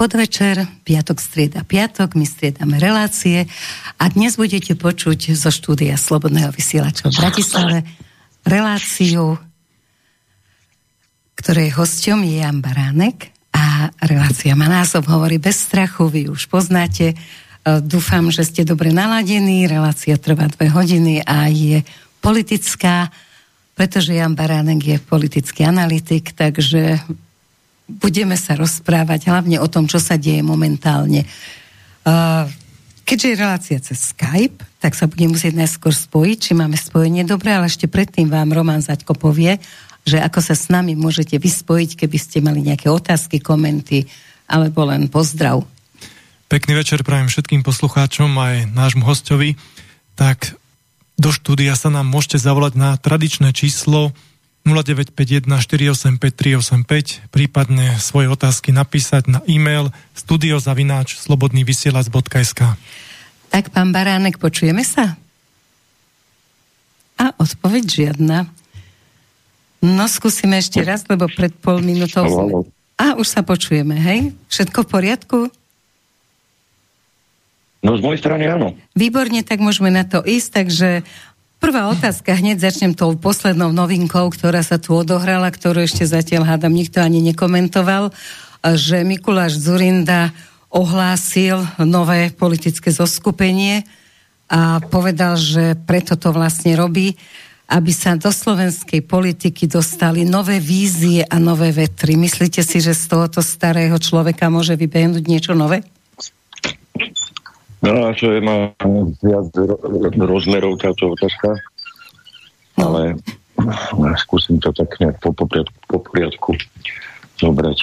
[0.00, 3.44] Podvečer, piatok, strieda, piatok, my striedame relácie
[4.00, 7.78] a dnes budete počuť zo štúdia Slobodného vysielača v Bratislave
[8.40, 9.36] reláciu,
[11.36, 17.12] ktorej hosťom je Jan Baránek a relácia má názov Hovorí bez strachu, vy už poznáte.
[17.12, 17.16] E,
[17.84, 21.84] dúfam, že ste dobre naladení, relácia trvá dve hodiny a je
[22.24, 23.12] politická,
[23.76, 27.04] pretože Jan Baránek je politický analytik, takže
[27.98, 31.26] budeme sa rozprávať hlavne o tom, čo sa deje momentálne.
[33.02, 37.50] Keďže je relácia cez Skype, tak sa budeme musieť najskôr spojiť, či máme spojenie dobre,
[37.50, 39.58] ale ešte predtým vám Roman Zaďko povie,
[40.06, 44.06] že ako sa s nami môžete vyspojiť, keby ste mali nejaké otázky, komenty,
[44.46, 45.66] alebo len pozdrav.
[46.50, 49.54] Pekný večer prajem všetkým poslucháčom aj nášmu hostovi.
[50.18, 50.58] Tak
[51.20, 54.10] do štúdia sa nám môžete zavolať na tradičné číslo
[54.64, 62.60] 0951 485 385, prípadne svoje otázky napísať na e-mail studiozavináč slobodnývysielac.sk
[63.48, 65.16] Tak, pán Baránek, počujeme sa?
[67.16, 68.48] A odpoveď žiadna.
[69.80, 72.28] No, skúsime ešte raz, lebo pred pol minútou...
[72.28, 72.68] Sme...
[73.00, 74.36] A, už sa počujeme, hej?
[74.52, 75.38] Všetko v poriadku?
[77.80, 78.76] No, z mojej strany áno.
[78.92, 80.88] Výborne, tak môžeme na to ísť, takže
[81.60, 86.72] Prvá otázka, hneď začnem tou poslednou novinkou, ktorá sa tu odohrala, ktorú ešte zatiaľ hádam,
[86.72, 88.16] nikto ani nekomentoval,
[88.64, 90.32] že Mikuláš Zurinda
[90.72, 93.84] ohlásil nové politické zoskupenie
[94.48, 97.20] a povedal, že preto to vlastne robí,
[97.68, 102.16] aby sa do slovenskej politiky dostali nové vízie a nové vetry.
[102.16, 105.84] Myslíte si, že z tohoto starého človeka môže vybehnúť niečo nové?
[107.80, 108.76] No a čo je, má
[109.24, 109.48] viac
[110.20, 111.56] rozmerov táto otázka,
[112.76, 112.84] no.
[112.84, 113.02] ale
[114.20, 116.50] skúsim to tak nejak po, poriadku, po poriadku
[117.40, 117.78] zobrať.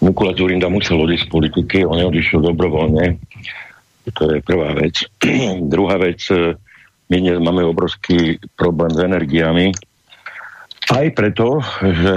[0.00, 3.20] Mikula Zurinda musel odísť z politiky, on neodišiel dobrovoľne,
[4.16, 5.04] to je prvá vec.
[5.72, 6.24] Druhá vec,
[7.12, 9.66] my dnes máme obrovský problém s energiami,
[10.88, 12.14] aj preto, že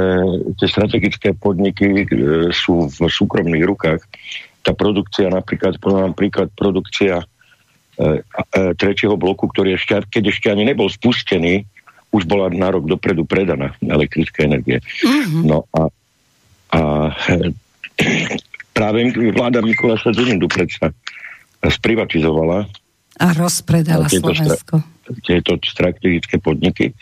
[0.55, 2.16] tie strategické podniky e,
[2.55, 3.99] sú v súkromných rukách
[4.61, 7.25] tá produkcia napríklad, napríklad produkcia e,
[7.97, 11.66] e, tretieho bloku, ktorý ešte, keď ešte ani nebol spustený,
[12.11, 14.83] už bola na rok dopredu predaná elektrická energie.
[15.01, 15.44] Mm-hmm.
[15.47, 15.81] No a,
[16.75, 16.81] a
[18.77, 18.99] práve
[19.31, 20.91] vláda Mikuláša Zurindu predsa
[21.61, 22.67] sprivatizovala
[23.22, 24.75] a rozpredala tieto Slovensko.
[25.22, 26.95] Tieto strategické podniky.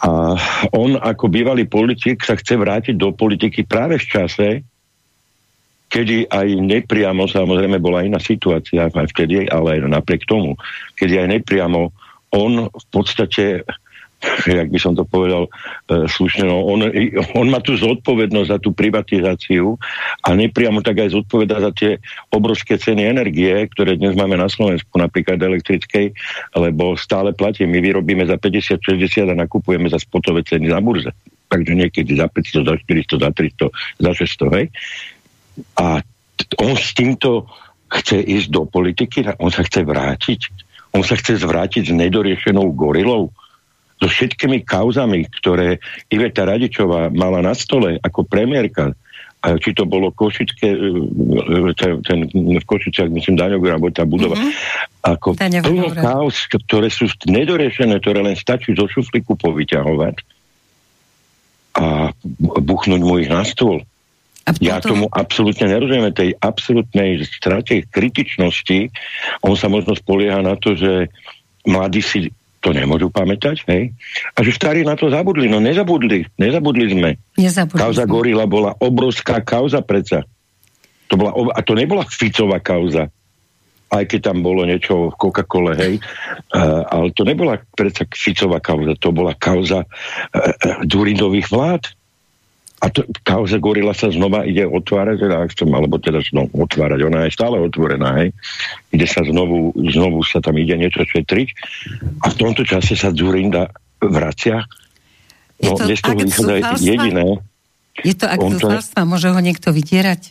[0.00, 0.36] A
[0.72, 4.48] on ako bývalý politik sa chce vrátiť do politiky práve v čase,
[5.86, 10.58] kedy aj nepriamo, samozrejme bola iná situácia aj vtedy, ale aj napriek tomu,
[10.98, 11.94] kedy aj nepriamo
[12.34, 13.62] on v podstate
[14.48, 15.50] jak by som to povedal e,
[16.08, 16.88] slušne, no on,
[17.36, 19.76] on má tu zodpovednosť za tú privatizáciu
[20.24, 22.00] a nepriamo tak aj zodpoveda za tie
[22.32, 26.16] obrovské ceny energie, ktoré dnes máme na Slovensku, napríklad elektrickej,
[26.56, 27.68] lebo stále platí.
[27.68, 31.12] My vyrobíme za 50-60 a nakupujeme za spotové ceny na burze.
[31.46, 34.12] Takže niekedy za 500, za 400, za 300, za
[34.50, 34.66] 600, hej.
[35.78, 36.00] A
[36.60, 37.48] on s týmto
[37.88, 40.40] chce ísť do politiky, on sa chce vrátiť.
[40.96, 43.32] On sa chce zvrátiť s nedoriešenou gorilou,
[43.96, 45.80] so všetkými kauzami, ktoré
[46.12, 48.92] Iveta Radičová mala na stole ako premiérka,
[49.40, 50.78] či to bolo Košické, e,
[51.70, 55.06] e, ten, ten v Košiciach, myslím, Daňogur, alebo tá budova, mm-hmm.
[55.06, 60.16] ako plno kauz, ktoré sú nedoriešené, ktoré len stačí zo šufliku povyťahovať
[61.76, 63.84] a buchnúť mu ich na stôl.
[64.46, 64.62] Potom...
[64.62, 68.94] Ja tomu absolútne nerozumiem, tej absolútnej strate kritičnosti.
[69.42, 71.10] On sa možno spolieha na to, že
[71.66, 72.30] mladí si
[72.62, 73.90] to nemôžu pamätať, hej?
[74.34, 75.50] A že starí na to zabudli.
[75.50, 77.10] No nezabudli, nezabudli sme.
[77.38, 78.10] Nezabudli kauza sme.
[78.10, 80.22] Gorila bola obrovská kauza predsa.
[81.10, 83.10] To bola, a to nebola Ficová kauza.
[83.86, 85.94] Aj keď tam bolo niečo v Coca-Cole, hej.
[86.50, 91.86] Uh, ale to nebola predsa Ficová kauza, to bola kauza uh, uh, Durindových vlád.
[92.86, 95.36] A to, kauza Gorila sa znova ide otvárať, teda,
[95.74, 98.30] alebo teda znovu otvárať, ona je stále otvorená, hej.
[98.94, 101.48] Ide sa znovu, znovu sa tam ide niečo šetriť
[102.22, 104.62] a v tomto čase sa Zurinda vracia.
[105.58, 107.42] Je no, to no, akt jediné.
[108.06, 109.02] Je to akt zúfalstva?
[109.02, 110.30] Môže ho niekto vydierať?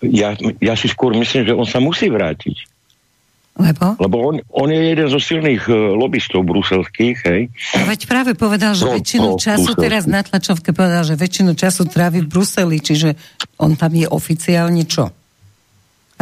[0.00, 0.32] Ja,
[0.64, 2.77] ja si skôr myslím, že on sa musí vrátiť.
[3.58, 3.98] Lebo?
[3.98, 7.50] Lebo on, on je jeden zo silných uh, lobbystov bruselských, hej.
[7.74, 9.82] A veď práve povedal, že pro, väčšinu pro, času, bruselský.
[9.82, 13.18] teraz na tlačovke povedal, že väčšinu času trávi v Bruseli, čiže
[13.58, 15.10] on tam je oficiálne čo?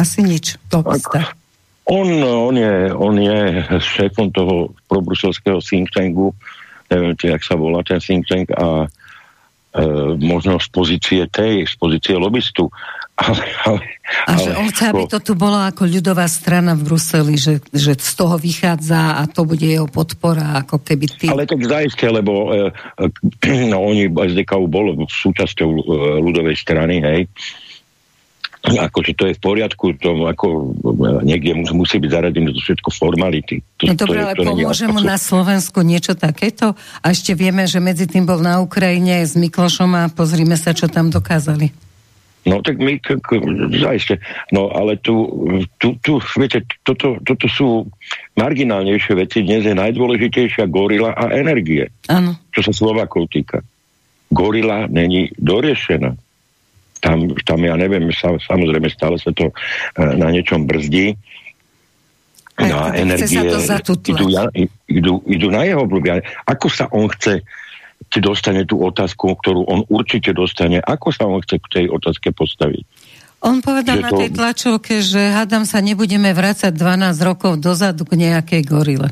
[0.01, 1.37] Asi nič, lobbysta.
[1.85, 6.33] On, on, je, on je šéfom toho probruselského think tanku,
[6.89, 8.89] neviem, či, jak sa volá ten think tank, a
[10.17, 12.69] možno z pozície tej, z pozície lobbystu.
[13.17, 13.81] Ale, ale,
[14.29, 17.97] a že on chce, aby to tu bolo ako ľudová strana v Bruseli, že, že
[17.97, 21.25] z toho vychádza a to bude jeho podpora, ako keby ty...
[21.25, 22.69] Ale tak zaiste, lebo e,
[23.41, 25.81] e, no, oni, SDKU bolo súčasťou e,
[26.21, 27.25] ľudovej strany, hej,
[28.69, 30.75] akože to je v poriadku, to ako
[31.25, 33.63] niekde musí byť zaradené to všetko formality.
[33.79, 36.75] To, no dobre, ale pomôže mu na Slovensku niečo takéto?
[36.99, 40.91] A ešte vieme, že medzi tým bol na Ukrajine s Miklošom a pozrime sa, čo
[40.91, 41.86] tam dokázali.
[42.47, 42.95] No tak my,
[43.75, 44.23] zaiste,
[44.55, 45.27] no ale tu,
[45.83, 47.91] tu, tu viete, toto, toto sú
[48.39, 51.91] marginálnejšie veci, dnes je najdôležitejšia gorila a energie.
[52.07, 52.39] Áno.
[52.55, 53.59] Čo sa Slovakov týka.
[54.31, 56.15] Gorila není doriešená
[56.99, 61.17] tam, tam ja neviem, sa, samozrejme stále sa to uh, na niečom brzdí.
[62.57, 64.25] Na no energie idú,
[64.89, 66.25] idú, idú na jeho obľúbia.
[66.49, 67.45] Ako sa on chce,
[68.07, 72.31] či dostane tú otázku, ktorú on určite dostane, ako sa on chce k tej otázke
[72.31, 72.83] postaviť?
[73.45, 78.17] On povedal že na tej tlačovke, že hádam sa nebudeme vrácať 12 rokov dozadu k
[78.17, 79.09] nejakej gorile.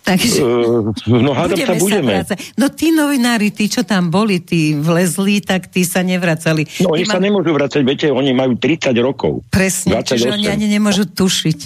[0.00, 2.24] Takže, uh, no hádam sa budeme.
[2.24, 6.64] Sa no tí novinári, tí, čo tam boli, tí vlezli, tak tí sa nevracali.
[6.80, 7.12] No oni Nemá...
[7.12, 9.44] sa nemôžu vracať, viete, oni majú 30 rokov.
[9.52, 10.08] Presne, 28.
[10.08, 11.58] čiže oni ani nemôžu tušiť.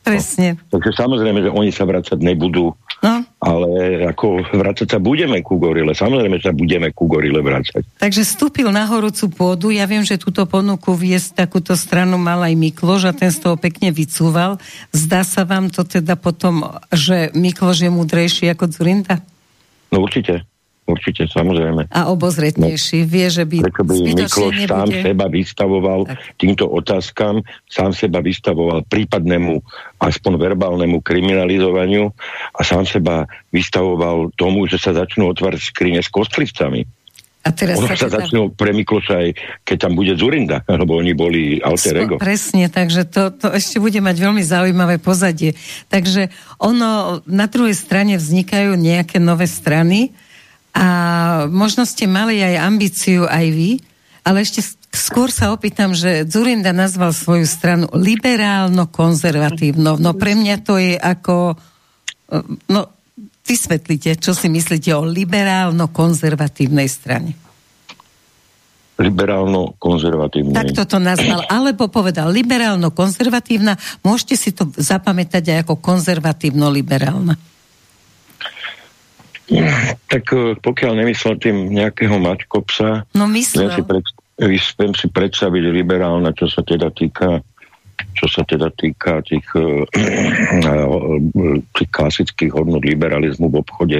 [0.00, 0.56] Presne.
[0.56, 2.72] No, takže samozrejme, že oni sa vracať nebudú,
[3.02, 3.22] no.
[3.38, 3.68] ale
[4.10, 5.94] ako vracať sa budeme ku gorile.
[5.94, 8.02] Samozrejme, sa budeme ku gorile vracať.
[8.02, 9.70] Takže vstúpil na horúcu pôdu.
[9.70, 13.56] Ja viem, že túto ponuku viesť takúto stranu mal aj Mikloš a ten z toho
[13.56, 14.58] pekne vycúval.
[14.90, 19.22] Zdá sa vám to teda potom, že Mikloš je múdrejší ako Zurinda?
[19.88, 20.44] No určite.
[20.88, 21.92] Určite, samozrejme.
[21.92, 23.04] A obozretnejší.
[23.04, 24.72] No, Vie, že by, Prečo by Mikloš nebude...
[24.72, 26.16] sám seba vystavoval tak.
[26.40, 29.60] týmto otázkam, sám seba vystavoval prípadnému,
[30.00, 32.08] aspoň verbálnemu kriminalizovaniu
[32.56, 36.88] a sám seba vystavoval tomu, že sa začnú otvárať skrine s kostlivcami.
[37.44, 38.16] A teraz ono sa, sa teda...
[38.24, 39.28] začnú pre Mikloša aj,
[39.62, 42.16] keď tam bude Zurinda, lebo oni boli alter ego.
[42.16, 45.52] Presne, takže to, to ešte bude mať veľmi zaujímavé pozadie.
[45.92, 50.16] Takže ono, na druhej strane vznikajú nejaké nové strany,
[50.74, 50.86] a
[51.48, 53.80] možno ste mali aj ambíciu aj vy,
[54.24, 54.62] ale ešte
[54.92, 59.96] skôr sa opýtam, že Zurinda nazval svoju stranu liberálno-konzervatívno.
[60.00, 61.56] No pre mňa to je ako...
[62.68, 62.88] No,
[63.48, 67.32] vysvetlite, čo si myslíte o liberálno-konzervatívnej strane.
[69.00, 70.52] Liberálno-konzervatívnej.
[70.52, 71.48] Tak toto nazval.
[71.48, 73.80] Alebo povedal liberálno-konzervatívna.
[74.04, 77.32] Môžete si to zapamätať aj ako konzervatívno-liberálna.
[80.08, 83.72] Tak e, pokiaľ nemyslel tým nejakého mačkopsa, no myslel.
[83.72, 84.04] Ja si, pred,
[84.76, 87.40] viem si predstaviť liberálna, čo sa teda týka
[88.14, 90.78] čo sa teda týka tých, e,
[91.74, 93.98] tých klasických hodnot liberalizmu v obchode,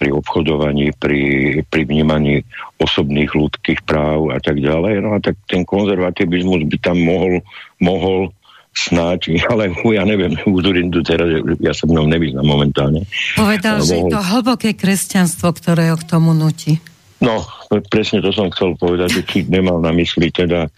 [0.00, 1.20] pri obchodovaní, pri,
[1.68, 2.42] pri vnímaní
[2.80, 5.04] osobných ľudských práv a tak ďalej.
[5.04, 7.44] No a tak ten konzervativizmus by tam mohol,
[7.78, 8.34] mohol
[8.78, 11.26] snáď, ale ja neviem, Uzurindu teraz,
[11.58, 13.02] ja sa ňom nevyznam momentálne.
[13.34, 16.78] Povedal, že je to hlboké kresťanstvo, ktoré ho k tomu nutí.
[17.18, 17.42] No,
[17.90, 20.70] presne to som chcel povedať, že či nemal na mysli teda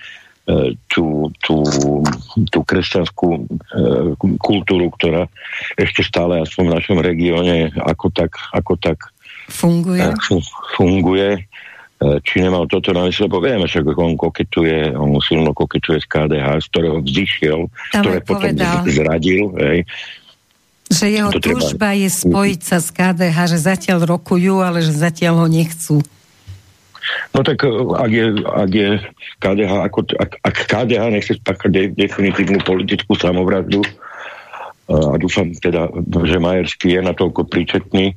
[0.49, 1.61] e, tú, tú,
[2.49, 3.41] tú kresťanskú e,
[4.41, 5.29] kultúru, ktorá
[5.77, 9.13] ešte stále aspoň v našom regióne ako tak, ako tak
[9.53, 10.01] funguje.
[10.81, 11.45] funguje E,
[12.01, 16.65] či nemal toto na mysle, lebo vieme, že on koketuje, on silno koketuje z KDH,
[16.65, 17.61] z ktorého vzýšiel,
[17.93, 18.89] Tam ktoré potom povedal.
[18.89, 19.53] zradil.
[19.61, 19.79] Hej.
[20.89, 22.01] Že jeho to túžba treba...
[22.01, 26.01] je spojiť sa s KDH, že zatiaľ rokujú, ale že zatiaľ ho nechcú.
[27.37, 28.89] No tak e, ak je, ak je
[29.45, 33.91] KDH, ako, ak, ak KDH nechce spáchať de, definitívnu politickú samovraždu, e,
[34.89, 35.93] a dúfam teda,
[36.25, 38.17] že Majerský je natoľko príčetný,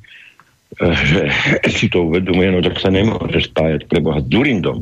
[0.80, 1.22] že
[1.70, 4.82] si to uvedomuje, no tak sa nemôže spájať pre Boha s Durindom,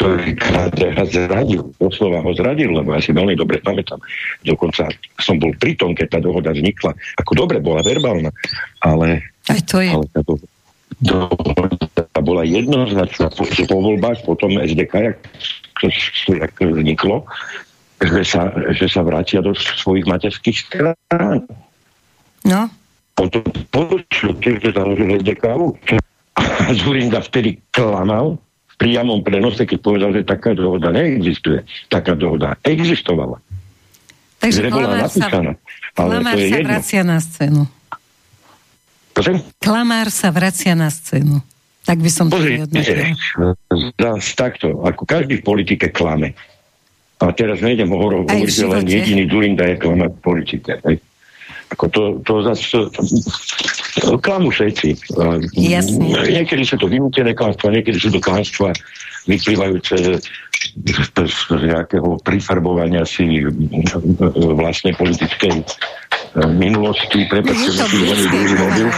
[0.00, 4.00] ktorý KDH zradil, doslova ho zradil, lebo ja si veľmi dobre pamätám.
[4.42, 4.88] Dokonca
[5.20, 6.96] som bol pri tom, keď tá dohoda vznikla.
[7.22, 8.32] Ako dobre, bola verbálna,
[8.82, 9.22] ale...
[9.46, 9.92] Aj to je.
[9.94, 10.40] Ale táto
[10.98, 13.30] dohoda bola jednoznačná
[13.68, 15.18] po voľbách, potom SDK, jak,
[16.26, 17.26] jak vzniklo,
[18.02, 21.46] že sa, že sa vrátia do svojich materských strán.
[22.42, 22.66] No,
[23.12, 25.20] potom počul, keď založil.
[26.32, 28.40] A Zurinda vtedy klamal
[28.72, 31.62] v priamom prenose, keď povedal, že taká dohoda neexistuje.
[31.92, 33.36] Taká dohoda existovala.
[34.42, 35.28] Takže Klamár sa,
[35.94, 37.62] Klamár sa vracia na scénu.
[39.12, 39.36] Prosím?
[39.62, 41.38] Klamár sa vracia na scénu.
[41.82, 44.06] Tak by som Pozri, to
[44.38, 46.34] takto, ako každý v politike klame.
[47.22, 50.72] A teraz nejdem hovoriť, že len jediný Durinda je klamať v politike.
[50.82, 50.98] Hej.
[51.72, 52.92] Ako to, to zase,
[54.20, 55.16] Klamu všetci.
[55.56, 56.04] Jasne.
[56.28, 58.76] Niekedy sú to vynútené klamstva, niekedy sú to klamstva
[59.26, 60.20] vyplývajúce
[61.22, 63.44] z nejakého prifarbovania si
[64.32, 65.64] vlastne politickej e,
[66.54, 67.26] minulosti.
[67.26, 68.88] Prepačte, musím veľmi druhý mobil.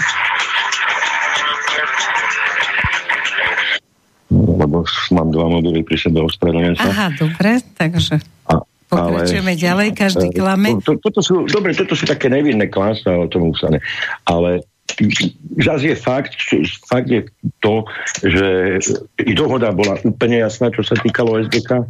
[4.34, 4.76] Lebo
[5.12, 6.88] mám dva mobily pri sebe, ospravedlňujem sa.
[6.88, 8.20] Aha, dobre, takže...
[8.48, 8.60] A,
[8.94, 10.78] Pokračujeme ale, ďalej, každý klame.
[10.78, 13.82] To, to, toto sú, dobre, toto sú také nevinné klamstvá, o tom sa ne.
[14.30, 14.62] Ale
[15.58, 16.36] zase je fakt,
[16.86, 17.26] fakt je
[17.60, 17.84] to,
[18.22, 18.78] že
[19.26, 21.88] i dohoda bola úplne jasná, čo sa týkalo SDK.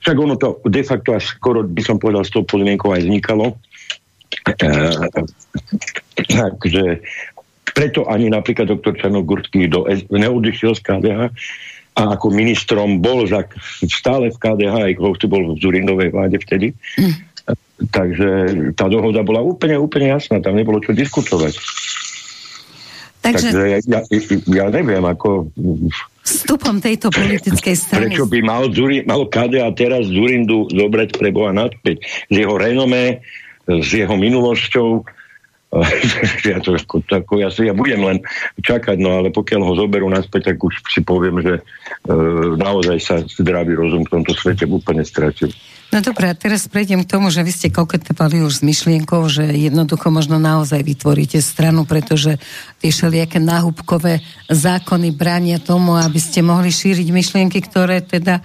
[0.00, 3.58] Však ono to de facto až skoro, by som povedal, s tou podmienkou aj vznikalo.
[4.46, 4.68] E,
[6.24, 7.02] takže
[7.76, 11.20] preto ani napríklad doktor Černogurský do, neodišiel z KDH
[11.96, 13.48] a ako ministrom bol za,
[13.88, 16.76] stále v KDH, aj hoci bol v Zurindovej vláde vtedy.
[17.00, 17.14] Mm.
[17.88, 18.28] Takže
[18.76, 21.56] tá dohoda bola úplne, úplne jasná, tam nebolo čo diskutovať.
[23.24, 24.00] Takže, Takže ja, ja,
[24.44, 25.48] ja neviem, ako...
[26.20, 28.12] Vstupom tejto politickej strany...
[28.12, 32.04] Prečo by mal, Zuri, mal KDA teraz Zurindu zobrať pre Boha naspäť?
[32.28, 33.24] Z jeho renomé,
[33.66, 35.06] s jeho minulosťou,
[36.50, 38.18] ja to ako, ako ja, si, ja budem len
[38.62, 41.62] čakať, no ale pokiaľ ho zoberú naspäť, tak už si poviem, že e,
[42.54, 45.50] naozaj sa zdravý rozum v tomto svete úplne stratil.
[45.94, 49.46] No dobré, a teraz prejdem k tomu, že vy ste koketovali už s myšlienkou, že
[49.54, 52.42] jednoducho možno naozaj vytvoríte stranu, pretože
[52.82, 54.18] tie všelijaké náhubkové
[54.50, 58.42] zákony bránia tomu, aby ste mohli šíriť myšlienky, ktoré teda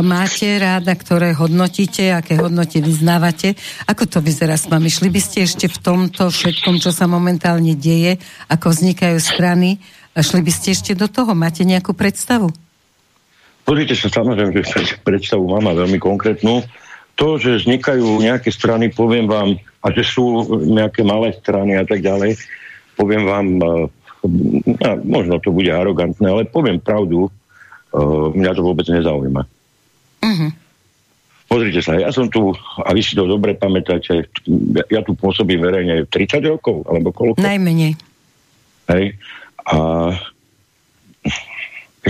[0.00, 3.52] máte ráda, ktoré hodnotíte, aké hodnoty vyznávate.
[3.84, 4.88] Ako to vyzerá s vami?
[4.88, 8.16] Šli by ste ešte v tomto všetkom, čo sa momentálne deje,
[8.48, 9.76] ako vznikajú strany,
[10.16, 11.36] šli by ste ešte do toho?
[11.36, 12.48] Máte nejakú predstavu?
[13.68, 16.64] Pozrite sa, samozrejme, že predstavu mám a veľmi konkrétnu.
[17.20, 22.00] To, že vznikajú nejaké strany, poviem vám, a že sú nejaké malé strany a tak
[22.00, 22.40] ďalej,
[22.96, 23.46] poviem vám,
[24.80, 27.28] a možno to bude arogantné, ale poviem pravdu,
[28.32, 29.44] mňa to vôbec nezaujíma.
[30.22, 30.50] Uh-huh.
[31.50, 34.24] Pozrite sa, ja som tu, a vy si to dobre pamätáte,
[34.72, 37.44] ja, ja tu pôsobím verejne 30 rokov, alebo koľko?
[37.44, 37.92] Najmenej.
[38.88, 39.20] Hej.
[39.68, 39.76] A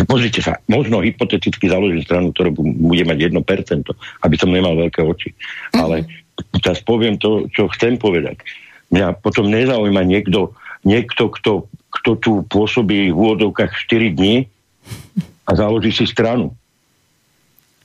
[0.06, 3.90] pozrite sa, možno hypoteticky založím stranu, ktorá bude mať 1%,
[4.22, 5.34] aby som nemal veľké oči.
[5.34, 5.90] Uh-huh.
[5.90, 5.96] Ale
[6.62, 8.38] teraz poviem to, čo chcem povedať.
[8.92, 10.52] Mňa potom nezaujíma niekto,
[10.84, 14.46] niekto kto, kto tu pôsobí v úvodovkách 4 dní
[15.48, 16.54] a založí si stranu.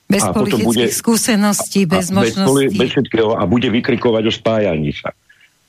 [0.07, 2.71] Bez a politických bude, skúseností, bez možností.
[2.71, 5.11] Bez, bez všetkého a bude vykrikovať o spájaní sa.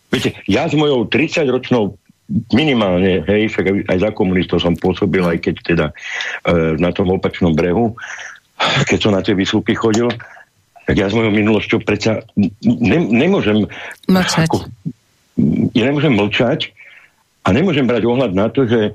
[0.08, 1.98] Viete, ja s mojou 30-ročnou
[2.54, 5.94] minimálne, hej, však aj za komunistov som pôsobil, aj keď teda e,
[6.76, 7.96] na tom opačnom brehu,
[8.84, 10.12] keď som na tie vysúky chodil,
[10.84, 13.68] tak ja s mojou minulosťou predsa ne, nemôžem
[14.08, 14.48] mlčať.
[14.48, 14.64] Ako,
[15.72, 16.72] ja nemôžem mlčať
[17.44, 18.92] a nemôžem brať ohľad na to, že e,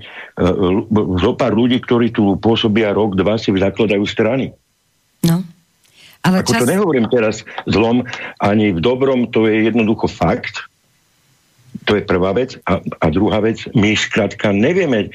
[1.17, 4.53] zo pár ľudí, ktorí tu pôsobia rok, dva, si zakladajú strany.
[5.23, 5.43] No.
[6.23, 6.61] Ale Ako čas...
[6.63, 7.35] to nehovorím teraz
[7.67, 8.07] zlom,
[8.39, 10.71] ani v dobrom, to je jednoducho fakt.
[11.83, 12.55] To je prvá vec.
[12.63, 15.11] A, a druhá vec, my skrátka nevieme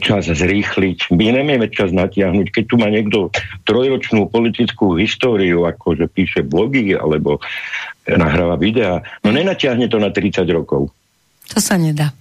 [0.00, 2.46] čas zrýchliť, my nevieme čas natiahnuť.
[2.56, 3.28] Keď tu má niekto
[3.68, 7.42] trojročnú politickú históriu, ako že píše blogy alebo
[8.08, 10.88] nahráva videá, no nenatiahne to na 30 rokov.
[11.52, 12.16] To sa nedá.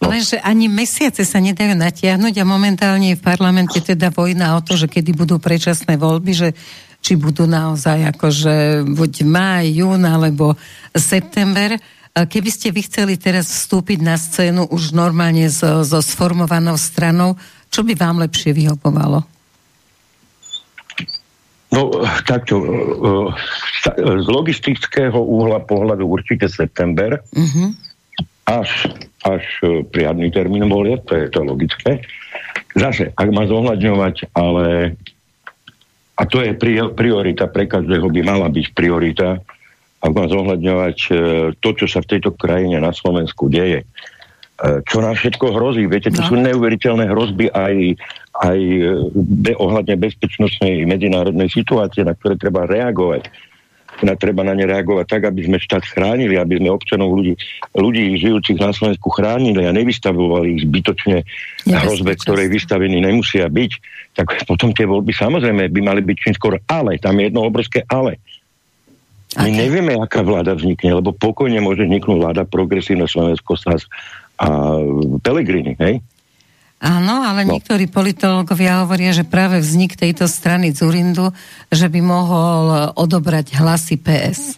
[0.00, 4.72] Lenže ani mesiace sa nedajú natiahnuť a momentálne je v parlamente teda vojna o to,
[4.74, 6.48] že kedy budú predčasné voľby, že
[7.00, 10.56] či budú naozaj akože buď maj, jún alebo
[10.92, 11.76] september.
[12.12, 17.36] Keby ste vy chceli teraz vstúpiť na scénu už normálne so, so sformovanou stranou,
[17.68, 19.24] čo by vám lepšie vyhovovalo?
[21.70, 21.80] No,
[22.26, 22.58] takto.
[24.02, 27.22] Z logistického úhla pohľadu určite september.
[27.30, 27.70] Uh-huh.
[28.44, 28.90] Až
[29.24, 32.00] až e, priadný termín volie, to je to logické.
[32.72, 34.96] Zase, ak má zohľadňovať, ale
[36.16, 36.52] a to je
[36.92, 39.40] priorita, pre každého by mala byť priorita,
[40.00, 41.12] ak má zohľadňovať e,
[41.60, 43.84] to, čo sa v tejto krajine na Slovensku deje.
[43.84, 43.86] E,
[44.88, 45.84] čo nám všetko hrozí.
[45.84, 46.28] Viete, to no.
[46.28, 48.00] sú neuveriteľné hrozby aj,
[48.40, 48.58] aj
[49.60, 53.49] ohľadne bezpečnostnej medzinárodnej situácie, na ktoré treba reagovať
[54.02, 57.34] na, treba na ne reagovať tak, aby sme štát chránili, aby sme občanov ľudí,
[57.76, 61.24] ľudí žijúcich na Slovensku chránili a nevystavovali ich zbytočne
[61.68, 63.72] hrozbe, ktorej vystavení nemusia byť,
[64.16, 66.98] tak potom tie voľby samozrejme by mali byť čím skôr ale.
[66.98, 68.18] Tam je jedno obrovské ale.
[69.38, 69.70] My okay.
[69.70, 73.86] nevieme, aká vláda vznikne, lebo pokojne môže vzniknúť vláda progresívne Slovensko, SAS
[74.40, 74.74] a
[75.22, 76.02] Pelegrini, hej?
[76.80, 77.52] Áno, ale no.
[77.52, 81.28] niektorí politológovia hovoria, že práve vznik tejto strany Zurindu,
[81.68, 84.56] že by mohol odobrať hlasy PS.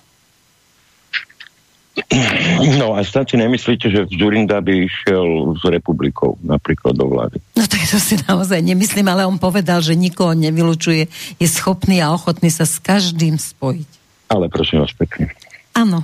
[2.79, 7.37] No a snad si nemyslíte, že Zurinda by išiel s republikou napríklad do vlády?
[7.53, 12.15] No tak to si naozaj nemyslím, ale on povedal, že nikoho nevylučuje, je schopný a
[12.17, 13.91] ochotný sa s každým spojiť.
[14.33, 15.29] Ale prosím vás pekne.
[15.77, 16.01] Áno.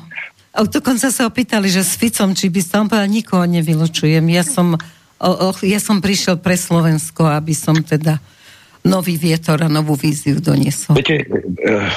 [0.53, 4.29] A dokonca sa opýtali, že s Ficom, či by som povedal, nikoho nevylučujem.
[4.29, 4.77] Ja som,
[5.21, 8.19] o, o, ja som prišiel pre Slovensko, aby som teda
[8.87, 10.97] nový vietor a novú víziu doniesol.
[10.97, 11.91] Viete, eh,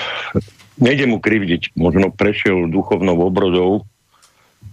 [0.82, 3.86] nejde mu krivdiť, možno prešiel duchovnou obrodou,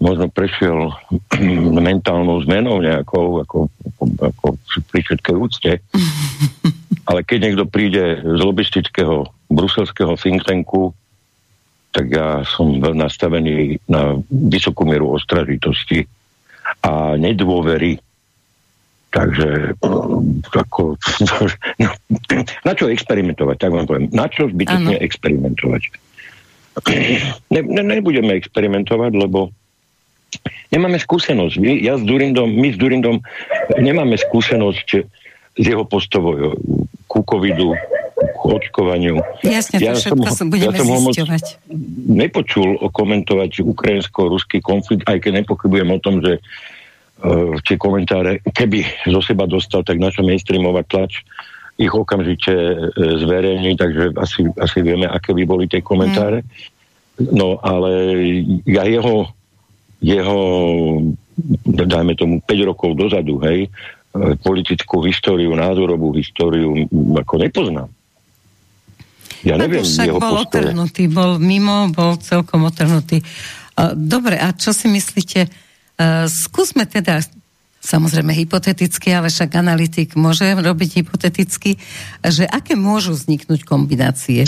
[0.01, 0.95] možno prešiel
[1.89, 4.47] mentálnou zmenou nejakou, ako, ako, ako
[4.89, 5.73] pri všetkej úcte,
[7.09, 10.93] ale keď niekto príde z lobistického bruselského think tanku,
[11.89, 16.05] tak ja som nastavený na vysokú mieru ostražitosti
[16.85, 17.97] a nedôvery.
[19.09, 19.73] Takže
[20.53, 21.37] ako, no,
[22.65, 24.07] na čo experimentovať, tak vám poviem.
[24.13, 25.83] Na čo zbytočne experimentovať?
[27.51, 29.51] Ne, ne, nebudeme experimentovať, lebo
[30.71, 31.59] nemáme skúsenosť.
[31.59, 33.19] My, ja s Durindom, my s Durindom
[33.75, 34.89] nemáme skúsenosť
[35.59, 36.55] z jeho postovo
[37.11, 37.75] ku covidu,
[38.19, 39.19] k očkovaniu.
[39.43, 41.45] Jasne, to ja všetko som, budeme ja som zisťovať.
[42.07, 46.39] nepočul komentovať ukrajinsko-ruský konflikt, aj keď nepochybujem o tom, že
[47.67, 51.27] tie komentáre, keby zo seba dostal, tak naša mainstreamová tlač
[51.79, 52.79] ich okamžite uh,
[53.23, 56.43] zverejní, takže asi, asi vieme, aké by boli tie komentáre.
[57.19, 57.91] No ale
[58.67, 59.31] ja jeho
[59.99, 60.39] jeho,
[61.67, 63.71] dajme tomu, 5 rokov dozadu, hej, e,
[64.39, 66.87] politickú históriu, názorovú históriu
[67.19, 67.91] ako nepoznám.
[69.47, 70.71] Ja neviem, však jeho bol postoje.
[70.71, 73.23] otrhnutý, bol mimo, bol celkom otrhnutý.
[73.95, 75.47] Dobre, a čo si myslíte?
[75.99, 77.21] E, skúsme teda,
[77.83, 81.77] samozrejme hypoteticky, ale však analytik môže robiť hypoteticky,
[82.23, 84.47] že aké môžu vzniknúť kombinácie?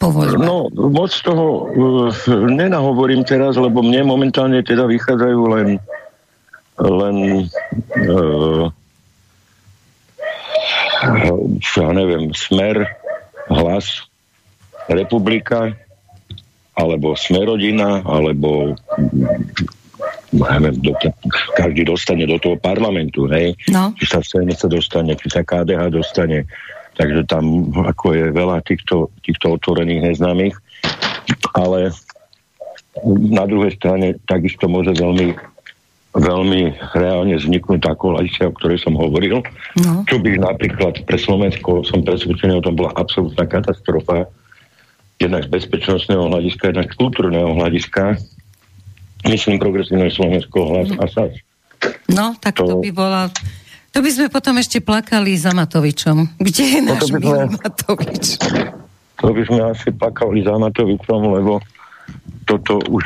[0.00, 0.08] po?
[0.40, 2.08] No, moc toho uh,
[2.48, 5.68] nenahovorím teraz, lebo mne momentálne teda vychádzajú len
[6.80, 7.16] len
[8.08, 8.72] uh,
[11.76, 12.88] ja neviem, smer,
[13.52, 14.08] hlas,
[14.88, 15.76] republika,
[16.72, 18.76] alebo smerodina, alebo
[20.30, 20.94] neviem, do,
[21.58, 23.58] každý dostane do toho parlamentu, hej?
[23.70, 23.90] No.
[23.98, 26.46] Či sa sa dostane, či sa KDH dostane,
[26.94, 30.54] takže tam ako je veľa týchto, týchto otvorených neznámych,
[31.58, 31.90] ale
[33.30, 35.34] na druhej strane takisto môže veľmi
[36.10, 39.46] veľmi reálne vzniknúť tá koalícia, o ktorej som hovoril,
[39.78, 40.02] no.
[40.10, 44.26] čo by napríklad pre Slovensko, som presvedčený o tom, bola absolútna katastrofa,
[45.22, 48.18] jednak z bezpečnostného hľadiska, jednak z kultúrneho hľadiska,
[49.28, 51.34] myslím progresívne Slovensko hlas a SAS.
[52.12, 53.22] No, tak to, to by bola
[53.90, 56.38] to by sme potom ešte plakali za Matovičom.
[56.38, 58.26] Kde je no náš no sme, Matovič?
[59.18, 61.58] To by sme asi plakali za Matovičom, lebo
[62.46, 63.04] toto už,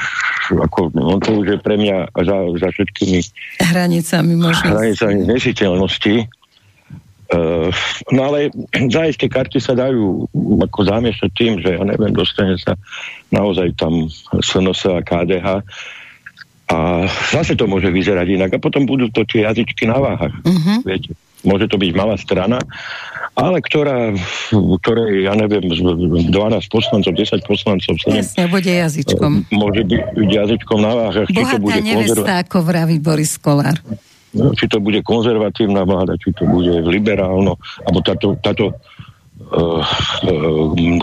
[0.53, 3.20] ako, no to už je pre mňa za, za všetkými
[3.61, 4.72] hranicami možnosti.
[4.72, 6.14] Hranicami nesiteľnosti.
[7.33, 7.72] Uh,
[8.12, 8.53] no ale
[8.92, 10.29] zaiste karty sa dajú
[10.61, 12.77] ako zamiešať tým, že ja neviem, dostane sa
[13.33, 14.12] naozaj tam
[14.44, 15.64] SNS a KDH
[16.64, 18.50] a zase to môže vyzerať inak.
[18.57, 20.33] A potom budú to tie jazyčky na váhach.
[20.44, 20.81] Uh-huh.
[20.85, 21.12] Viete?
[21.44, 22.57] Môže to byť malá strana,
[23.37, 24.16] ale ktorá,
[24.81, 26.33] ktorej, ja neviem, 12
[26.72, 29.53] poslancov, 10 poslancov, 7, Jasne, bude jazyčkom.
[29.53, 31.29] Môže byť jazyčkom na váhach.
[31.29, 33.77] Bohatá či to bude nevesta, konzerva- ako vraví Boris Kolár.
[34.35, 38.74] No, či to bude konzervatívna vláda, či to bude liberálno, alebo táto, táto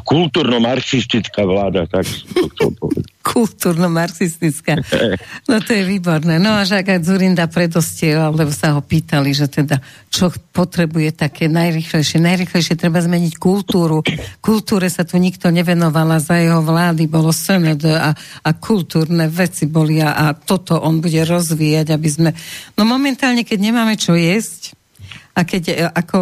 [0.02, 3.06] kultúrno-marxistická vláda, tak to chcel povedať.
[3.22, 4.74] Kultúrno-marxistická.
[5.50, 6.40] No to je výborné.
[6.40, 12.24] No a Žaka Zurinda predostiel, lebo sa ho pýtali, že teda čo potrebuje také najrychlejšie.
[12.24, 14.00] Najrychlejšie treba zmeniť kultúru.
[14.40, 20.00] Kultúre sa tu nikto nevenovala za jeho vlády, bolo SND a, a kultúrne veci boli
[20.00, 22.30] a, a toto on bude rozvíjať, aby sme...
[22.80, 24.81] No momentálne, keď nemáme čo jesť,
[25.32, 26.18] a keď e, ako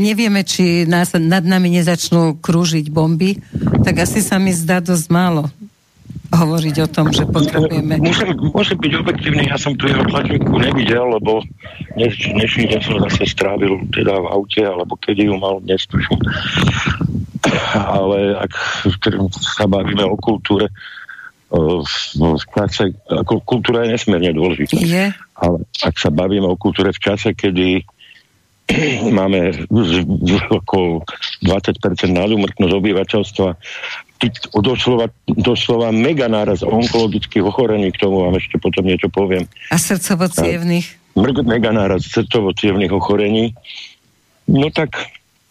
[0.00, 3.36] nevieme, či nás, nad nami nezačnú krúžiť bomby,
[3.84, 5.52] tak asi sa mi zdá dosť málo
[6.34, 8.02] hovoriť o tom, že potrebujeme...
[8.02, 11.46] Musím, musím byť objektívny, ja som tu jeho tlačovku nevidel, lebo
[11.94, 16.18] dnes, dnešný deň som zase strávil teda v aute, alebo kedy ju mal dnes, tuším.
[17.76, 18.52] Ale ak
[19.38, 20.74] sa bavíme o kultúre,
[21.54, 24.74] v čase, ako kultúra je nesmierne dôležitá.
[24.74, 25.14] Je.
[25.38, 27.86] Ale ak sa bavíme o kultúre v čase, kedy
[29.18, 29.68] máme
[30.48, 31.04] ako
[31.44, 33.48] 20% nadumrtnosť obyvateľstva,
[34.60, 39.44] doslova, doslova mega náraz onkologických ochorení, k tomu vám ešte potom niečo poviem.
[39.68, 41.16] A srdcovo-cievných?
[41.44, 42.50] Mega náraz srdcovo
[42.96, 43.54] ochorení.
[44.50, 44.96] No tak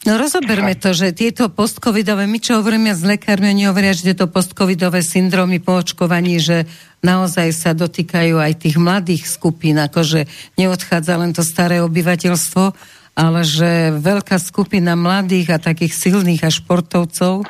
[0.04, 4.28] No rozoberme to, že tieto postcovidové, my čo hovoríme s lekármi, oni hovoria, že tieto
[4.28, 6.68] postcovidové syndromy po očkovaní, že
[7.00, 10.28] naozaj sa dotýkajú aj tých mladých skupín, akože
[10.60, 12.76] neodchádza len to staré obyvateľstvo,
[13.14, 17.46] ale že veľká skupina mladých a takých silných a športovcov.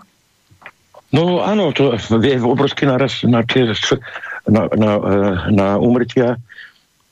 [1.14, 3.46] No áno, to je obrovský naraz na,
[4.50, 4.92] na, na,
[5.54, 6.42] na umrtia,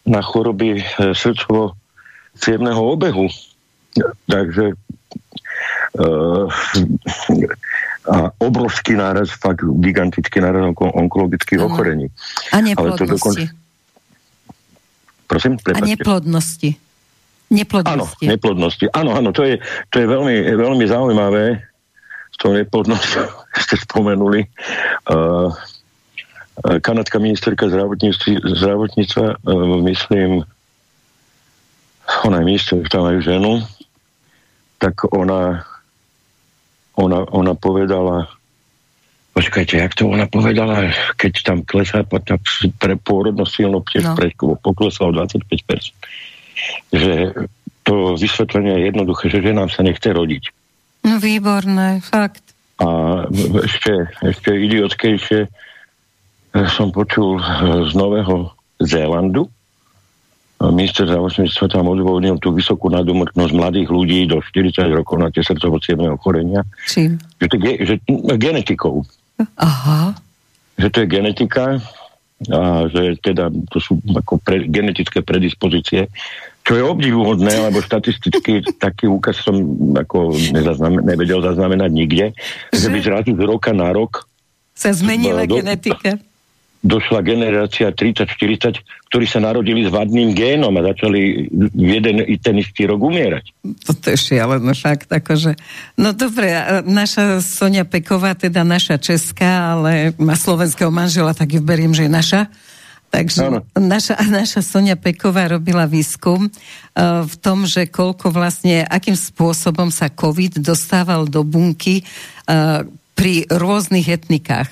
[0.04, 1.78] na choroby eh, srdcovo
[2.36, 3.28] cievného obehu.
[4.26, 4.72] Takže
[6.00, 6.48] uh,
[8.02, 12.10] a obrovský náraz, fakt gigantický náraz onkologických ochorení.
[12.50, 13.06] A neplodnosti.
[13.06, 13.36] Dokon...
[15.28, 15.86] Prosím, prepačte.
[15.86, 16.70] A neplodnosti.
[17.52, 18.24] Neplodnosti.
[18.24, 18.86] Áno, neplodnosti.
[18.96, 19.60] Áno, áno, to je,
[19.92, 21.60] to je veľmi, veľmi zaujímavé.
[22.32, 23.28] S tou neplodnosťou
[23.68, 24.48] ste spomenuli.
[25.12, 25.52] Uh,
[26.80, 30.48] kanadská ministerka zdravotníctva, uh, myslím,
[32.24, 33.52] ona je ministerka, tam majú ženu,
[34.80, 35.68] tak ona,
[36.96, 38.32] ona, ona povedala,
[39.36, 42.40] počkajte, jak to ona povedala, keď tam klesá, tak
[42.80, 44.56] pre pôrodnosť silno no.
[44.64, 46.31] poklesla o 25%.
[46.94, 47.48] Že
[47.82, 50.44] to vysvetlenie je jednoduché, že ženám sa nechce rodiť.
[51.02, 52.46] No výborné, fakt.
[52.82, 53.26] A
[53.62, 57.46] ešte, ešte idiotskejšie eh, som počul eh,
[57.90, 59.50] z Nového Zélandu,
[60.70, 65.82] minister zdravotníctva tam odvodnil tú vysokú nadumrtnosť mladých ľudí do 40 rokov na tie srdcovo
[66.14, 66.62] ochorenia.
[66.86, 67.18] Čím?
[67.42, 67.96] Že to je že,
[68.38, 69.02] genetikou.
[69.58, 70.14] Aha.
[70.78, 71.82] Že to je genetika
[72.50, 76.10] a že teda to sú ako pre, genetické predispozície,
[76.66, 79.62] čo je obdivuhodné, lebo štatisticky taký úkaz som
[79.94, 82.26] ako nezaznamen, nevedel zaznamenať nikde,
[82.74, 84.26] že, že by zrazu z roka na rok
[84.72, 86.18] sa zmenila do, genetika
[86.82, 91.46] došla generácia 30-40, ktorí sa narodili s vadným génom a začali
[91.78, 93.54] jeden i ten istý rok umierať.
[93.86, 95.54] Toto je šialené fakt, akože.
[96.02, 96.50] No dobre,
[96.90, 102.12] naša Sonia Peková, teda naša česká, ale má slovenského manžela, tak ju beriem, že je
[102.12, 102.42] naša.
[103.12, 109.92] Takže naša, naša Sonia Peková robila výskum uh, v tom, že koľko vlastne, akým spôsobom
[109.92, 112.02] sa COVID dostával do bunky
[112.48, 114.72] uh, pri rôznych etnikách.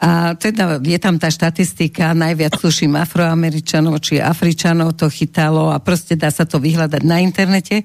[0.00, 6.16] A teda je tam tá štatistika, najviac tuším afroameričanov či afričanov to chytalo a proste
[6.16, 7.84] dá sa to vyhľadať na internete.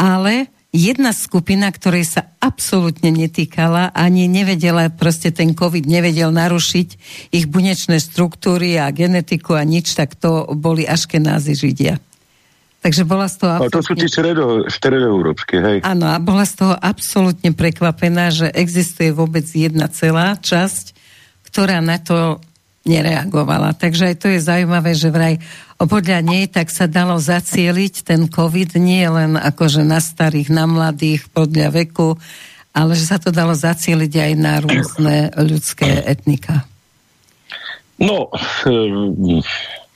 [0.00, 6.88] Ale jedna skupina, ktorej sa absolútne netýkala, ani nevedela, proste ten COVID nevedel narušiť
[7.36, 12.00] ich bunečné štruktúry a genetiku a nič, tak to boli aškenázy Židia.
[12.82, 13.52] Takže bola z toho...
[13.62, 13.76] Absolútne...
[13.78, 15.76] to sú tí stredo, stredoeurópske, hej?
[15.86, 20.98] Áno, a bola z toho absolútne prekvapená, že existuje vôbec jedna celá časť,
[21.52, 22.40] ktorá na to
[22.88, 23.76] nereagovala.
[23.76, 25.38] Takže aj to je zaujímavé, že vraj
[25.78, 31.26] podľa nej tak sa dalo zacieliť ten COVID nie len akože na starých, na mladých,
[31.30, 32.16] podľa veku,
[32.72, 36.64] ale že sa to dalo zacieliť aj na rôzne ľudské etnika.
[37.98, 38.30] No,
[38.66, 39.42] um,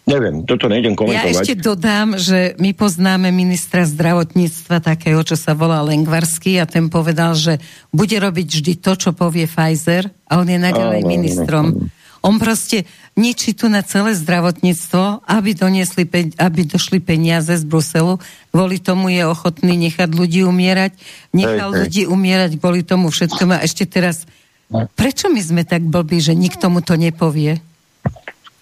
[0.06, 1.26] neviem, toto nejdem komentovať.
[1.26, 6.86] Ja ešte dodám, že my poznáme ministra zdravotníctva takého, čo sa volá Lengvarsky a ten
[6.86, 7.58] povedal, že
[7.90, 11.90] bude robiť vždy to, čo povie Pfizer a on je naďalej ministrom.
[12.26, 16.02] On proste ničí tu na celé zdravotníctvo, aby, doniesli,
[16.34, 18.18] aby došli peniaze z Bruselu.
[18.50, 20.98] Kvôli tomu je ochotný nechať ľudí umierať.
[21.30, 22.10] Nechal hej, ľudí hej.
[22.10, 23.54] umierať kvôli tomu všetkému.
[23.54, 24.26] A ešte teraz,
[24.98, 27.62] prečo my sme tak blbí, že nikto mu to nepovie?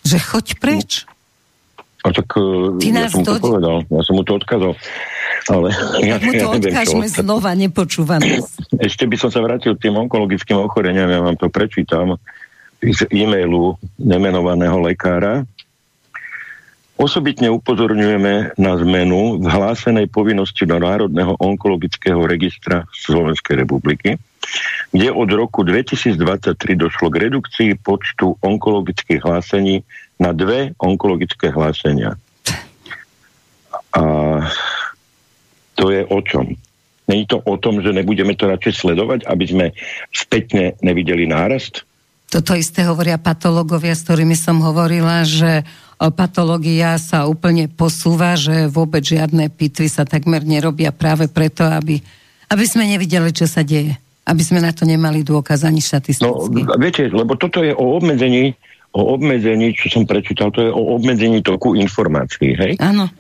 [0.05, 1.09] Že choď preč.
[2.05, 2.29] A tak
[2.85, 4.77] Ty ja som to povedal, ja som mu to odkázal.
[5.49, 5.69] Ale
[6.05, 7.25] ja, mu to ja odkážeme čo.
[7.25, 8.45] znova, nepočúvané.
[8.89, 12.21] Ešte by som sa vrátil k tým onkologickým ochoreniam, ja vám to prečítam
[12.85, 15.49] z e-mailu nemenovaného lekára.
[16.95, 24.15] Osobitne upozorňujeme na zmenu v hlásenej povinnosti do Národného onkologického registra Slovenskej republiky,
[24.95, 26.15] kde od roku 2023
[26.79, 29.83] došlo k redukcii počtu onkologických hlásení
[30.19, 32.15] na dve onkologické hlásenia.
[33.95, 34.03] A
[35.75, 36.55] to je o čom?
[37.05, 39.67] Není to o tom, že nebudeme to radšej sledovať, aby sme
[40.09, 41.85] spätne nevideli nárast?
[42.33, 45.63] Toto isté hovoria patológovia, s ktorými som hovorila, že
[46.17, 52.03] patológia sa úplne posúva, že vôbec žiadne pitvy sa takmer nerobia práve preto, aby,
[52.51, 53.95] aby sme nevideli, čo sa deje.
[54.25, 56.25] Aby sme na to nemali dôkaz ani štatisticky.
[56.25, 56.49] No,
[56.81, 58.57] viete, lebo toto je o obmedzení
[58.95, 62.79] o obmedzení, čo som prečítal, to je o obmedzení toku informácií, hej?
[62.79, 63.11] Áno.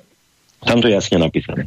[0.62, 1.66] Tam to je jasne napísané.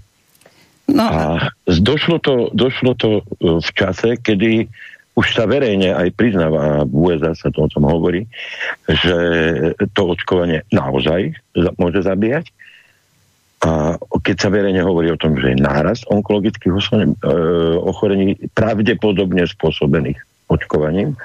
[0.88, 1.04] No.
[1.04, 1.22] A
[1.68, 3.22] došlo to, došlo to e,
[3.60, 4.72] v čase, kedy
[5.20, 8.30] už sa verejne aj priznáva, v USA sa to o tom hovorí,
[8.86, 9.18] že
[9.98, 11.34] to očkovanie naozaj
[11.82, 12.54] môže zabíjať.
[13.66, 16.70] A keď sa verejne hovorí o tom, že je nárast onkologických
[17.82, 20.22] ochorení pravdepodobne spôsobených
[20.54, 21.18] očkovaním,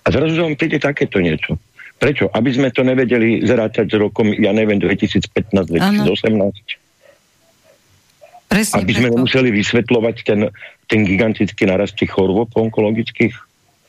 [0.00, 1.60] a zrazu vám príde takéto niečo.
[2.00, 2.32] Prečo?
[2.32, 6.08] Aby sme to nevedeli zrátať s rokom, ja neviem, 2015-2018.
[8.48, 10.48] Presne Aby sme nemuseli vysvetľovať ten,
[10.88, 13.36] ten gigantický narast tých chorôb onkologických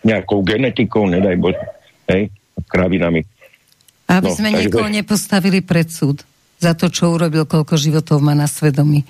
[0.03, 1.63] nejakou genetikou, nedaj Bože,
[2.11, 2.27] hej,
[2.67, 3.23] kravinami.
[4.11, 4.59] Aby no, sme takže...
[4.67, 6.27] niekoho nepostavili pred súd
[6.59, 9.07] za to, čo urobil, koľko životov má na svedomí.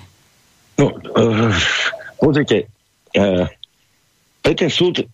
[0.77, 1.49] No, uh,
[2.21, 2.69] pozrite,
[3.17, 3.49] uh,
[4.45, 5.09] pre ten súd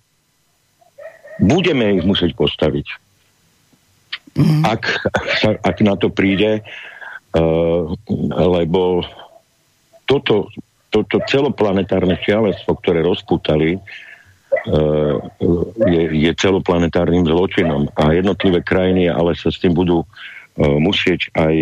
[1.40, 3.07] budeme ich musieť postaviť.
[4.38, 4.62] Mm.
[4.62, 4.84] Ak,
[5.66, 7.82] ak na to príde, uh,
[8.38, 9.02] lebo
[10.06, 10.54] toto,
[10.94, 15.18] toto celoplanetárne šialenstvo, ktoré rozputali, uh,
[15.90, 21.56] je, je celoplanetárnym zločinom a jednotlivé krajiny ale sa s tým budú uh, musieť aj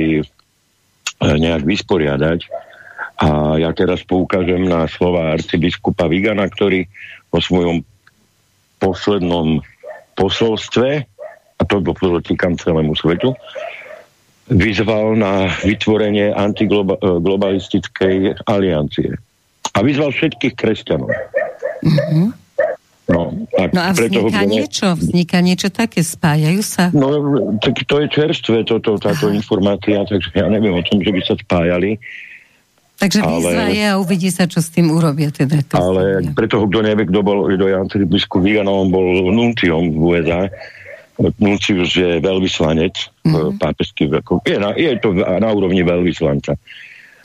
[1.24, 2.44] nejak vysporiadať.
[3.16, 6.84] A ja teraz poukážem na slova arcibiskupa Vigana, ktorý
[7.32, 7.80] vo svojom
[8.84, 9.64] poslednom
[10.20, 11.08] posolstve,
[11.56, 11.80] a to
[12.22, 13.34] týkam celému svetu,
[14.52, 19.18] vyzval na vytvorenie antiglobalistickej aliancie.
[19.76, 21.10] A vyzval všetkých kresťanov.
[21.84, 22.28] Mm-hmm.
[23.06, 23.30] No,
[23.62, 24.88] a, no a vzniká preto, niečo?
[24.98, 26.02] Vzniká niečo také?
[26.02, 26.90] Spájajú sa?
[26.90, 27.14] No,
[27.62, 29.38] tak to je čerstvé, toto, táto Aha.
[29.38, 32.02] informácia, takže ja neviem o tom, že by sa spájali.
[32.96, 35.30] Takže výzva ale, je a uvidí sa, čo s tým urobia.
[35.30, 39.94] Teda, ale pre toho, kto nevie, kto bol, kto je antibiskú Viganov, on bol nunciom
[39.94, 40.50] v USA.
[41.40, 43.56] Nuncius je veľvyslanec mm-hmm.
[43.60, 44.12] pápežský,
[44.44, 46.60] je, na, je to na úrovni veľvyslanca.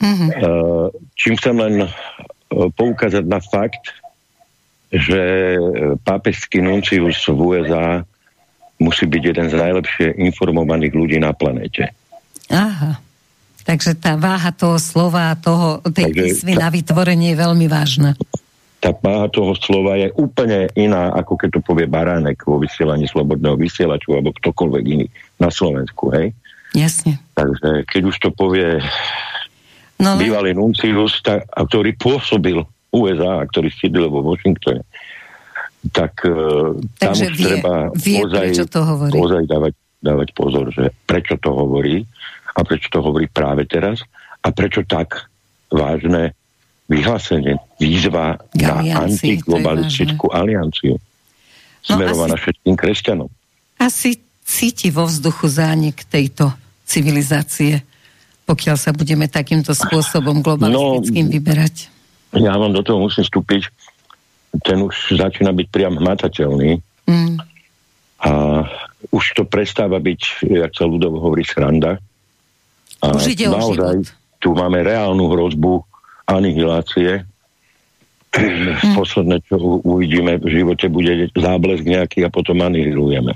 [0.01, 0.29] Mm-hmm.
[1.13, 1.87] Čím chcem len e,
[2.49, 3.93] poukázať na fakt,
[4.91, 5.19] že
[6.03, 8.03] pápežský nuncius v USA
[8.81, 11.93] musí byť jeden z najlepšie informovaných ľudí na planete.
[12.49, 12.99] Aha.
[13.61, 18.17] Takže tá váha toho slova toho, tej výzvy na vytvorenie je veľmi vážna.
[18.81, 23.53] Tá váha toho slova je úplne iná, ako keď to povie Baránek vo vysielaní Slobodného
[23.53, 26.33] vysielaču alebo ktokoľvek iný na Slovensku, hej?
[26.73, 27.21] Jasne.
[27.37, 28.81] Takže keď už to povie
[30.01, 32.57] no, bývalý nuncius, tá, ktorý pôsobil
[32.89, 34.81] USA, ktorý sídlil vo Washingtone,
[35.93, 39.13] tak uh, tam už vie, treba vie, ozaj, to hovorí.
[39.13, 42.05] ozaj dávať, dávať pozor, že prečo to hovorí
[42.53, 44.01] a prečo to hovorí práve teraz
[44.41, 45.29] a prečo tak
[45.71, 46.33] vážne
[46.91, 51.01] vyhlásenie, výzva na antiglobalistickú alianciu no
[51.81, 53.29] smerovaná asi, všetkým kresťanom.
[53.81, 56.53] Asi cíti vo vzduchu zánik tejto
[56.85, 57.81] civilizácie,
[58.45, 61.89] pokiaľ sa budeme takýmto spôsobom globalistickým no, vyberať
[62.39, 63.67] ja vám do toho musím vstúpiť,
[64.63, 66.79] ten už začína byť priam hmatateľný.
[67.07, 67.35] Mm.
[68.21, 68.31] A
[69.11, 71.99] už to prestáva byť, jak sa ľudovo hovorí, sranda.
[73.03, 75.83] A už ide naozaj, o tu máme reálnu hrozbu
[76.29, 77.25] anihilácie.
[78.31, 78.95] Mm.
[78.99, 83.35] Posledné, čo uvidíme v živote, bude záblesk nejaký a potom anihilujeme.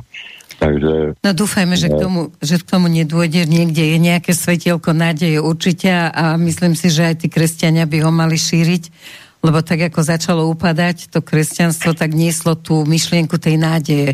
[0.56, 3.44] Takže, no dúfajme, že, k tomu, že k tomu nedôjde.
[3.44, 8.12] Niekde je nejaké svetielko nádeje určite a myslím si, že aj tí kresťania by ho
[8.16, 8.84] mali šíriť,
[9.44, 14.10] lebo tak ako začalo upadať to kresťanstvo, tak nieslo tú myšlienku tej nádeje.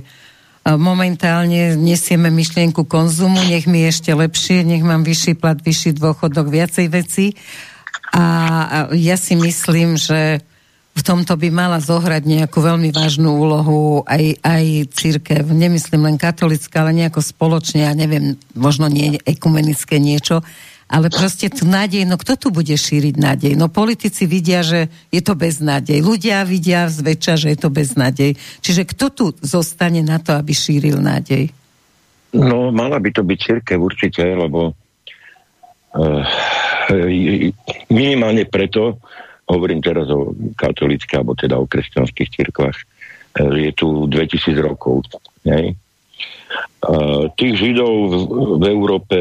[0.65, 6.89] Momentálne nesieme myšlienku konzumu, nech mi ešte lepšie, nech mám vyšší plat, vyšší dôchodok, viacej
[6.89, 7.37] veci.
[8.17, 10.41] A ja si myslím, že
[10.91, 15.47] v tomto by mala zohrať nejakú veľmi vážnu úlohu aj, aj církev.
[15.47, 20.43] Nemyslím len katolická, ale nejako spoločne, ja neviem, možno nie ekumenické niečo,
[20.91, 23.53] ale proste tu nádej, no kto tu bude šíriť nádej?
[23.55, 26.03] No politici vidia, že je to beznádej.
[26.03, 28.35] Ľudia vidia zväčša, že je to beznádej.
[28.59, 31.55] Čiže kto tu zostane na to, aby šíril nádej?
[32.35, 34.75] No, mala by to byť církev určite, lebo
[35.95, 36.23] uh,
[37.87, 38.99] minimálne preto,
[39.51, 42.83] hovorím teraz o katolických, alebo teda o kresťanských cirkvách, e,
[43.67, 45.05] je tu 2000 rokov.
[45.43, 45.75] Nej?
[47.37, 47.93] Tých židov
[48.61, 49.17] v Európe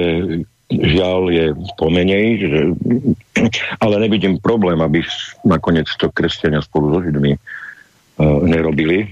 [0.70, 2.60] žiaľ je pomenej, že,
[3.82, 5.02] ale nevidím problém, aby
[5.42, 9.10] nakoniec to kresťania spolu so židmi uh, nerobili.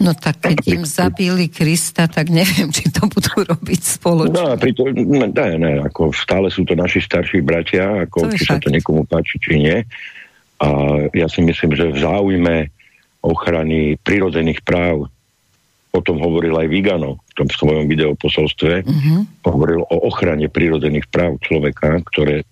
[0.00, 4.32] No tak keď im zabili Krista, tak neviem, či to budú robiť spoločne.
[4.32, 8.48] No, to, ne, ne, ako stále sú to naši starší bratia, ako, či fakt.
[8.48, 9.84] sa to niekomu páči, či nie.
[10.60, 10.68] A
[11.16, 12.56] ja si myslím, že v záujme
[13.24, 15.08] ochrany prirodzených práv,
[15.90, 19.42] o tom hovoril aj Vigano v tom svojom videoposolstve, mm-hmm.
[19.42, 22.46] hovoril o ochrane prirodzených práv človeka, ktoré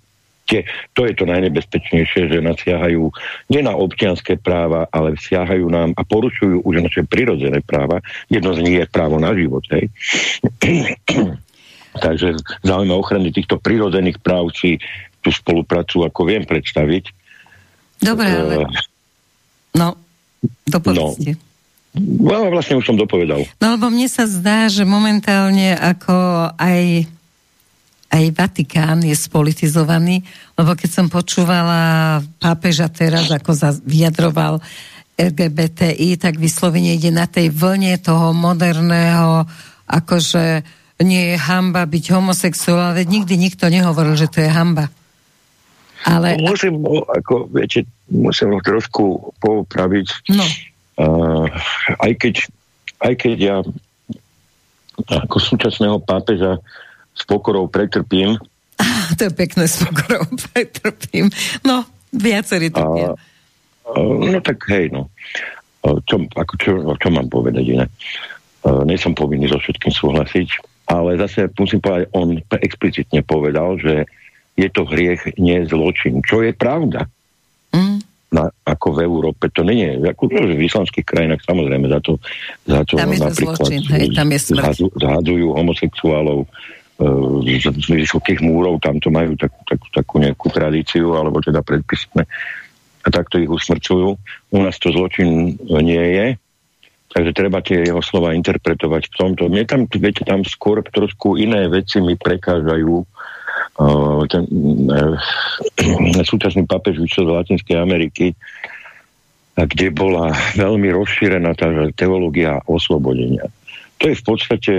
[0.49, 0.64] tie,
[0.97, 3.12] to je to najnebezpečnejšie, že nasiahajú
[3.53, 8.01] nie na občianské práva, ale siahajú nám a porušujú už naše prirodzené práva.
[8.33, 9.62] Jedno z nich je právo na život.
[9.68, 9.92] Hej.
[12.05, 14.81] Takže záujme ochrany týchto prirodzených práv, či
[15.21, 17.12] tú spoluprácu ako viem predstaviť.
[17.98, 18.54] Dobre, ale...
[18.62, 18.70] Uh,
[19.74, 19.87] no,
[20.66, 21.34] dopovedzte.
[21.98, 23.42] No, no, vlastne už som dopovedal.
[23.58, 26.14] No, lebo mne sa zdá, že momentálne ako
[26.54, 27.08] aj
[28.08, 30.24] aj Vatikán je spolitizovaný,
[30.56, 34.64] lebo keď som počúvala pápeža teraz, ako za, vyjadroval
[35.18, 39.44] LGBTI, tak vyslovene ide na tej vlne toho moderného,
[39.84, 40.64] akože
[41.04, 44.88] nie je hamba byť homosexuál, veď nikdy nikto nehovoril, že to je hamba.
[46.09, 46.40] Ale...
[46.40, 50.33] Musím, ako viete, musím ho trošku popraviť.
[50.33, 50.47] No.
[50.97, 51.47] Uh,
[52.01, 52.35] aj, keď,
[53.05, 53.57] aj keď ja
[55.07, 56.57] ako súčasného pápeža
[57.12, 58.40] s pokorou pretrpím.
[59.21, 61.29] to je pekné, s pokorou pretrpím.
[61.61, 63.14] No, viacerí trpia.
[63.97, 65.12] No tak hej, no.
[65.85, 67.87] Čo, ako, čo, čo mám povedať iné?
[68.85, 70.49] Nie som povinný so všetkým súhlasiť,
[70.90, 74.05] ale zase musím povedať, on explicitne povedal, že
[74.59, 76.18] je to hriech, nie zločin.
[76.27, 77.07] Čo je pravda.
[77.71, 78.03] Mm.
[78.29, 80.12] Na, ako v Európe to nie je.
[80.12, 82.21] Ako, v islamských krajinách samozrejme za to,
[82.68, 84.77] za to tam je to zločin, hej, tam je smrť.
[85.01, 86.44] Zhadujú homosexuálov
[87.47, 92.27] z vysokých múrov, tam to majú takú, takú, takú nejakú tradíciu, alebo teda predpisné
[93.07, 94.18] a takto ich usmrcujú.
[94.51, 96.27] U nás to zločin nie je,
[97.14, 99.47] takže treba tie jeho slova interpretovať v tomto.
[99.47, 103.07] Mne tam, viete, tam skôr trošku iné veci mi prekážajú.
[103.79, 104.43] Uh, ten
[106.19, 108.35] uh, súčasný papež vyšiel z Latinskej Ameriky,
[109.55, 111.67] kde bola veľmi rozšírená tá
[111.99, 113.51] teológia oslobodenia.
[113.99, 114.75] To je v podstate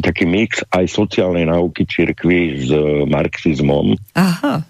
[0.00, 3.98] taký mix aj sociálnej náuky cirkvi s e, marxizmom.
[4.14, 4.62] Aha.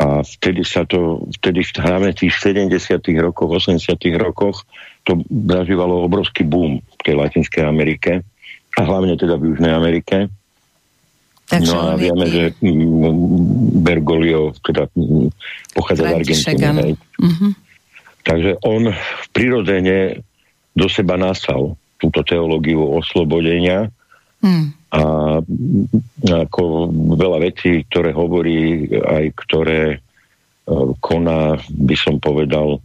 [0.00, 2.72] A vtedy sa to, vtedy hlavne tých 70
[3.20, 4.64] rokoch, 80 rokoch,
[5.04, 8.24] to zažívalo obrovský boom v tej Latinskej Amerike
[8.76, 10.32] a hlavne teda v Južnej Amerike.
[11.50, 12.32] Takže no a vieme, je...
[12.32, 12.44] že
[13.82, 14.86] Bergoglio teda
[15.74, 16.94] pochádza z Argentíny.
[17.18, 17.52] Uh-huh.
[18.22, 18.94] Takže on
[19.34, 20.22] prirodzene
[20.78, 23.90] do seba nasal túto teológiu oslobodenia
[24.40, 24.72] Hmm.
[24.90, 25.00] A
[26.24, 29.98] ako veľa vecí, ktoré hovorí, aj ktoré e,
[30.98, 32.80] koná, by som povedal,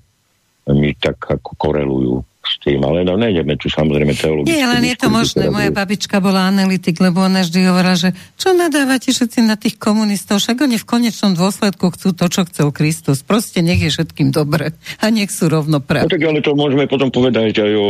[0.70, 4.54] mi tak ako korelujú s tým, ale no, nejdeme tu samozrejme teologicky.
[4.54, 5.50] Nie, len je to možné.
[5.50, 10.40] Moja babička bola analytik, lebo ona vždy hovorila, že čo nadávate všetci na tých komunistov,
[10.40, 13.26] však oni v konečnom dôsledku chcú to, čo chcel Kristus.
[13.26, 16.06] Proste nech je všetkým dobre a nech sú rovnoprávni.
[16.06, 17.88] No tak ale to môžeme potom povedať aj o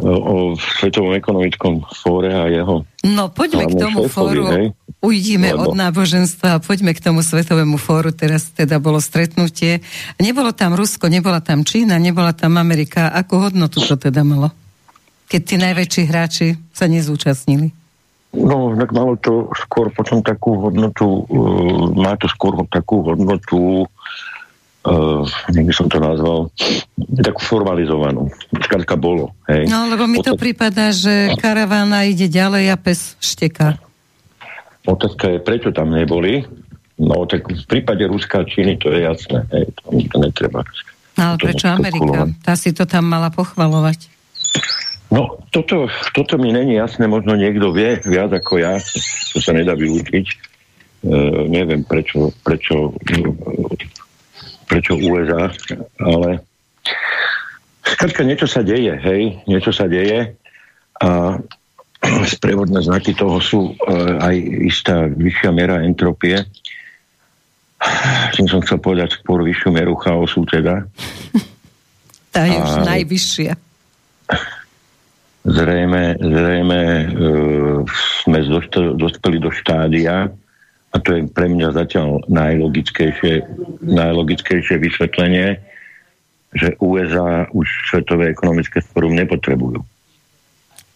[0.00, 2.88] o Svetovom ekonomickom fóre a jeho...
[3.04, 4.66] No poďme k tomu šéfovi, fóru, hej?
[5.04, 5.68] ujdime Lebo...
[5.68, 8.08] od náboženstva a poďme k tomu Svetovému fóru.
[8.08, 9.84] Teraz teda bolo stretnutie.
[10.16, 13.12] Nebolo tam Rusko, nebola tam Čína, nebola tam Amerika.
[13.12, 14.48] Akú hodnotu to teda malo?
[15.28, 17.72] Keď tí najväčší hráči sa nezúčastnili.
[18.32, 23.88] No, tak malo to skôr potom takú hodnotu, uh, má to skôr takú hodnotu uh,
[25.54, 26.50] jak by som to nazval,
[27.22, 28.26] takú formalizovanú.
[28.66, 29.30] Skrátka bolo.
[29.46, 29.70] Hej.
[29.70, 33.78] No, lebo mi to prípada, že karavána ide ďalej a pes šteká.
[34.82, 36.42] Otázka je, prečo tam neboli.
[36.98, 39.46] No, tak v prípade Ruska a Číny to je jasné.
[39.54, 40.66] Hej, to, to netreba.
[41.14, 42.26] No, ale prečo Amerika?
[42.42, 44.10] Tá si to tam mala pochvalovať.
[45.12, 48.80] No, toto, toto mi není jasné, možno niekto vie viac ako ja,
[49.30, 50.24] to sa nedá vyučiť.
[50.24, 50.36] E,
[51.52, 52.96] neviem, prečo, prečo
[54.72, 55.52] prečo USA,
[56.00, 56.40] ale
[57.84, 60.32] skrátka niečo sa deje, hej, niečo sa deje
[61.04, 61.36] a
[62.34, 66.40] sprevodné znaky toho sú uh, aj istá vyššia miera entropie.
[68.32, 70.80] Tým som chcel povedať skôr vyššiu mieru chaosu teda.
[72.32, 73.52] Tá je už najvyššia.
[75.44, 76.80] Zrejme, zrejme
[77.12, 77.84] uh,
[78.24, 78.40] sme
[78.96, 80.32] dospeli do štádia,
[80.92, 83.48] a to je pre mňa zatiaľ najlogickejšie,
[83.80, 85.56] najlogickejšie vysvetlenie,
[86.52, 89.80] že USA už Svetové ekonomické fórum nepotrebujú.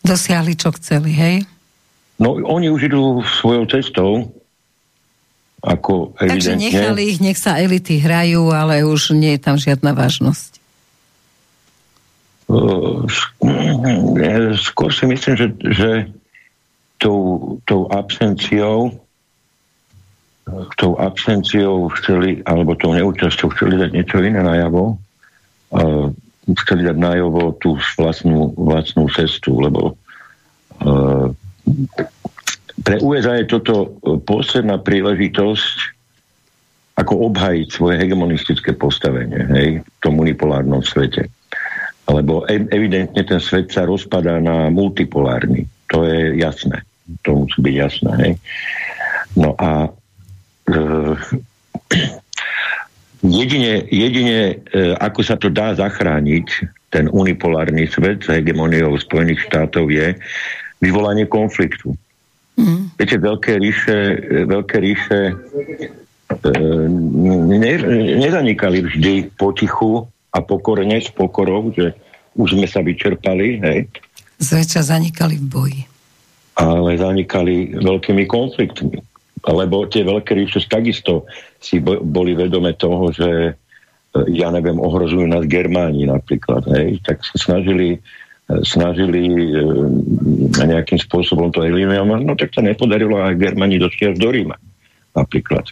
[0.05, 1.37] Dosiahli, čo chceli, hej?
[2.21, 4.29] No, oni už idú svojou cestou,
[5.65, 6.29] ako evidentne...
[6.29, 10.61] Takže nechali ich, nech sa elity hrajú, ale už nie je tam žiadna vážnosť.
[14.71, 15.91] Skôr si myslím, že, že
[17.01, 19.06] tou, tou absenciou
[20.79, 24.95] tou absenciou chceli, alebo tou neúčasťou chceli dať niečo iné najavo.
[25.75, 26.15] Uh,
[26.63, 29.99] chceli dať najavo tú vlastnú, vlastnú cestu, lebo
[30.87, 31.27] uh,
[32.87, 35.99] pre USA je toto posledná príležitosť
[36.97, 41.29] ako obhajiť svoje hegemonistické postavenie hej, v tom unipolárnom svete.
[42.07, 45.67] Lebo evidentne ten svet sa rozpadá na multipolárny.
[45.91, 46.87] To je jasné.
[47.27, 48.11] To musí byť jasné.
[48.23, 48.33] Hej.
[49.35, 49.91] No a
[53.27, 56.47] Jedine, jedine e, ako sa to dá zachrániť,
[56.93, 60.15] ten unipolárny svet s hegemoniou Spojených štátov je
[60.79, 61.97] vyvolanie konfliktu.
[62.61, 62.93] Mm.
[62.95, 65.35] Viete, veľké ríše, e, veľké ríše e,
[67.57, 67.73] ne,
[68.21, 71.97] nezanikali vždy potichu a pokorne s pokorou, že
[72.37, 73.89] už sme sa vyčerpali, hej.
[74.39, 75.83] Zväčša zanikali v boji.
[76.61, 79.16] Ale zanikali veľkými konfliktmi
[79.47, 81.27] lebo tie veľké ríše takisto
[81.63, 83.53] si boli vedome toho, že e,
[84.35, 87.99] ja neviem, ohrozujú nás Germáni napríklad, hej, tak sa snažili e,
[88.67, 89.63] snažili e,
[90.57, 94.59] nejakým spôsobom to eliminovať, no tak to nepodarilo a Germani došli až do Ríma
[95.17, 95.65] napríklad.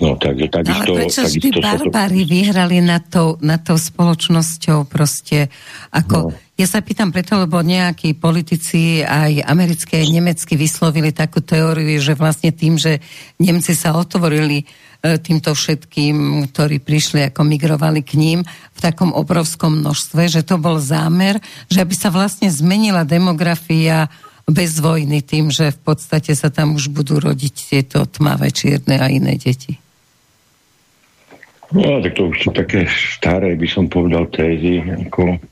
[0.00, 0.96] No, takže takisto...
[0.96, 2.28] Ale prečo vždy barbári to...
[2.32, 5.52] vyhrali nad tou, nad tou spoločnosťou proste?
[5.92, 6.43] Ako, no.
[6.54, 12.14] Ja sa pýtam preto, lebo nejakí politici aj americké, aj nemecky vyslovili takú teóriu, že
[12.14, 13.02] vlastne tým, že
[13.42, 14.64] Nemci sa otvorili e,
[15.18, 20.78] týmto všetkým, ktorí prišli ako migrovali k ním v takom obrovskom množstve, že to bol
[20.78, 24.06] zámer, že aby sa vlastne zmenila demografia
[24.46, 29.10] bez vojny tým, že v podstate sa tam už budú rodiť tieto tmavé, čierne a
[29.10, 29.74] iné deti?
[31.74, 34.78] No, tak to už sú také staré, by som povedal, tézy.
[35.10, 35.42] Ako...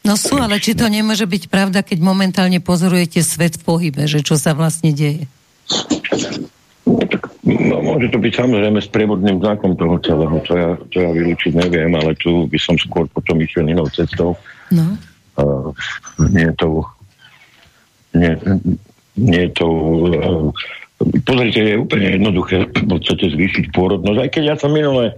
[0.00, 4.24] No sú, ale či to nemôže byť pravda, keď momentálne pozorujete svet v pohybe, že
[4.24, 5.28] čo sa vlastne deje?
[7.44, 11.52] No, môže to byť samozrejme s prievodným znakom toho celého, to ja, to ja vylúčiť
[11.52, 14.40] neviem, ale tu by som skôr potom išiel inou cestou.
[14.72, 14.96] No.
[15.36, 15.72] Uh,
[16.32, 16.84] nie to
[18.14, 18.32] nie,
[19.14, 19.66] nie je to...
[19.66, 20.50] Uh,
[21.24, 24.18] pozrite, je úplne jednoduché v podstate zvýšiť pôrodnosť.
[24.20, 25.14] Aj keď ja som minule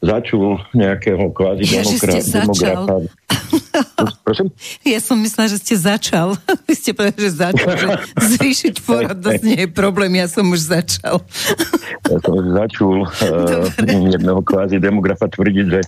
[0.00, 1.68] začul nejakého kvázi
[2.32, 3.04] demografa.
[4.26, 4.48] Prosím?
[4.80, 6.34] Ja som myslela, že ste začal.
[6.68, 7.70] Vy ste povedali, že začal.
[7.76, 11.20] Že zvýšiť pôrodnosť nie je problém, ja som už začal.
[12.08, 13.68] ja som už začul uh,
[14.08, 15.80] jedného kvázi demografa tvrdiť, že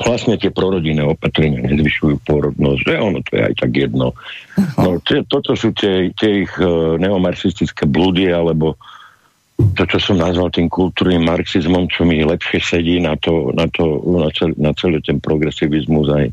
[0.00, 4.16] vlastne tie prorodinné opatrenia nezvyšujú pôrodnosť, že ono to je aj tak jedno.
[4.80, 8.80] No, tie, toto sú tie, tie ich uh, neomarxistické blúdy, alebo
[9.76, 14.00] to, čo som nazval tým kultúrnym marxizmom, čo mi lepšie sedí na, to, na, to,
[14.06, 16.26] na, cel, na celý ten progresivizmus aj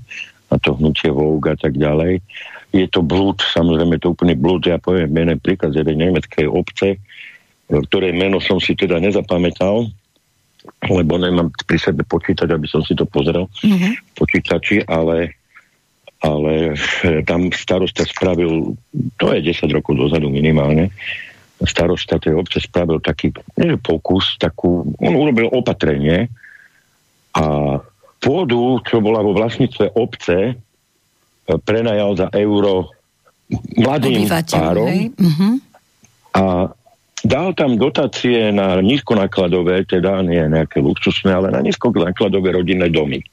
[0.48, 2.24] na to hnutie Vogue a tak ďalej.
[2.72, 4.64] Je to blúd, samozrejme to úplný blúd.
[4.68, 7.00] Ja poviem mene príklad z jednej nemeckej obce,
[7.68, 9.92] ktoré meno som si teda nezapamätal,
[10.88, 14.20] lebo nemám pri sebe počítať, aby som si to pozrel mm-hmm.
[14.20, 15.36] počítači, ale,
[16.24, 16.76] ale
[17.24, 18.76] tam starosta spravil,
[19.20, 20.92] to je 10 rokov dozadu minimálne,
[21.66, 26.30] starosta tej obce spravil taký nie, pokus, takú, on urobil opatrenie
[27.34, 27.78] a
[28.22, 32.94] pôdu, čo bola vo vlastníctve obce, eh, prenajal za euro
[33.80, 35.54] mladým párom mm-hmm.
[36.36, 36.68] a
[37.24, 43.24] dal tam dotácie na nízkonákladové, teda nie nejaké luxusné, ale na nízkonákladové rodinné domy.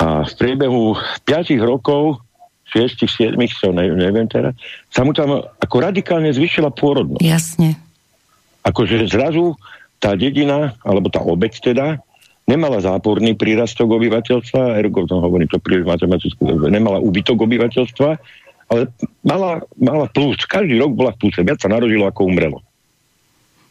[0.00, 0.96] A v priebehu
[1.28, 2.24] 5 rokov,
[2.72, 4.56] 6, 7, so ne, neviem teraz,
[4.88, 7.20] sa mu tam ako radikálne zvyšila pôrodnosť.
[7.20, 7.76] Jasne.
[8.64, 9.54] Akože zrazu
[10.00, 12.00] tá dedina, alebo tá obec teda,
[12.48, 16.40] nemala záporný prírastok obyvateľstva, ergo to hovorím to príliš matematicky,
[16.72, 18.10] nemala úbytok obyvateľstva,
[18.72, 18.88] ale
[19.20, 20.40] mala, mala plus.
[20.48, 21.44] Každý rok bola v pluse.
[21.44, 22.64] Viac sa narodilo, ako umrelo.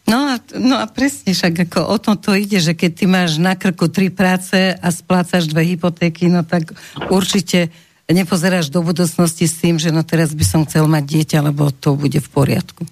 [0.05, 3.37] No a, no a presne, však ako o tom to ide, že keď ty máš
[3.37, 6.73] na krku tri práce a splácaš dve hypotéky, no tak
[7.09, 7.69] určite
[8.11, 11.95] nepozeráš do budúcnosti s tým, že no teraz by som chcel mať dieťa, lebo to
[11.95, 12.83] bude v poriadku.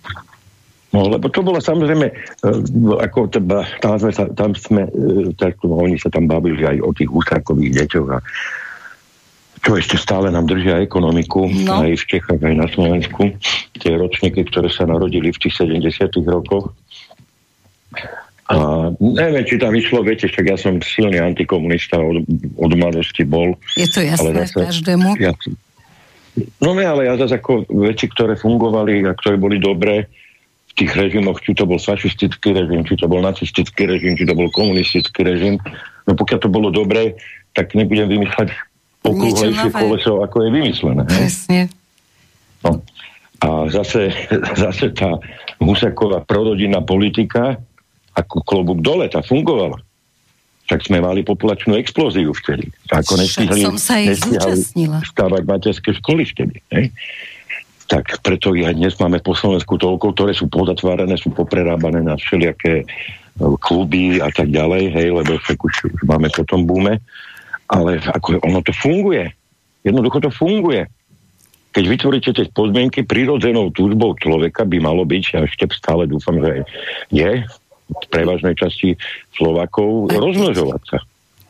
[0.90, 2.14] No, lebo to bolo samozrejme, e,
[2.98, 4.92] ako teba, tam sme, sa, tam sme e,
[5.38, 8.20] tak, oni sa tam bavili aj o tých ústakových deťoch a
[9.60, 11.84] čo ešte stále nám držia ekonomiku, no.
[11.84, 13.36] aj v Čechách, aj na Slovensku.
[13.76, 16.72] Tie ročníky, ktoré sa narodili v tých 70 rokoch.
[18.50, 22.26] A neviem, či tam vyšlo, viete, však ja som silný antikomunista, od,
[22.58, 23.54] od mladosti bol.
[23.78, 25.08] Je to jasné ale zase, každému?
[25.22, 25.38] Ja,
[26.58, 30.10] no ne, ale ja zase ako veci, ktoré fungovali a ktoré boli dobré
[30.66, 34.34] v tých režimoch, či to bol fašistický režim, či to bol nacistický režim, či to
[34.34, 35.62] bol komunistický režim,
[36.10, 37.14] no pokiaľ to bolo dobré,
[37.54, 38.50] tak nebudem vymýšľať
[39.06, 41.04] okrúhlejšie koleso, ako je vymyslené.
[41.06, 41.62] Presne.
[42.66, 42.82] No.
[43.40, 44.10] A zase,
[44.66, 45.22] zase tá
[45.62, 47.62] Husaková prorodinná politika,
[48.16, 49.78] ako klobúk dole, tá fungovala.
[50.70, 52.70] Tak sme mali populačnú explóziu vtedy.
[52.94, 55.02] Ako nestihli, som sa jej zúčastnila.
[55.02, 56.62] stávať materské školy vtedy.
[56.70, 56.94] Ne?
[57.90, 62.86] Tak preto aj dnes máme po Slovensku toľko, ktoré sú podatvárané, sú poprerábané na všelijaké
[62.86, 62.86] e,
[63.58, 67.02] kluby a tak ďalej, hej, lebo však už, už máme po tom búme
[67.70, 69.30] ale ako ono to funguje.
[69.86, 70.90] Jednoducho to funguje.
[71.70, 76.66] Keď vytvoríte tie podmienky, prirodzenou túžbou človeka by malo byť, ja ešte stále dúfam, že
[77.14, 77.46] je,
[78.10, 78.96] prevažnej časti
[79.34, 80.98] Slovakov rozmnožovať sa.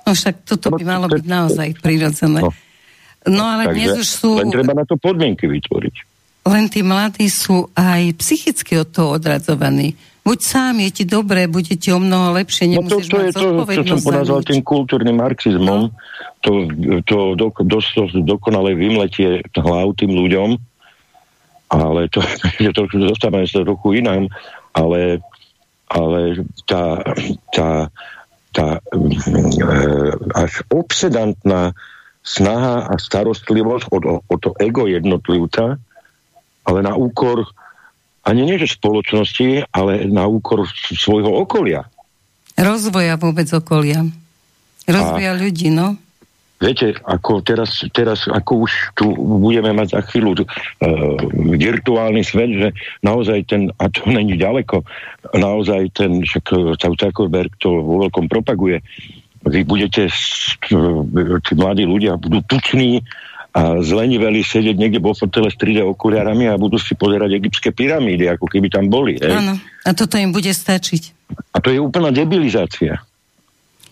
[0.07, 2.41] No však toto by malo byť naozaj prirodzené.
[2.41, 2.49] No,
[3.29, 4.29] no ale Takže dnes už sú...
[4.41, 5.95] Len treba na to podmienky vytvoriť.
[6.49, 9.93] Len tí mladí sú aj psychicky od toho odradzovaní.
[10.25, 13.31] Buď sám, je ti dobré, bude ti o mnoho lepšie, nemusíš no to, to je
[13.33, 15.95] to, čo som ponazval tým kultúrnym marxizmom, no.
[16.43, 16.69] to,
[17.07, 20.49] to do, dosť dokonale vymletie hlav tým ľuďom,
[21.73, 22.21] ale to,
[22.63, 24.29] že to zostávame sa trochu inám,
[24.75, 25.23] ale,
[25.89, 27.01] ale tá,
[27.49, 27.89] tá,
[28.53, 29.01] tá e,
[30.37, 31.73] až obsedantná
[32.21, 35.81] snaha a starostlivosť o, o, to ego jednotlivca,
[36.63, 37.49] ale na úkor
[38.21, 41.89] ani nie že spoločnosti, ale na úkor svojho okolia.
[42.53, 44.05] Rozvoja vôbec okolia.
[44.85, 45.97] Rozvoja a, ľudí, no.
[46.59, 50.45] Viete, ako teraz, teraz ako už tu budeme mať za chvíľu uh,
[51.55, 52.67] virtuálny svet, že
[52.99, 54.83] naozaj ten, a to není ďaleko,
[55.39, 58.83] naozaj ten, však eh, Zuckerberg to vo veľkom propaguje,
[59.47, 60.11] vy budete,
[61.47, 63.07] tí mladí ľudia budú tuční
[63.49, 68.29] a zleniveli sedieť niekde vo fotele s 3D okuliarami a budú si pozerať egyptské pyramídy,
[68.29, 69.17] ako keby tam boli.
[69.23, 69.57] Áno,
[69.87, 71.33] a toto im bude stačiť.
[71.55, 73.01] A to je úplná debilizácia.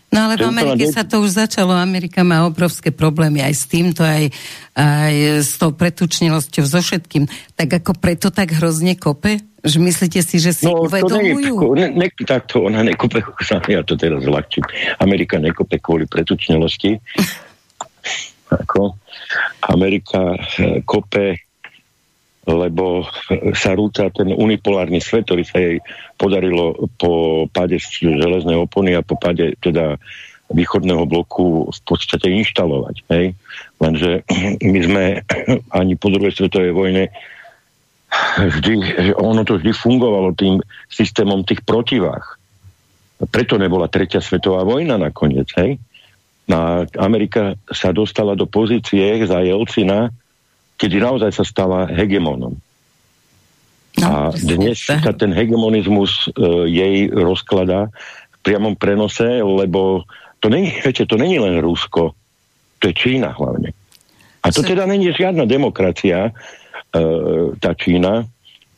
[0.07, 1.75] No ale v Amerike sa to už začalo.
[1.75, 4.31] Amerika má obrovské problémy aj s týmto, aj,
[4.71, 7.27] aj s tou pretučnilosťou, so všetkým.
[7.59, 9.43] Tak ako preto tak hrozne kope?
[9.67, 11.59] Že myslíte si, že si no, uvedomujú?
[11.59, 13.19] To nie, ne, takto ona nekope,
[13.75, 14.63] ja to teraz zľahčím.
[15.03, 16.95] Amerika nekope kvôli pretučnilosti.
[18.47, 18.95] ako
[19.67, 21.46] Amerika eh, kope
[22.47, 23.03] lebo
[23.51, 25.83] sa rúca ten unipolárny svet, ktorý sa jej
[26.15, 29.99] podarilo po páde železnej opony a po páde teda
[30.47, 33.03] východného bloku v podstate inštalovať.
[33.11, 33.35] Hej?
[33.83, 34.23] Lenže
[34.73, 35.03] my sme
[35.79, 37.11] ani po druhej svetovej vojne
[38.39, 38.73] vždy,
[39.19, 42.39] ono to vždy fungovalo tým systémom tých protivách.
[43.27, 45.51] Preto nebola tretia svetová vojna nakoniec.
[45.59, 45.83] Hej?
[46.47, 50.15] Na Amerika sa dostala do pozície za Jelcina,
[50.77, 52.55] kedy naozaj sa stala hegemónom.
[53.97, 57.89] No, a dnes sa ten hegemonizmus uh, jej rozkladá
[58.29, 60.05] v priamom prenose, lebo
[60.37, 62.13] to není, viete, to není len Rusko,
[62.77, 63.73] to je Čína hlavne.
[64.45, 68.29] A to teda není žiadna demokracia, uh, tá Čína,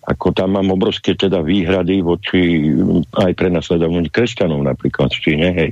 [0.07, 2.71] ako tam mám obrovské teda výhrady voči
[3.13, 5.69] aj pre nasledovnú kresťanov napríklad v Číne, hej.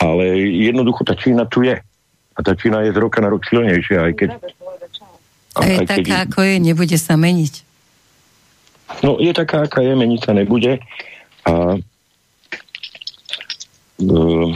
[0.00, 0.34] Ale
[0.64, 1.76] jednoducho tá Čína tu je.
[2.32, 4.30] A tá Čína je z roka na rok silnejšia, aj keď
[5.56, 6.24] a je taká, keď...
[6.28, 7.54] ako je, nebude sa meniť.
[9.00, 10.80] No, je taká, aká je, meniť sa nebude.
[11.48, 11.76] A
[14.00, 14.52] uh,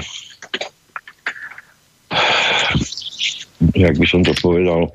[3.75, 4.93] jak by som to povedal,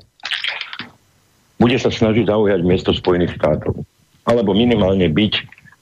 [1.58, 3.86] bude sa snažiť zaujať miesto Spojených štátov.
[4.26, 5.32] Alebo minimálne byť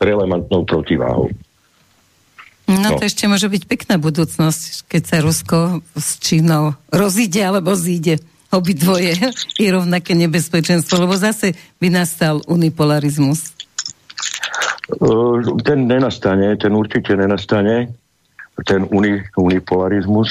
[0.00, 1.28] relevantnou protiváhou.
[2.70, 5.58] No, no to ešte môže byť pekná budúcnosť, keď sa Rusko
[5.98, 9.14] s Čínou rozíde alebo zíde obidvoje
[9.58, 13.54] je rovnaké nebezpečenstvo, lebo zase by nastal unipolarizmus.
[15.62, 17.94] Ten nenastane, ten určite nenastane,
[18.66, 20.30] ten uni, unipolarizmus.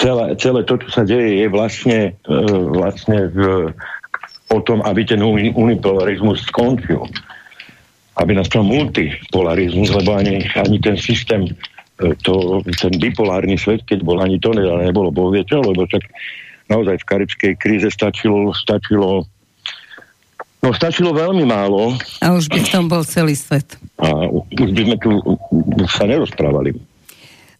[0.00, 2.34] Celé, celé to, čo sa deje, je vlastne, e,
[2.72, 3.38] vlastne v,
[4.50, 5.22] o tom, aby ten
[5.54, 7.06] unipolarizmus skončil.
[8.18, 11.46] Aby nastal multipolarizmus, lebo ani, ani ten systém
[12.24, 16.04] to, ten bipolárny svet, keď bol ani to nebolo, boh vie čo, lebo však
[16.72, 19.28] naozaj v karibskej kríze stačilo, stačilo
[20.60, 21.96] No stačilo veľmi málo.
[22.20, 23.80] A už by v tom bol celý svet.
[23.96, 25.10] A už by sme tu
[25.88, 26.76] sa nerozprávali.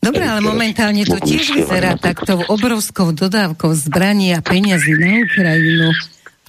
[0.00, 5.88] Dobre, ale momentálne to tiež vyzerá takto obrovskou dodávkou zbraní a peniazy na Ukrajinu,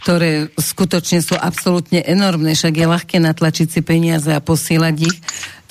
[0.01, 5.17] ktoré skutočne sú absolútne enormné, však je ľahké natlačiť si peniaze a posílať ich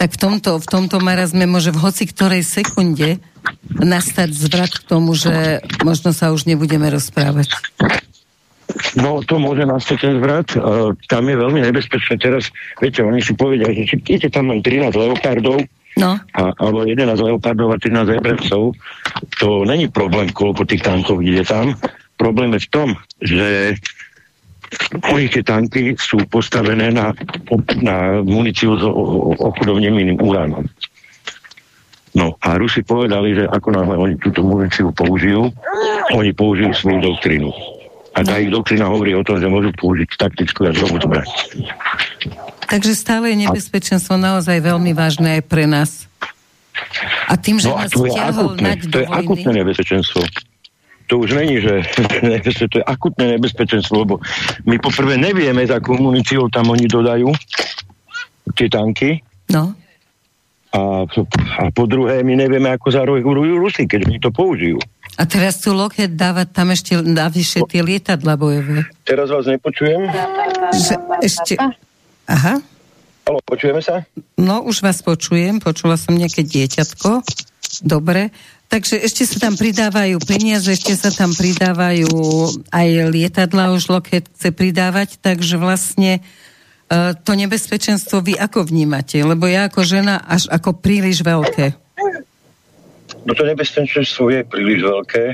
[0.00, 3.20] tak v tomto, v tomto marazme môže v hoci ktorej sekunde
[3.68, 7.52] nastať zvrat k tomu, že možno sa už nebudeme rozprávať.
[8.96, 10.48] No, to môže nastať ten zvrat.
[10.56, 12.16] Uh, tam je veľmi nebezpečné.
[12.16, 12.48] Teraz,
[12.80, 15.68] viete, oni si povedia, že či tam majú 13 leopardov,
[16.00, 16.12] no.
[16.16, 18.72] a, alebo 11 leopardov a 13 ebrecov.
[19.44, 21.76] To není problém, koľko tých tankov ide tam.
[22.16, 22.88] Problém je v tom,
[23.20, 23.76] že
[25.30, 27.14] tie tanky sú postavené na,
[27.82, 28.82] na muníciu s
[29.38, 30.66] ochudovneným uránom.
[32.10, 35.54] No a Rusi povedali, že ako náhle oni túto muníciu použijú,
[36.10, 37.50] oni použijú svoju doktrínu.
[38.10, 41.30] A tá ich doktrina hovorí o tom, že môžu použiť taktickú jadrovú zbraň.
[42.66, 46.10] Takže stále je nebezpečenstvo naozaj veľmi vážne aj pre nás.
[47.30, 50.26] A tým, že no nás to je akutné, to je akutné nebezpečenstvo.
[51.10, 51.82] To už není, že,
[52.54, 54.22] že to je akutné nebezpečenstvo, lebo
[54.62, 57.34] my poprvé nevieme, za akú muníciu tam oni dodajú
[58.54, 59.18] tie tanky.
[59.50, 59.74] No.
[60.70, 61.02] A,
[61.58, 64.78] a po druhé, my nevieme, ako zareagujú Rusi, keď oni to použijú.
[65.18, 68.86] A teraz tu Lockheed dáva tam ešte navyše tie lietadla bojové.
[69.02, 70.06] Teraz vás nepočujem.
[70.70, 70.94] Že,
[71.26, 71.58] ešte...
[72.30, 72.62] Aha.
[73.26, 74.06] Halo, počujeme sa?
[74.38, 75.58] No, už vás počujem.
[75.58, 77.26] Počula som nejaké dieťatko.
[77.82, 78.30] Dobre.
[78.70, 82.06] Takže ešte sa tam pridávajú peniaze, ešte sa tam pridávajú
[82.70, 86.22] aj lietadla, už Lockheed chce pridávať, takže vlastne
[86.86, 89.18] uh, to nebezpečenstvo vy ako vnímate?
[89.26, 91.74] Lebo ja ako žena až ako príliš veľké.
[93.26, 95.24] No to nebezpečenstvo je príliš veľké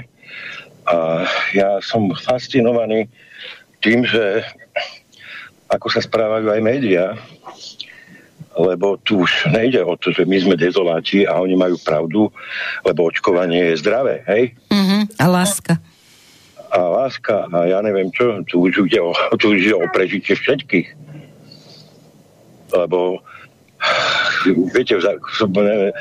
[0.88, 3.04] a ja som fascinovaný
[3.84, 4.48] tým, že
[5.68, 7.20] ako sa správajú aj médiá,
[8.56, 12.32] lebo tu už nejde o to, že my sme dezoláti a oni majú pravdu,
[12.88, 14.56] lebo očkovanie je zdravé, hej?
[14.72, 15.04] Uh-huh.
[15.20, 15.76] A láska.
[16.72, 20.32] A láska a ja neviem čo, tu už ide o, tu už ide o prežitie
[20.32, 20.88] všetkých.
[22.72, 23.20] Lebo
[24.72, 24.96] viete,
[25.36, 25.92] som, neviem,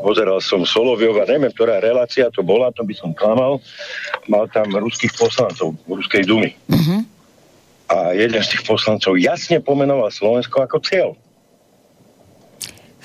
[0.00, 3.60] pozeral som Soloviov a neviem, ktorá relácia to bola, to by som klamal.
[4.24, 6.56] Mal tam ruských poslancov Ruskej dumy.
[6.72, 7.04] Uh-huh.
[7.88, 11.12] A jeden z tých poslancov jasne pomenoval Slovensko ako cieľ.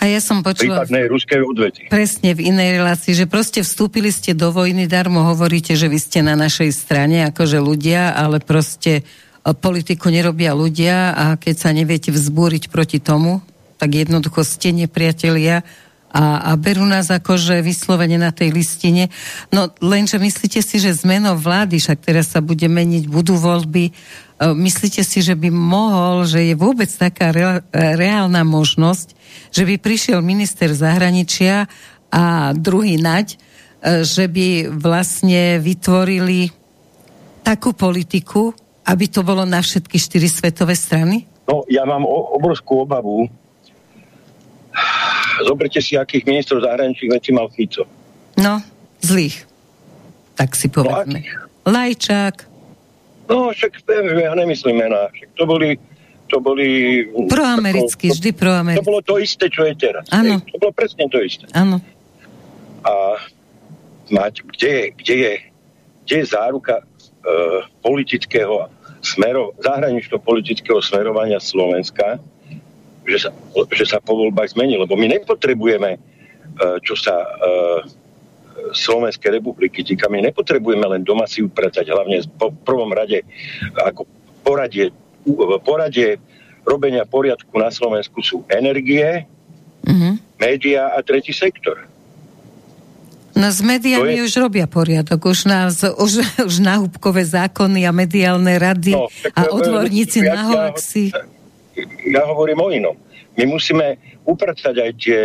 [0.03, 0.83] A ja som počula...
[0.83, 1.87] Prípadnej ruskej odvety.
[1.87, 6.19] Presne v inej relácii, že proste vstúpili ste do vojny, darmo hovoríte, že vy ste
[6.19, 9.03] na našej strane, akože ľudia, ale proste e,
[9.55, 13.39] politiku nerobia ľudia a keď sa neviete vzbúriť proti tomu,
[13.79, 15.63] tak jednoducho ste nepriatelia
[16.11, 19.07] a, a berú nás akože vyslovene na tej listine.
[19.55, 23.95] No lenže myslíte si, že zmenou vlády, však teraz sa bude meniť, budú voľby,
[24.51, 27.31] myslíte si, že by mohol, že je vôbec taká
[27.71, 29.15] reálna možnosť,
[29.55, 31.71] že by prišiel minister zahraničia
[32.11, 33.37] a druhý naď, e,
[34.03, 36.51] že by vlastne vytvorili
[37.47, 38.51] takú politiku,
[38.83, 41.23] aby to bolo na všetky štyri svetové strany?
[41.47, 43.27] No, ja mám obrovskú obavu.
[45.43, 47.83] Zoberte si, akých ministrov zahraničných vecí mal Fico.
[48.39, 48.59] No,
[49.03, 49.45] zlých.
[50.33, 51.19] Tak si no, povedzme.
[51.21, 52.52] No, Lajčák,
[53.34, 55.09] No, však ja nemyslím mená.
[55.09, 55.69] Však to boli
[56.34, 57.03] to boli...
[57.29, 58.81] Proamericky, vždy proamericky.
[58.81, 60.09] To bolo to isté, čo je teraz.
[60.09, 60.41] Áno.
[60.41, 61.45] To bolo presne to isté.
[61.53, 61.77] Áno.
[62.81, 63.21] A
[64.09, 65.34] mať, kde je, kde je,
[66.05, 68.65] kde je záruka uh, politického
[69.05, 72.17] smero, zahranično-politického smerovania Slovenska,
[73.05, 73.29] že sa,
[73.69, 77.86] že sa po voľbách zmení, lebo my nepotrebujeme, uh, čo sa uh,
[78.73, 80.09] Slovenskej republiky týka.
[80.09, 83.25] My nepotrebujeme len doma si upratať, hlavne v prvom rade
[83.75, 84.05] ako
[84.45, 84.89] poradie,
[85.63, 86.17] poradie
[86.63, 89.27] robenia poriadku na Slovensku sú energie,
[89.83, 90.13] mm-hmm.
[90.39, 91.87] média a tretí sektor.
[93.33, 94.29] No s médiami je...
[94.29, 96.11] už robia poriadok, už, na, už,
[96.49, 101.09] už náhubkové zákony a mediálne rady no, a odborníci ja, na hoaxy.
[101.09, 101.25] Ja,
[102.05, 102.95] ja hovorím o inom.
[103.33, 103.97] My musíme
[104.29, 105.19] upratať aj tie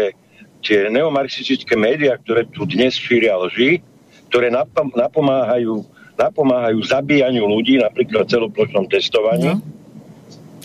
[0.63, 3.81] tie neomarxistické médiá, ktoré tu dnes šíria lži,
[4.29, 4.53] ktoré
[4.95, 5.87] napomáhajú,
[6.19, 9.57] napomáhajú zabíjaniu ľudí, napríklad celoplošnom testovaní.
[9.57, 9.63] No.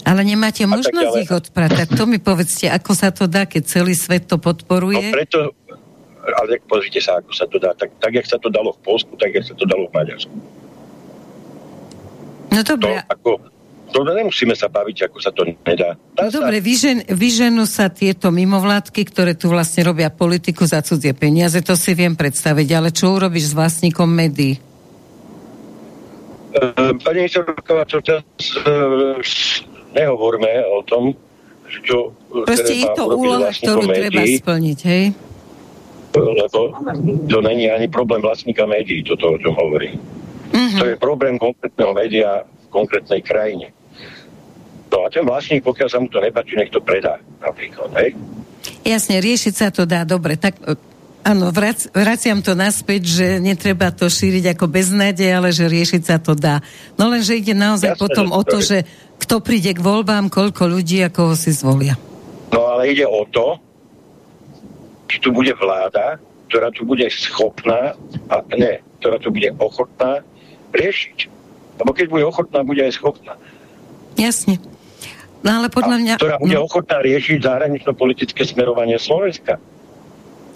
[0.04, 1.96] Ale nemáte možnosť ich odpratať.
[1.96, 5.00] To mi povedzte, ako sa to dá, keď celý svet to podporuje?
[5.00, 5.40] No preto,
[6.28, 7.72] ale pozrite sa, ako sa to dá.
[7.72, 10.36] Tak, tak jak sa to dalo v Polsku, tak jak sa to dalo v Maďarsku.
[12.52, 13.00] No dobre.
[13.00, 13.30] To, ako,
[13.94, 15.94] to nemusíme sa baviť, ako sa to nedá.
[16.18, 21.14] Dá no dobre, vyžen, vyženú sa tieto mimovládky, ktoré tu vlastne robia politiku za cudzie
[21.14, 24.58] peniaze, to si viem predstaviť, ale čo urobíš s vlastníkom médií?
[26.54, 28.26] Uh, pani Isoroková, čo teraz
[28.66, 29.18] uh,
[29.94, 31.14] nehovorme o tom,
[31.82, 32.14] čo...
[32.30, 35.06] Proste je to úloha, ktorú médií, treba splniť, hej?
[36.14, 36.78] Lebo
[37.26, 39.98] to není ani problém vlastníka médií, toto, o čom hovorí.
[40.54, 40.78] Uh-huh.
[40.78, 43.74] To je problém konkrétneho média v konkrétnej krajine.
[44.94, 48.14] No a ten vlastník, pokiaľ sa mu to nepáči, nech to predá napríklad, hej?
[48.86, 50.78] Jasne, riešiť sa to dá, dobre, tak e,
[51.26, 56.22] áno, vrac, vraciam to naspäť, že netreba to šíriť ako beznádej, ale že riešiť sa
[56.22, 56.62] to dá.
[56.94, 58.86] No len, že ide naozaj Jasne, potom o to, že
[59.18, 61.98] kto príde k voľbám, koľko ľudí a koho si zvolia.
[62.54, 63.58] No ale ide o to,
[65.10, 66.22] či tu bude vláda,
[66.54, 67.98] ktorá tu bude schopná,
[68.30, 70.22] a ne, ktorá tu bude ochotná
[70.70, 71.18] riešiť.
[71.82, 73.34] Lebo keď bude ochotná, bude aj schopná.
[74.14, 74.62] Jasne.
[75.44, 76.14] No ale podľa mňa...
[76.16, 76.64] Ktorá bude no.
[76.64, 79.60] ochotná riešiť zahranično-politické smerovanie Slovenska.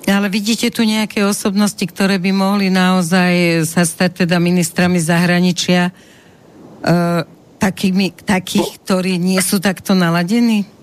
[0.07, 7.27] Ale vidíte tu nejaké osobnosti, ktoré by mohli naozaj sa stať teda ministrami zahraničia uh,
[7.59, 10.76] takými, takých, ktorí nie sú takto naladení?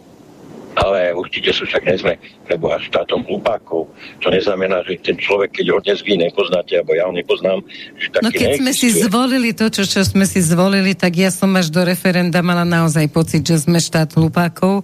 [0.75, 2.13] Ale určite sú, však nie sme
[2.45, 3.87] preboha štátom hlupákov.
[4.19, 7.63] To neznamená, že ten človek, keď ho dnes vy nepoznáte, alebo ja ho nepoznám,
[7.95, 8.61] že taký No keď neexistuje.
[8.61, 12.39] sme si zvolili to, čo, čo sme si zvolili, tak ja som až do referenda
[12.41, 14.83] mala naozaj pocit, že sme štát hlupákov.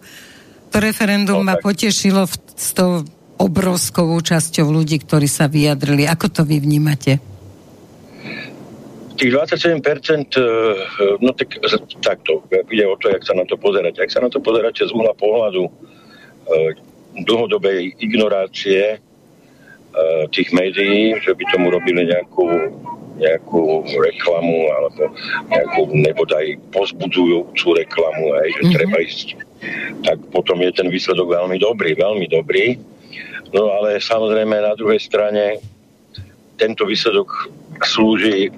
[0.70, 3.03] To referendum No, ma tak- potešilo v, s tou
[3.36, 6.05] obrovskou účasťou ľudí, ktorí sa vyjadrili.
[6.05, 7.18] Ako to vy vnímate?
[9.21, 11.61] Tých 27%, eh, no tak
[12.01, 12.41] takto,
[12.73, 14.01] ide o to, jak sa na to pozerať.
[14.01, 16.73] Ak sa na to pozeráte z uhla pohľadu eh,
[17.29, 22.49] dlhodobej ignorácie eh, tých médií, že by tomu robili nejakú,
[23.21, 25.12] nejakú reklamu alebo
[25.53, 28.73] nejakú nebodaj pozbudzujúcu reklamu, aj, že Mhm.
[28.73, 29.29] treba ísť,
[30.01, 32.81] tak potom je ten výsledok veľmi dobrý, veľmi dobrý.
[33.53, 35.61] No ale samozrejme na druhej strane
[36.57, 38.51] tento výsledok slúži, e,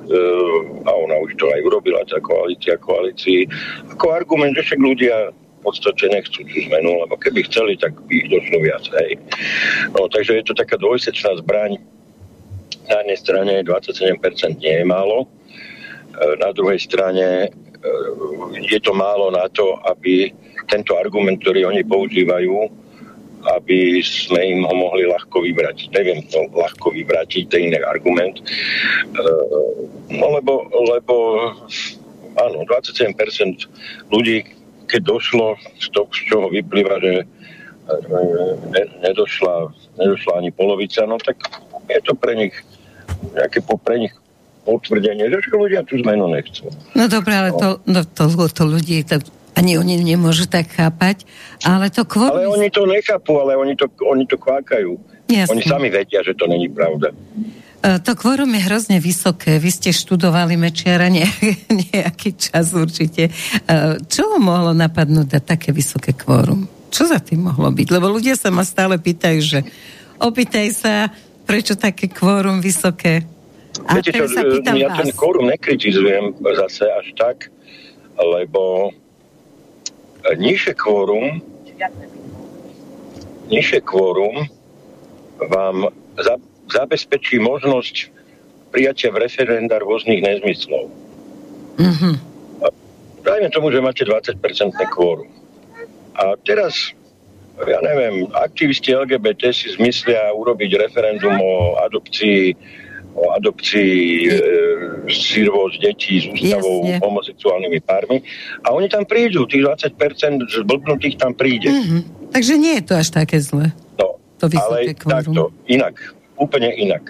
[0.86, 3.46] a ona už to aj urobila, tá koalícia koalícii,
[3.92, 8.12] ako argument, že však ľudia v podstate nechcú tú zmenu, lebo keby chceli, tak by
[8.18, 8.82] ich došlo viac.
[8.98, 9.14] Hej.
[9.94, 11.78] No, takže je to taká dvojsečná zbraň.
[12.90, 15.26] Na jednej strane 27% nie je málo, e,
[16.42, 17.48] na druhej strane e,
[18.66, 20.34] je to málo na to, aby
[20.66, 22.82] tento argument, ktorý oni používajú,
[23.42, 25.90] aby sme im ho mohli ľahko vybrať.
[25.90, 28.38] Neviem to ľahko vybrať, to je iný argument.
[28.38, 28.44] E,
[30.12, 31.14] No lebo, lebo
[32.36, 33.16] áno, 27%
[34.12, 34.44] ľudí,
[34.88, 37.24] keď došlo z toho, z čoho vyplýva, že
[38.68, 41.40] ne, nedošla, nedošla ani polovica, no tak
[41.88, 42.54] je to pre nich
[43.32, 44.14] nejaké pre nich
[44.62, 46.70] potvrdenie, že ľudia tú zmenu nechcú.
[46.94, 49.18] No dobre, ale to, no, to, to ľudí, to,
[49.52, 51.28] ani oni nemôžu tak chápať,
[51.60, 52.32] ale to kvôli...
[52.32, 54.96] Ale oni to nechápu, ale oni to, oni to kvákajú.
[55.28, 55.52] Jasne.
[55.52, 57.12] Oni sami vedia, že to není pravda.
[57.80, 59.56] E, To kvórum je hrozne vysoké.
[59.60, 61.40] Vy ste študovali Mečiara nejak,
[61.92, 63.28] nejaký čas určite.
[63.28, 63.32] E,
[64.08, 66.64] Čo ho mohlo napadnúť dať také vysoké kvórum?
[66.92, 67.88] Čo za tým mohlo byť?
[67.88, 69.58] Lebo ľudia sa ma stále pýtajú, že
[70.20, 71.08] opýtaj sa,
[71.48, 73.24] prečo také kvórum vysoké?
[73.88, 75.00] A Viete čo, sa pýtam ja vás.
[75.00, 77.48] ten kórum nekritizujem zase až tak,
[78.20, 78.92] lebo
[80.38, 81.42] nižšie kvórum
[83.52, 84.48] nižšie kvórum
[85.42, 86.40] vám za,
[86.72, 88.08] zabezpečí možnosť
[88.72, 90.88] prijatia v referenda rôznych nezmyslov.
[91.76, 92.12] Mhm.
[93.22, 94.34] Dajme tomu, že máte 20%
[94.90, 95.30] kvórum.
[96.18, 96.74] A teraz,
[97.60, 102.56] ja neviem, aktivisti LGBT si zmyslia urobiť referendum o adopcii
[103.12, 104.32] o adopcii e,
[105.06, 107.00] sirvos detí s ústavou Jasne.
[107.00, 108.18] homosexuálnymi pármi.
[108.64, 109.92] A oni tam prídu, tých 20%
[110.48, 111.68] zblbnutých tam príde.
[111.68, 112.30] Mhm.
[112.32, 113.70] Takže nie je to až také zle.
[114.00, 115.12] No, To ale kvórum.
[115.12, 115.94] takto, inak,
[116.34, 117.04] úplne inak.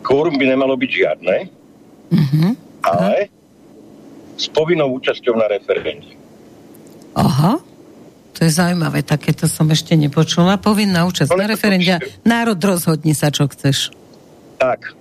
[0.00, 1.36] Kvórum by nemalo byť žiadne,
[2.14, 2.48] Mhm.
[2.80, 3.28] ale
[4.38, 6.14] s povinnou účasťou na referende.
[7.12, 7.58] Aha.
[8.36, 10.60] To je zaujímavé, takéto som ešte nepočula.
[10.60, 12.20] Povinná účasť Ale na určite.
[12.22, 13.90] Národ rozhodni sa, čo chceš.
[14.56, 14.96] Tak.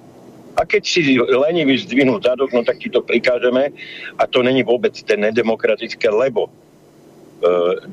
[0.56, 3.76] A keď si lenivý zdvihnú zadok, no tak ti to prikážeme
[4.16, 6.52] a to není vôbec ten nedemokratické, lebo e,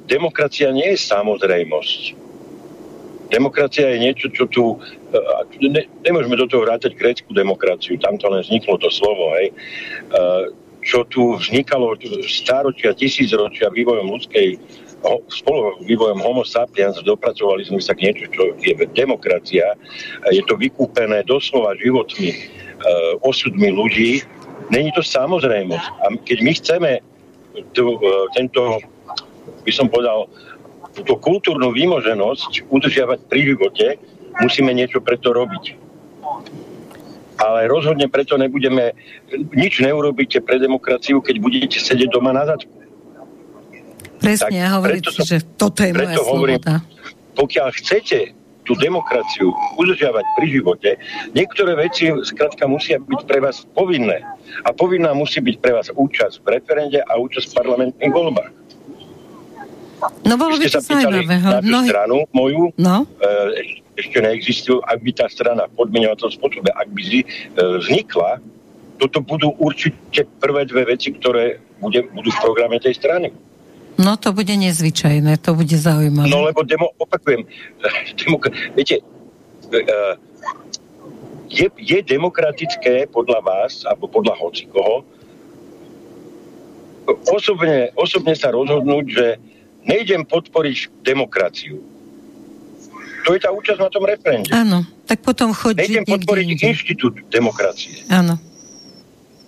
[0.07, 2.15] demokracia nie je samozrejmosť.
[3.35, 4.79] Demokracia je niečo, čo tu...
[5.11, 9.51] E, ne, nemôžeme do toho vrátať grécku demokraciu, tam to len vzniklo to slovo, hej.
[9.51, 9.55] E,
[10.87, 14.59] čo tu vznikalo stáročia, tisícročia vývojom ľudskej
[15.29, 19.75] spolu vývojom homo sapiens dopracovali sme sa k niečo, čo je demokracia.
[20.31, 22.39] Je to vykúpené doslova životmi, e,
[23.27, 24.23] osudmi ľudí.
[24.71, 25.87] Není to samozrejmosť.
[26.03, 26.91] A keď my chceme
[27.75, 28.79] tu, e, tento,
[29.67, 30.31] by som povedal,
[30.93, 33.87] túto kultúrnu výmoženosť udržiavať pri živote,
[34.41, 35.81] musíme niečo preto robiť.
[37.43, 38.95] Ale rozhodne preto nebudeme,
[39.57, 42.71] nič neurobíte pre demokraciu, keď budete sedieť doma na zadku.
[44.23, 46.75] Presne, Tak a hovoriť preto to- že toto je moja preto hovorím, sloboda.
[47.35, 48.19] pokiaľ chcete
[48.63, 50.91] tú demokraciu udržiavať pri živote,
[51.35, 54.23] niektoré veci skrátka musia byť pre vás povinné.
[54.63, 58.53] A povinná musí byť pre vás účasť v referende a účasť v parlamentných voľbách.
[60.23, 61.43] No bolo by to sa pýtali zaujímavé.
[61.43, 61.89] na Mnohí...
[61.91, 63.27] stranu moju, No, e,
[63.97, 67.27] ešte neexistuje, ak by tá strana v podmienovacom spôsobe, ak by zi, e,
[67.79, 68.39] vznikla,
[68.99, 73.35] toto budú určite prvé dve veci, ktoré bude, budú v programe tej strany.
[73.99, 76.29] No to bude nezvyčajné, to bude zaujímavé.
[76.29, 77.45] No lebo, demo, opakujem,
[78.21, 79.01] demok- viete,
[79.73, 79.83] e,
[81.53, 85.05] je, je demokratické podľa vás, alebo podľa hocikoho,
[87.29, 89.27] osobne, osobne sa rozhodnúť, že
[89.85, 91.83] nejdem podporiť demokraciu.
[93.23, 94.51] To je tá účasť na tom referende.
[94.51, 98.03] Áno, tak potom žiť Nejdem podporiť inštitút demokracie.
[98.11, 98.39] Áno.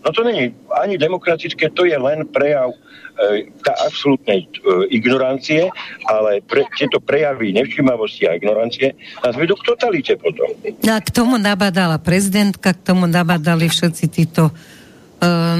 [0.04, 4.48] No to není ani demokratické, to je len prejav e, tá absolútnej e,
[4.92, 5.72] ignorancie,
[6.04, 8.92] ale pre, tieto prejavy nevšimavosti a ignorancie
[9.24, 10.52] nás vedú k totalite potom.
[10.84, 14.52] A k tomu nabadala prezidentka, k tomu nabadali všetci títo e,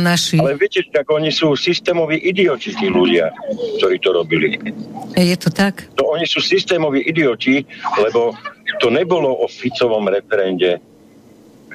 [0.05, 0.37] naši...
[0.37, 3.33] Ale viete, tak oni sú systémoví idioti, tí ľudia,
[3.81, 4.61] ktorí to robili.
[5.17, 5.89] Je to tak?
[5.97, 7.65] To oni sú systémoví idioti,
[7.97, 8.37] lebo
[8.77, 10.85] to nebolo o Ficovom referende,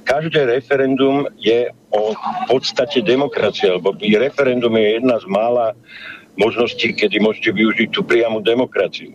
[0.10, 2.18] každé referendum je o
[2.50, 5.78] podstate demokracie, lebo referendum je jedna z mála
[6.34, 9.14] možností, kedy môžete využiť tú priamu demokraciu.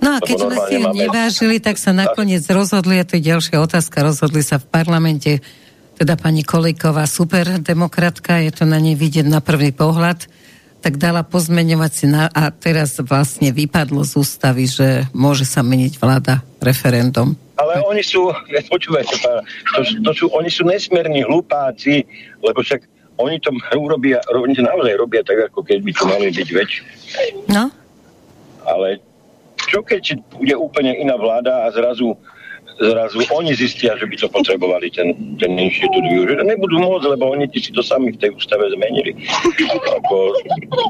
[0.00, 3.58] No a keď sme si ju nevážili, tak sa nakoniec rozhodli, a to je ďalšia
[3.58, 5.42] otázka, rozhodli sa v parlamente,
[5.98, 10.24] teda pani Kolejková, super demokratka, je to na nej vidieť na prvý pohľad,
[10.80, 16.40] tak dala pozmeňovací na, a teraz vlastne vypadlo z ústavy, že môže sa meniť vláda
[16.64, 17.36] referendum.
[17.60, 18.32] Ale oni sú,
[18.72, 22.08] počúvajte, to, to sú, oni sú nesmierni hlupáci,
[22.40, 22.88] lebo však
[23.20, 26.84] oni to urobia, oni to naozaj robia tak, ako keď by to mali byť väčšie.
[27.52, 27.68] No.
[28.64, 29.04] Ale
[29.68, 32.16] čo keď bude úplne iná vláda a zrazu
[32.80, 36.40] zrazu oni zistia, že by to potrebovali ten, ten inštitút využiť.
[36.40, 39.12] Nebudú môcť, lebo oni si to sami v tej ústave zmenili.
[40.00, 40.16] Ako,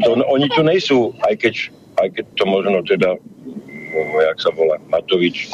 [0.06, 1.54] to, oni tu nejsú, aj keď,
[1.98, 3.18] aj keď to možno teda
[3.98, 5.50] jak sa volá, Matovič,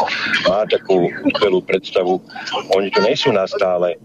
[0.46, 2.20] má takú úspelú predstavu.
[2.76, 3.96] Oni tu nejsú na stále.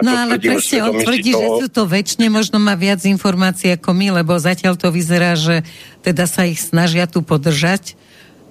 [0.00, 1.42] No ale presne, on tvrdí, toho...
[1.42, 5.66] že sú to väčšine, možno má viac informácií ako my, lebo zatiaľ to vyzerá, že
[6.06, 7.98] teda sa ich snažia tu podržať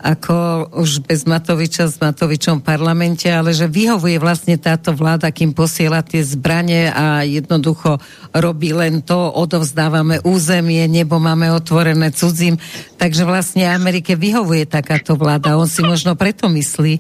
[0.04, 5.56] ako už bez Matoviča s Matovičom v parlamente, ale že vyhovuje vlastne táto vláda, kým
[5.56, 8.04] posiela tie zbranie a jednoducho
[8.36, 12.60] robí len to, odovzdávame územie, nebo máme otvorené cudzím.
[13.00, 15.56] Takže vlastne Amerike vyhovuje takáto vláda.
[15.56, 17.00] On si možno preto myslí,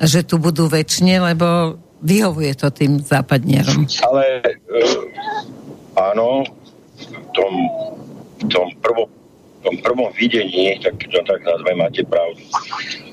[0.00, 3.84] že tu budú väčšine, lebo vyhovuje to tým západnierom.
[4.08, 6.48] Ale uh, áno,
[6.96, 7.52] v tom,
[8.40, 9.17] v tom prvom
[9.62, 12.42] tom prvom videní, tak to tak nazve, máte pravdu.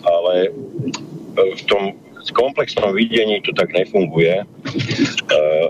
[0.05, 0.49] Ale e,
[1.57, 1.83] v tom
[2.33, 4.45] komplexnom videní to tak nefunguje, e,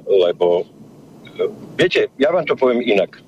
[0.07, 0.65] lebo e,
[1.77, 3.19] viete, ja vám to poviem inak.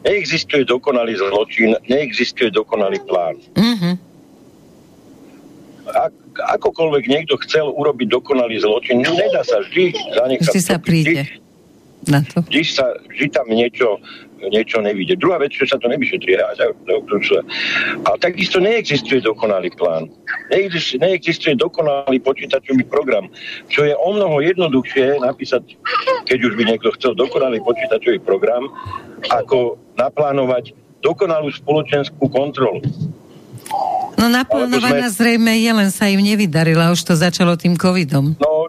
[0.00, 3.36] Neexistuje dokonalý zločin, neexistuje dokonalý plán.
[3.52, 3.94] Mm-hmm.
[5.90, 6.14] Ak,
[6.56, 10.48] akokoľvek niekto chcel urobiť dokonalý zločin, nedá sa vždy zanechať.
[10.48, 11.28] Vždy sa príde.
[11.28, 12.40] Vždy, na to.
[12.48, 14.00] Vždy, sa, vždy tam niečo,
[14.48, 15.18] niečo nevidie.
[15.20, 16.40] Druhá vec, že sa to nevyšetrí.
[16.40, 20.08] A takisto neexistuje dokonalý plán.
[20.50, 23.28] Neexistuje, dokonalý počítačový program,
[23.68, 25.76] čo je o mnoho jednoduchšie napísať,
[26.24, 28.66] keď už by niekto chcel dokonalý počítačový program,
[29.28, 30.72] ako naplánovať
[31.04, 32.80] dokonalú spoločenskú kontrolu.
[34.20, 35.16] No naplánovaná sme...
[35.16, 38.36] zrejme je, len sa im nevydarila, už to začalo tým covidom.
[38.36, 38.59] No,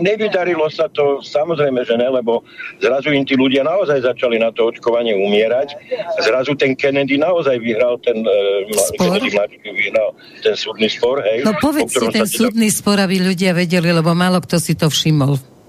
[0.00, 2.42] nevydarilo sa to, samozrejme, že ne, lebo
[2.80, 5.76] zrazu im tí ľudia naozaj začali na to očkovanie umierať.
[6.24, 9.20] Zrazu ten Kennedy naozaj vyhral ten, uh, spor?
[9.20, 9.28] Kennedy
[9.62, 11.44] vyhral ten súdny spor, hej.
[11.44, 12.32] No povedz si ten teda...
[12.32, 15.59] súdny spor, aby ľudia vedeli, lebo málo kto si to všimol.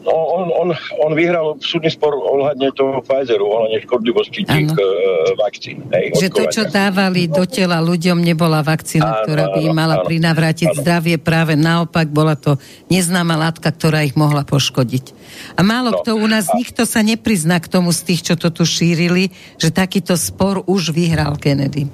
[0.00, 0.68] No, on, on,
[1.04, 5.84] on vyhral súdny spor ohľadne toho Pfizeru, ohľadne škodlivosti tých uh, vakcín.
[5.92, 10.00] Hej, že to, čo dávali do tela ľuďom, nebola vakcína, áno, ktorá by im mala
[10.00, 10.78] áno, prinavrátiť áno.
[10.80, 12.56] zdravie, práve naopak bola to
[12.88, 15.12] neznáma látka, ktorá ich mohla poškodiť.
[15.56, 16.56] A málo no, kto u nás, a...
[16.56, 20.96] nikto sa neprizná k tomu z tých, čo to tu šírili, že takýto spor už
[20.96, 21.92] vyhral Kennedy.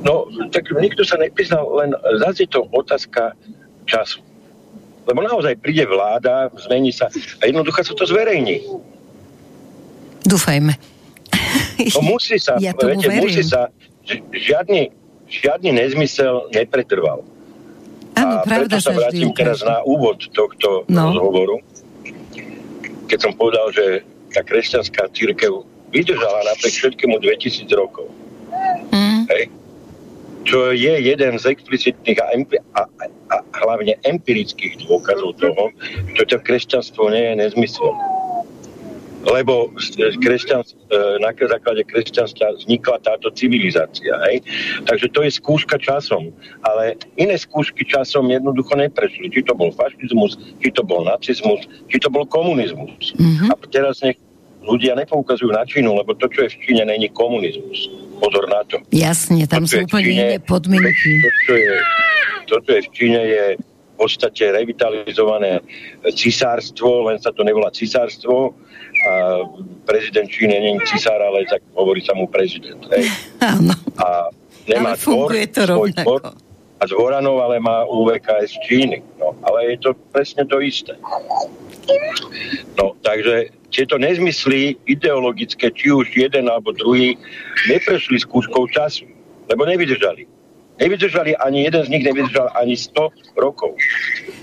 [0.00, 1.92] No, tak nikto sa nepriznal, len
[2.24, 3.36] zase je to otázka
[3.84, 4.29] času
[5.06, 8.62] lebo naozaj príde vláda, zmení sa a jednoducho sa to zverejní.
[10.24, 10.72] Dúfajme.
[11.96, 13.72] No musí sa, ja viete, musí sa,
[14.32, 14.92] žiadny,
[15.28, 17.24] žiadny nezmysel nepretrval.
[18.18, 21.14] Áno, a pravda preto sa vrátim teraz na úvod tohto no.
[21.14, 21.56] rozhovoru,
[23.08, 28.06] keď som povedal, že tá kresťanská církev vydržala napriek všetkému 2000 rokov.
[28.92, 29.26] Mm.
[29.30, 29.44] Hej
[30.44, 32.26] čo je jeden z explicitných a,
[32.74, 35.70] a, a hlavne empirických dôkazov toho,
[36.18, 37.94] že to kresťanstvo nie je nezmysel.
[39.20, 39.68] Lebo
[40.24, 44.16] kresťan, e, na základe kresťanstva vznikla táto civilizácia.
[44.24, 44.40] Hej?
[44.88, 46.32] Takže to je skúška časom.
[46.64, 49.28] Ale iné skúšky časom jednoducho neprešli.
[49.28, 53.12] Či to bol fašizmus, či to bol nacizmus, či to bol komunizmus.
[53.20, 53.52] Mm-hmm.
[53.52, 54.16] A teraz nech
[54.64, 57.92] ľudia nepoukazujú na Čínu, lebo to, čo je v Číne, není komunizmus.
[58.20, 58.76] Pozor na to.
[58.92, 61.24] Jasne, tam to, sú úplne iné podmienky.
[61.24, 61.74] To, čo je,
[62.46, 65.60] to, čo je v Číne, je v podstate revitalizované
[66.12, 68.56] cisárstvo, len sa to nevolá cisárstvo.
[69.00, 69.44] A
[69.88, 72.84] prezident Číny nie je cisár, ale tak hovorí sa mu prezident.
[72.92, 73.08] Hej.
[73.56, 73.72] Áno.
[73.96, 74.28] A
[74.68, 76.14] nemá ale funguje dvor, to rovnako.
[76.20, 76.49] Dvor,
[76.80, 79.04] a z Horanov, ale má UVK z Číny.
[79.20, 80.96] No, ale je to presne to isté.
[82.80, 87.20] No, takže tieto nezmysly ideologické, či už jeden alebo druhý,
[87.68, 89.04] neprešli skúškou času,
[89.52, 90.24] lebo nevydržali.
[90.80, 93.76] Nevydržali ani jeden z nich, nevydržal ani 100 rokov.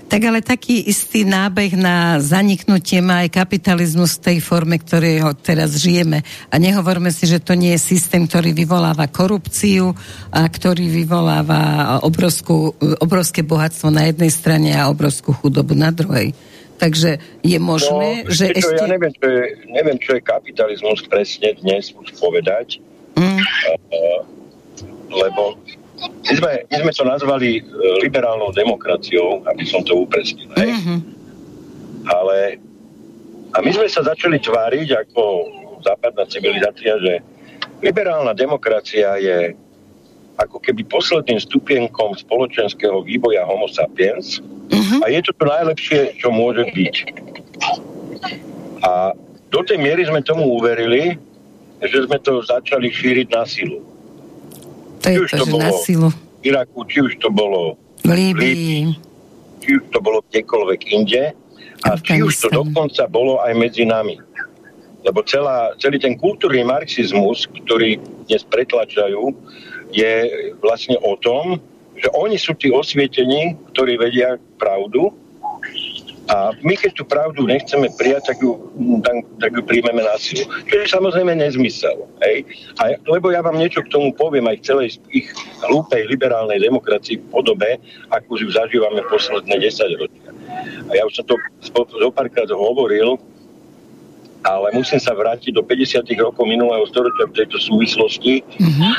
[0.08, 5.76] Tak ale taký istý nábeh na zaniknutie má aj kapitalizmus v tej forme, ktorého teraz
[5.76, 6.24] žijeme.
[6.48, 9.92] A nehovorme si, že to nie je systém, ktorý vyvoláva korupciu
[10.32, 12.72] a ktorý vyvoláva obrovskú,
[13.04, 16.32] obrovské bohatstvo na jednej strane a obrovskú chudobu na druhej.
[16.78, 18.80] Takže je možné, no, že čo, ešte...
[18.80, 22.78] Ja neviem čo, je, neviem, čo je kapitalizmus presne dnes už povedať,
[23.18, 23.38] mm.
[23.42, 24.20] uh,
[25.10, 25.58] lebo
[25.98, 27.62] my sme, my sme to nazvali e,
[28.06, 30.46] liberálnou demokraciou, aby som to upresnil.
[30.54, 30.98] Mm-hmm.
[32.08, 32.62] Ale
[33.56, 35.22] a my sme sa začali tváriť ako
[35.82, 37.24] západná civilizácia, že
[37.80, 39.56] liberálna demokracia je
[40.38, 44.38] ako keby posledným stupienkom spoločenského výboja homo sapiens
[44.70, 45.02] uh-huh.
[45.02, 46.94] a je to to najlepšie, čo môže byť.
[48.86, 49.18] A
[49.50, 51.18] do tej miery sme tomu uverili,
[51.82, 53.82] že sme to začali šíriť na silu.
[55.08, 56.08] To je to, to že na silu.
[56.12, 58.94] V Iraku, či už to bolo v Líbii,
[59.64, 61.34] či už to bolo kdekoľvek inde
[61.86, 64.20] a či už to dokonca bolo aj medzi nami.
[65.02, 69.30] Lebo celá, celý ten kultúrny marxizmus, ktorý dnes pretlačajú,
[69.94, 70.12] je
[70.60, 71.62] vlastne o tom,
[71.98, 75.14] že oni sú tí osvietení, ktorí vedia pravdu
[76.28, 78.60] a my keď tú pravdu nechceme prijať, tak ju,
[79.00, 80.44] tak, tak ju príjmeme na silu.
[80.68, 82.04] Čo je samozrejme nezmysel.
[82.20, 82.44] Hej?
[82.84, 85.32] A, lebo ja vám niečo k tomu poviem aj v celej ich
[85.64, 87.80] hlúpej liberálnej demokracii v podobe,
[88.12, 90.28] ako ju zažívame posledné 10 ročia.
[90.88, 91.40] A ja už som to
[91.96, 93.16] zo párkrát hovoril,
[94.44, 96.04] ale musím sa vrátiť do 50.
[96.20, 98.92] rokov minulého storočia v tejto súvislosti, mm-hmm.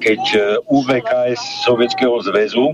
[0.00, 0.40] keď e,
[0.70, 2.72] UVKS Sovietskeho zväzu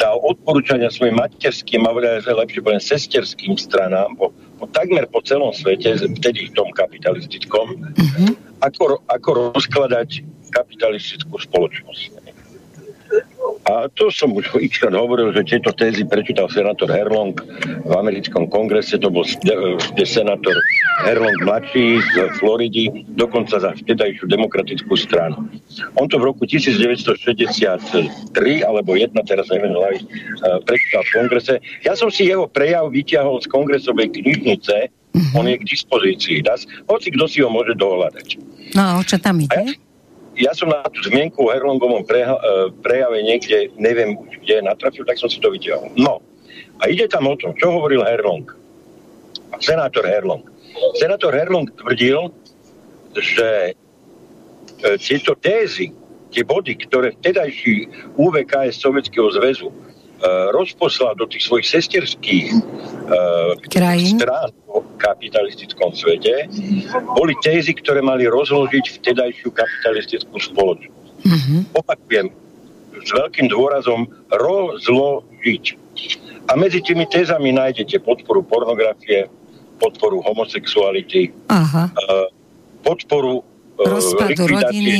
[0.00, 6.00] dal odporúčania svojim materským, a lepšie poviem, sesterským stranám, po, po, takmer po celom svete,
[6.00, 8.32] vtedy v tom kapitalistickom, uh-huh.
[8.64, 12.19] ako, ako rozkladať kapitalistickú spoločnosť.
[13.70, 17.38] A to som už xkrát hovoril, že tieto tézy prečítal senátor Herlong
[17.86, 20.56] v americkom kongrese, to bol kde senátor
[21.06, 25.46] Herlong mladší z Floridy, dokonca za vtedajšiu demokratickú stranu.
[25.94, 28.10] On to v roku 1963
[28.66, 30.02] alebo jedna, teraz neviem, eh,
[30.66, 31.54] prečítal v kongrese.
[31.86, 35.38] Ja som si jeho prejav vyťahol z kongresovej knižnice, mm-hmm.
[35.38, 36.36] on je k dispozícii.
[36.90, 38.28] Hoci kto si ho môže dohľadať.
[38.74, 39.54] No, čo tam ide?
[39.54, 39.89] ja,
[40.40, 45.20] ja som na tú zmienku o Herlongovom preha, e, prejave niekde, neviem kde natrafil, tak
[45.20, 45.92] som si to vytiahol.
[46.00, 46.24] No,
[46.80, 48.48] a ide tam o tom, čo hovoril Herlong.
[49.60, 50.40] Senátor Herlong.
[50.96, 52.32] Senátor Herlong tvrdil,
[53.12, 53.76] že
[54.80, 55.92] e, tieto tézy,
[56.32, 59.68] tie body, ktoré vtedajší UVKS Sovietskeho zväzu
[60.52, 62.60] rozposlal do tých svojich sesterských e,
[64.04, 64.52] strán
[65.00, 66.46] kapitalistickom svete,
[67.16, 71.08] boli tézy, ktoré mali rozložiť vtedajšiu kapitalistickú spoločnosť.
[71.24, 71.60] Mm-hmm.
[71.72, 72.26] Opakujem,
[73.00, 75.64] s veľkým dôrazom rozložiť.
[76.48, 79.28] A medzi tými tézami nájdete podporu pornografie,
[79.80, 81.88] podporu homosexuality, Aha.
[81.88, 82.26] Eh,
[82.84, 83.44] podporu
[83.80, 84.96] Rozpadu likvidácie, rodiny.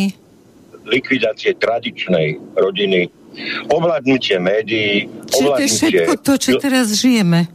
[0.88, 3.12] likvidácie tradičnej rodiny,
[3.70, 7.46] ovládnutie médií, Čiže to je všetko to, čo teraz žijeme.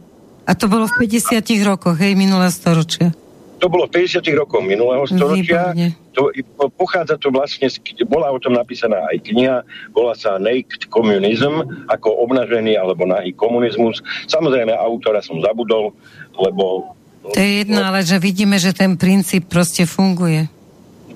[0.46, 3.10] A to bolo v 50 rokoch, hej, minulého storočia.
[3.56, 5.74] To bolo v 50 rokoch minulého storočia.
[6.12, 6.32] To,
[6.76, 7.68] pochádza to vlastne,
[8.08, 9.56] bola o tom napísaná aj kniha,
[9.92, 14.00] volá sa Naked Communism, ako obnažený alebo nahý komunizmus.
[14.28, 15.92] Samozrejme, autora som zabudol,
[16.36, 16.94] lebo...
[17.26, 20.46] To je jedno, ale že vidíme, že ten princíp proste funguje.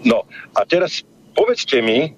[0.03, 1.05] No, a teraz
[1.37, 2.13] povedzte mi,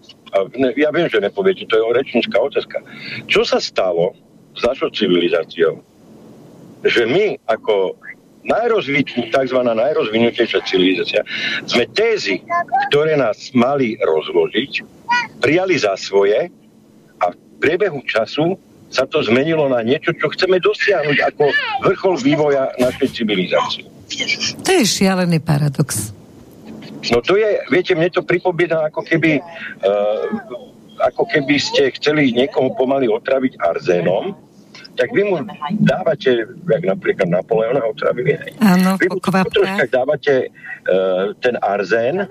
[0.76, 2.80] ja viem, že nepoviete, to je rečníčka otázka.
[3.28, 4.16] Čo sa stalo
[4.56, 5.80] s našou civilizáciou,
[6.82, 7.96] že my ako
[8.42, 9.58] najrozvinutejšia, tzv.
[9.62, 11.22] najrozvinutejšia civilizácia,
[11.68, 12.42] sme tézy,
[12.90, 14.82] ktoré nás mali rozložiť,
[15.38, 16.50] prijali za svoje
[17.22, 18.58] a v priebehu času
[18.92, 21.44] sa to zmenilo na niečo, čo chceme dosiahnuť ako
[21.86, 23.88] vrchol vývoja našej civilizácie.
[24.60, 26.12] To je šialený paradox.
[27.10, 29.42] No to je, viete, mne to pripomína ako keby
[29.82, 30.26] uh,
[31.02, 34.38] ako keby ste chceli niekoho pomaly otraviť arzénom,
[34.94, 35.40] tak vy mu
[35.82, 42.28] dávate, jak napríklad Napoleona otravili, Áno, vy mu troška dávate uh, ten arzén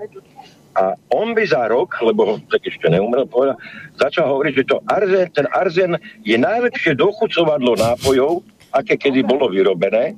[0.72, 3.60] a on by za rok, lebo tak ešte neumrel, povedal,
[4.00, 5.92] začal hovoriť, že to arzén, ten arzén
[6.24, 8.40] je najlepšie dochucovadlo nápojov,
[8.72, 10.16] aké kedy bolo vyrobené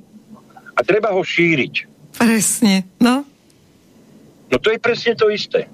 [0.75, 1.91] a treba ho šíriť.
[2.15, 3.34] Presne, no.
[4.49, 5.67] No to je presne to isté.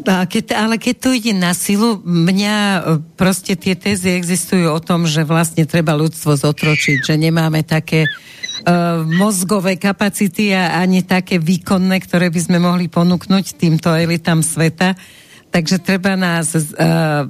[0.00, 2.80] Keď, ale keď to ide na silu, mňa e,
[3.20, 9.04] proste tie tézy existujú o tom, že vlastne treba ľudstvo zotročiť, že nemáme také uh,
[9.04, 14.96] mozgové kapacity a ani také výkonné, ktoré by sme mohli ponúknuť týmto elitám sveta.
[15.52, 17.28] Takže treba nás uh,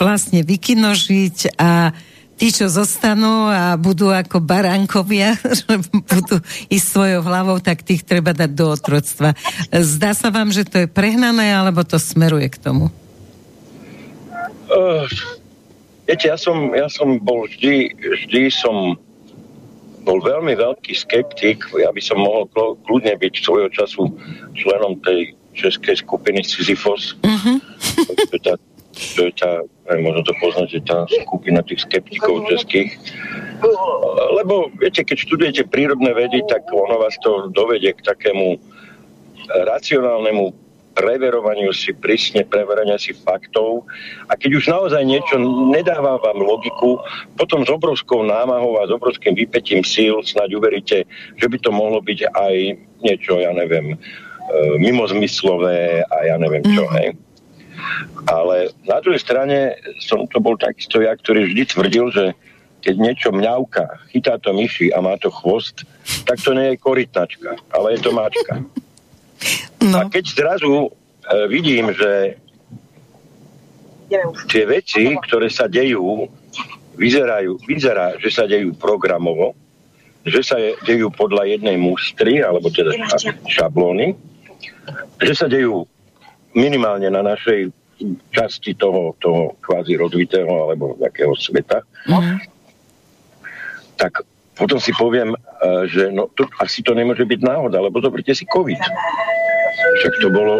[0.00, 1.94] vlastne vykinožiť a
[2.38, 6.38] tí, čo zostanú a budú ako baránkovia, že budú
[6.70, 9.34] ísť svojou hlavou, tak tých treba dať do otroctva.
[9.74, 12.94] Zdá sa vám, že to je prehnané, alebo to smeruje k tomu?
[14.70, 15.10] Uh,
[16.06, 18.94] viete, ja som, ja som bol vždy, vždy som
[20.06, 21.66] bol veľmi veľký skeptik.
[21.76, 22.48] Ja by som mohol
[22.86, 24.08] kľudne byť svojho času
[24.56, 27.12] členom tej českej skupiny Sisyphos.
[27.28, 27.60] Uh-huh.
[28.98, 32.92] To je tá aj možno to poznáte, tá skupina tých skeptikov českých.
[34.36, 38.60] Lebo, viete, keď študujete prírodné vedy, tak ono vás to dovedie k takému
[39.48, 40.52] racionálnemu
[40.92, 43.86] preverovaniu si, prísne preverania si faktov
[44.26, 45.38] a keď už naozaj niečo
[45.70, 46.98] nedáva vám logiku,
[47.38, 51.06] potom s obrovskou námahou a s obrovským vypetím síl snáď uveríte,
[51.38, 52.54] že by to mohlo byť aj
[53.06, 53.96] niečo, ja neviem, e,
[54.82, 56.94] mimozmyslové a ja neviem čo, mm.
[56.98, 57.08] hej.
[58.28, 62.24] Ale na druhej strane som to bol takisto ja, ktorý vždy tvrdil, že
[62.78, 63.84] keď niečo mňauka,
[64.14, 65.82] chytá to myši a má to chvost,
[66.24, 68.54] tak to nie je korytnačka, ale je to mačka.
[69.82, 69.94] No.
[69.98, 70.90] A keď zrazu e,
[71.50, 72.38] vidím, že
[74.48, 76.26] tie veci, ktoré sa dejú,
[76.96, 79.52] vyzerajú, vyzerá, že sa dejú programovo,
[80.24, 82.94] že sa dejú podľa jednej mústry, alebo teda
[83.46, 84.16] šablóny,
[85.22, 85.84] že sa dejú
[86.56, 87.70] minimálne na našej
[88.30, 92.38] časti toho, toho kvázi rozvitého alebo nejakého sveta, mm.
[93.98, 94.22] tak
[94.58, 95.38] potom si poviem, e,
[95.86, 98.82] že no, to, asi to nemôže byť náhoda, lebo zoberte si COVID.
[100.02, 100.58] Však to bolo,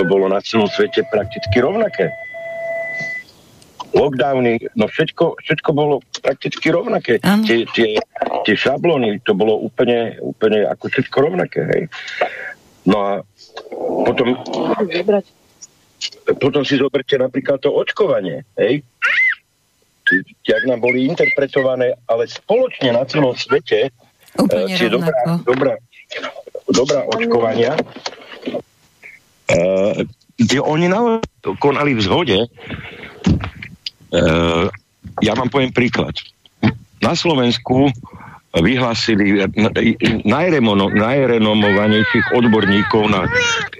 [0.00, 2.08] to bolo na celom svete prakticky rovnaké.
[3.92, 7.20] Lockdowny, no všetko, všetko bolo prakticky rovnaké.
[7.44, 8.00] Tie, tie,
[8.48, 11.60] tie šablóny, to bolo úplne, úplne ako všetko rovnaké.
[11.68, 11.82] Hej.
[12.88, 13.12] No a
[14.08, 14.40] potom
[16.38, 18.82] potom si zoberte napríklad to očkovanie, hej?
[20.48, 23.92] Jak nám boli interpretované, ale spoločne na celom svete
[24.38, 25.74] Úplne tie dobrá, dobrá,
[26.70, 27.72] dobrá očkovania,
[29.50, 29.98] uh,
[30.38, 31.26] kde oni naozaj
[31.58, 32.38] konali v zhode.
[34.14, 34.70] Uh,
[35.24, 36.14] ja vám poviem príklad.
[37.02, 37.90] Na Slovensku
[38.56, 39.44] vyhlásili
[40.96, 43.28] najrenomovanejších odborníkov na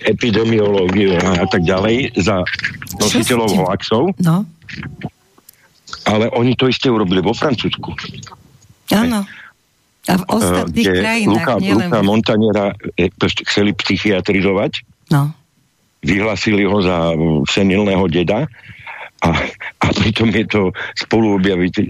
[0.05, 2.45] epidemiológiu a tak ďalej za
[3.01, 4.12] nositeľov hoaxov.
[4.21, 4.45] No.
[6.05, 7.97] Ale oni to isté urobili vo Francúzsku.
[8.93, 9.25] Áno.
[10.09, 11.89] A v ostatných kde krajinách, Luka, nielen...
[11.89, 12.66] Luka Montaniera
[12.97, 13.12] e,
[13.45, 14.85] chceli psychiatrizovať.
[15.12, 15.37] No.
[16.01, 17.12] Vyhlasili ho za
[17.49, 18.49] senilného deda
[19.19, 19.31] a,
[19.83, 20.62] a pritom je to
[20.95, 21.85] spoluobjaviteľ,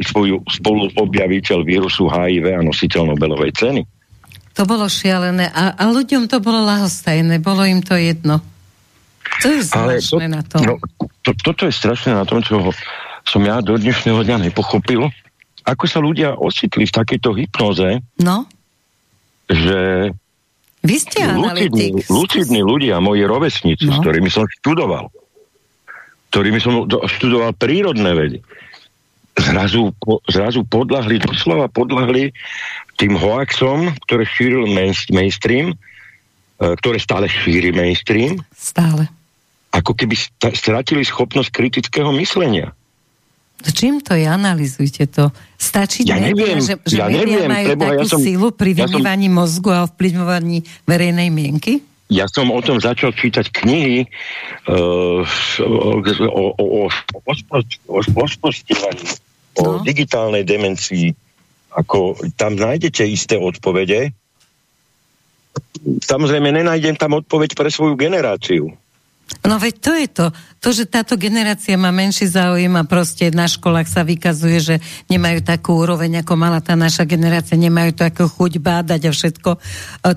[0.48, 3.82] spoluobjaviteľ vírusu HIV a nositeľ Nobelovej ceny.
[4.56, 8.40] To bolo šialené a, a ľuďom to bolo lahostajné, bolo im to jedno.
[9.44, 10.62] To je strašné to, na tom.
[10.64, 10.74] No,
[11.22, 12.72] to, toto je strašné na tom, čo
[13.28, 15.12] som ja do dnešného dňa nepochopil.
[15.68, 18.48] Ako sa ľudia ocitli v takejto hypnoze, no?
[19.52, 20.10] že
[20.80, 23.94] vy ste lucidní, lucidní ľudia, moji rovesníci, no?
[23.94, 25.12] s ktorými som študoval,
[26.28, 28.38] ktorými som študoval prírodné vedy,
[29.38, 29.94] zrazu,
[30.28, 32.34] zrazu podľahli, doslova podľahli
[32.98, 34.66] tým hoaxom, ktoré šíril
[35.14, 35.76] mainstream, e,
[36.82, 38.42] ktoré stále šíri mainstream.
[38.52, 39.06] Stále.
[39.70, 40.18] Ako keby
[40.56, 42.74] stratili schopnosť kritického myslenia.
[43.58, 44.22] Čím to je?
[44.22, 45.34] Analizujte to.
[45.58, 49.34] Stačí, ja neviem, že, že ja neviem, majú takú ja som, sílu pri vymývaní ja
[49.34, 51.82] som, mozgu a ovplyvňovaní verejnej mienky?
[52.08, 54.08] Ja som o tom začal čítať knihy
[54.68, 55.22] uh,
[55.60, 57.98] o, o, o, o,
[59.58, 59.84] o no.
[59.84, 61.12] digitálnej demencii.
[61.68, 64.16] Ako, tam nájdete isté odpovede.
[66.00, 68.72] Samozrejme, nenájdem tam odpoveď pre svoju generáciu.
[69.44, 70.26] No veď to je to.
[70.64, 74.76] To, že táto generácia má menší záujem a proste na školách sa vykazuje, že
[75.12, 79.50] nemajú takú úroveň, ako mala tá naša generácia, nemajú takú chuť bádať a všetko.
[79.54, 79.58] E,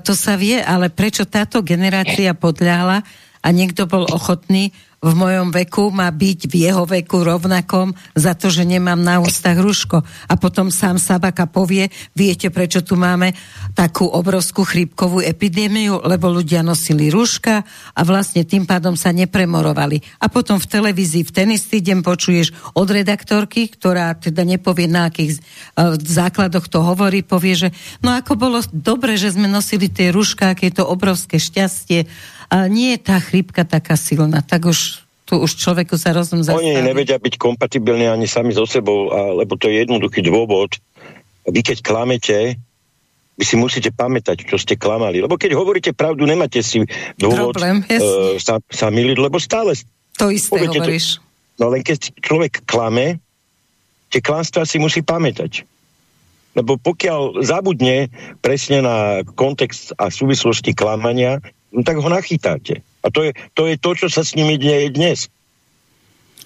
[0.00, 3.04] to sa vie, ale prečo táto generácia podľahla
[3.42, 4.72] a niekto bol ochotný
[5.02, 9.58] v mojom veku má byť v jeho veku rovnakom za to, že nemám na ústach
[9.58, 9.98] ruško.
[10.30, 13.34] A potom sám Sabaka povie, viete, prečo tu máme
[13.74, 17.66] takú obrovskú chrípkovú epidémiu, lebo ľudia nosili rúška
[17.98, 20.22] a vlastne tým pádom sa nepremorovali.
[20.22, 25.10] A potom v televízii v ten istý deň počuješ od redaktorky, ktorá teda nepovie na
[25.10, 27.68] akých uh, základoch to hovorí, povie, že
[28.06, 32.06] no ako bolo dobre, že sme nosili tie rúška, aké je to obrovské šťastie
[32.52, 36.76] a nie je tá chrípka taká silná, tak už tu už človeku sa rozum zastaví.
[36.76, 40.76] Oni nevedia byť kompatibilní ani sami so sebou, a, lebo to je jednoduchý dôvod.
[41.48, 42.60] Vy keď klamete,
[43.40, 45.24] vy si musíte pamätať, čo ste klamali.
[45.24, 46.84] Lebo keď hovoríte pravdu, nemáte si
[47.16, 49.72] dôvod Problém, uh, sa, sa miliť, lebo stále...
[50.20, 51.16] To isté hovoríš.
[51.56, 53.16] To, no len keď človek klame,
[54.12, 55.64] tie klamstvá si musí pamätať.
[56.52, 58.12] Lebo pokiaľ zabudne
[58.44, 61.40] presne na kontext a súvislosti klamania,
[61.72, 62.84] no tak ho nachytáte.
[63.02, 65.26] A to je, to je to, čo sa s nimi deje dnes.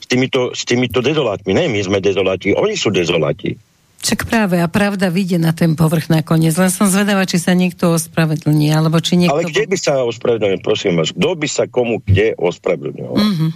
[0.01, 1.53] S týmito, s týmito dezolátmi.
[1.53, 3.59] Ne, my sme dezoláti, oni sú dezoláti.
[3.97, 6.55] Čak práve a pravda vyjde na ten povrch nakoniec.
[6.55, 9.35] Len som zvedavá, či sa niekto ospravedlní, alebo či niekto...
[9.35, 11.11] Ale kde by sa ospravedlnil, prosím vás?
[11.11, 13.13] Kto by sa komu kde ospravedlnil?
[13.19, 13.51] Mm-hmm.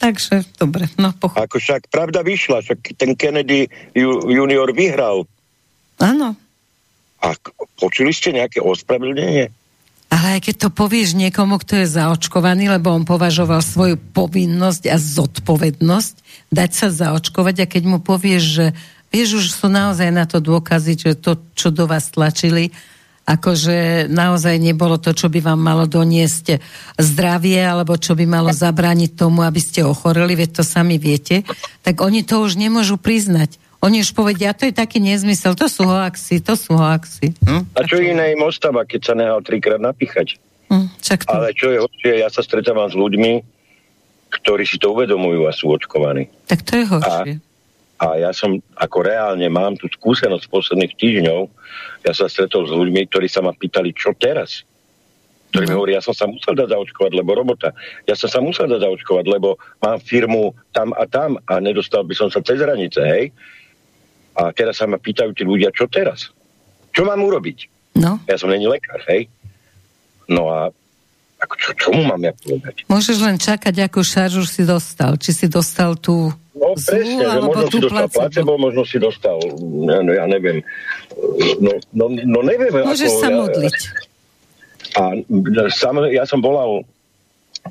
[0.00, 1.44] Takže, dobre, no pochop.
[1.44, 5.28] Ako však pravda vyšla, však ten Kennedy junior vyhral.
[6.00, 6.34] Áno.
[7.22, 7.38] A
[7.78, 9.52] počuli ste nejaké ospravedlnenie?
[10.12, 15.00] Ale aj keď to povieš niekomu, kto je zaočkovaný, lebo on považoval svoju povinnosť a
[15.00, 16.14] zodpovednosť
[16.52, 18.66] dať sa zaočkovať a keď mu povieš, že
[19.08, 22.76] vieš, už sú naozaj na to dôkazy, že to, čo do vás tlačili,
[23.24, 26.60] akože naozaj nebolo to, čo by vám malo doniesť
[27.00, 31.46] zdravie, alebo čo by malo zabrániť tomu, aby ste ochoreli, veď to sami viete,
[31.80, 33.61] tak oni to už nemôžu priznať.
[33.82, 37.34] Oni už povedia, to je taký nezmysel, to sú hoaxy, to sú hoaxy.
[37.42, 37.66] Hm?
[37.74, 40.38] A čo iné im ostáva, keď sa nehal trikrát napíchať?
[40.70, 41.34] Hm, čak to...
[41.34, 43.42] Ale čo je horšie, ja sa stretávam s ľuďmi,
[44.38, 46.30] ktorí si to uvedomujú a sú očkovaní.
[46.46, 47.32] Tak to je horšie.
[47.98, 51.40] A, a ja som, ako reálne mám tú skúsenosť z posledných týždňov,
[52.06, 54.62] ja sa stretol s ľuďmi, ktorí sa ma pýtali, čo teraz?
[55.50, 55.70] Ktorí no.
[55.70, 57.74] mi hovorí, ja som sa musel dať zaočkovať, lebo robota.
[58.06, 62.14] Ja som sa musel dať zaočkovať, lebo mám firmu tam a tam a nedostal by
[62.14, 63.34] som sa cez hranice, hej?
[64.32, 66.32] A teraz sa ma pýtajú tí ľudia, čo teraz?
[66.92, 67.68] Čo mám urobiť?
[68.00, 68.16] No.
[68.24, 69.28] Ja som není lekár, hej?
[70.28, 70.72] No a
[71.42, 72.86] ako čo, čomu mám ja povedať?
[72.86, 75.18] Môžeš len čakať, akú šaržu si dostal.
[75.18, 78.20] Či si dostal tú No presne, že možno si dostal placebo.
[78.22, 79.38] placebo, možno si dostal,
[79.88, 80.62] ja, no, ja neviem,
[81.58, 82.70] no, no, no neviem.
[82.70, 83.76] Môžeš ako, sa ja, modliť.
[84.92, 85.02] A
[85.72, 86.86] sam, ja som volal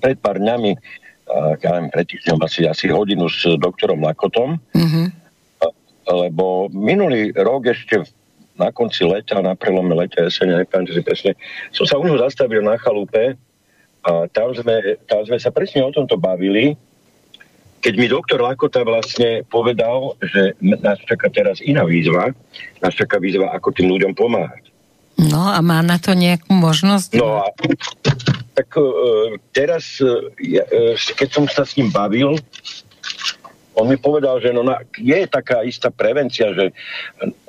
[0.01, 0.75] pred pár dňami,
[1.61, 5.20] ja neviem, pred týždňom asi, asi hodinu s doktorom Lakotom, mm-hmm
[6.07, 8.01] lebo minulý rok ešte
[8.57, 11.31] na konci leta, na prelome leta, jesene, nepamätám si presne,
[11.73, 13.33] som sa u neho zastavil na chalupe
[14.05, 16.77] a tam sme, tam sme sa presne o tomto bavili,
[17.81, 22.29] keď mi doktor Lakota vlastne povedal, že nás čaká teraz iná výzva,
[22.77, 24.69] nás čaká výzva, ako tým ľuďom pomáhať.
[25.17, 27.17] No a má na to nejakú možnosť?
[27.17, 27.49] No a
[28.53, 30.29] tak uh, teraz, uh,
[31.17, 32.37] keď som sa s ním bavil,
[33.75, 36.75] on mi povedal, že no na, je taká istá prevencia, že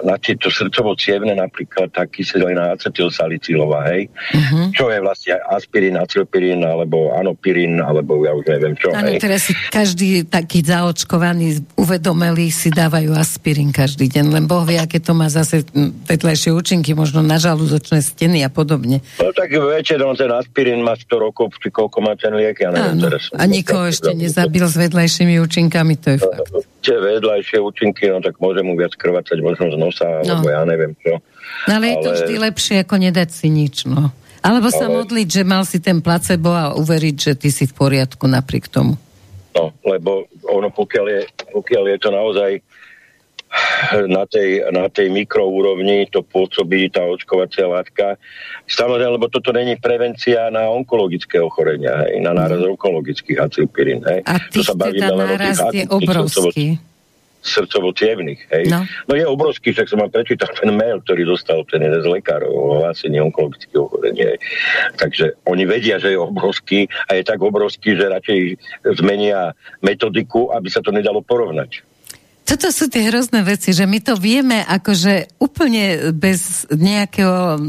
[0.07, 4.71] na tieto srdcovo cievne napríklad tá kyselina acetylsalicylová, hej, uh-huh.
[4.71, 8.95] čo je vlastne aspirín, acylpirín, alebo anopirín, alebo ja už neviem čo.
[8.95, 14.79] Áno, teraz si každý taký zaočkovaný, uvedomelý si dávajú aspirín každý deň, len Boh vie,
[14.79, 15.67] aké to má zase
[16.07, 19.03] vedľajšie účinky, možno na žalúdočné steny a podobne.
[19.19, 22.71] No tak viete, no ten aspirín má 100 rokov, či koľko má ten liek, ja
[22.71, 23.05] neviem Áno.
[23.11, 23.27] teraz.
[23.35, 26.49] A nikoho ešte nezabil s vedľajšími účinkami, to je fakt.
[26.85, 30.39] Tie vedľajšie účinky, no tak môže mu viac krvácať možno z nosa, no.
[30.39, 31.19] alebo ja neviem čo.
[31.69, 34.13] No, ale, ale je to vždy lepšie, ako nedať si nič, no.
[34.43, 35.03] Alebo sa ale...
[35.03, 38.99] modliť, že mal si ten placebo a uveriť, že ty si v poriadku napriek tomu.
[39.53, 41.21] No, lebo ono, pokiaľ je,
[41.53, 42.51] pokiaľ je to naozaj
[44.09, 48.17] na tej, na tej mikroúrovni to pôsobí tá očkovacia látka.
[48.65, 52.73] Samozrejme, lebo toto není prevencia na onkologické ochorenia, hej, na náraz mm.
[52.77, 54.01] onkologických acilpirín.
[54.09, 54.25] Hej.
[54.25, 56.81] A tých, to sa baví teda náraz je obrovský.
[57.43, 58.65] srdcovo hej.
[58.71, 58.87] No.
[59.11, 62.55] no je obrovský, však som vám prečítal ten mail, ktorý dostal ten jeden z lekárov
[62.55, 64.39] o hlásení onkologického ochorenia.
[64.95, 68.41] Takže oni vedia, že je obrovský a je tak obrovský, že radšej
[68.95, 71.92] zmenia metodiku, aby sa to nedalo porovnať
[72.43, 77.63] toto sú tie hrozné veci, že my to vieme akože úplne bez nejakého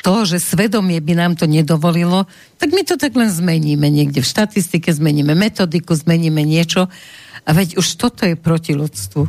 [0.00, 4.30] toho, že svedomie by nám to nedovolilo, tak my to tak len zmeníme niekde v
[4.30, 6.86] štatistike, zmeníme metodiku, zmeníme niečo
[7.44, 9.22] a veď už toto je proti ľudstvu.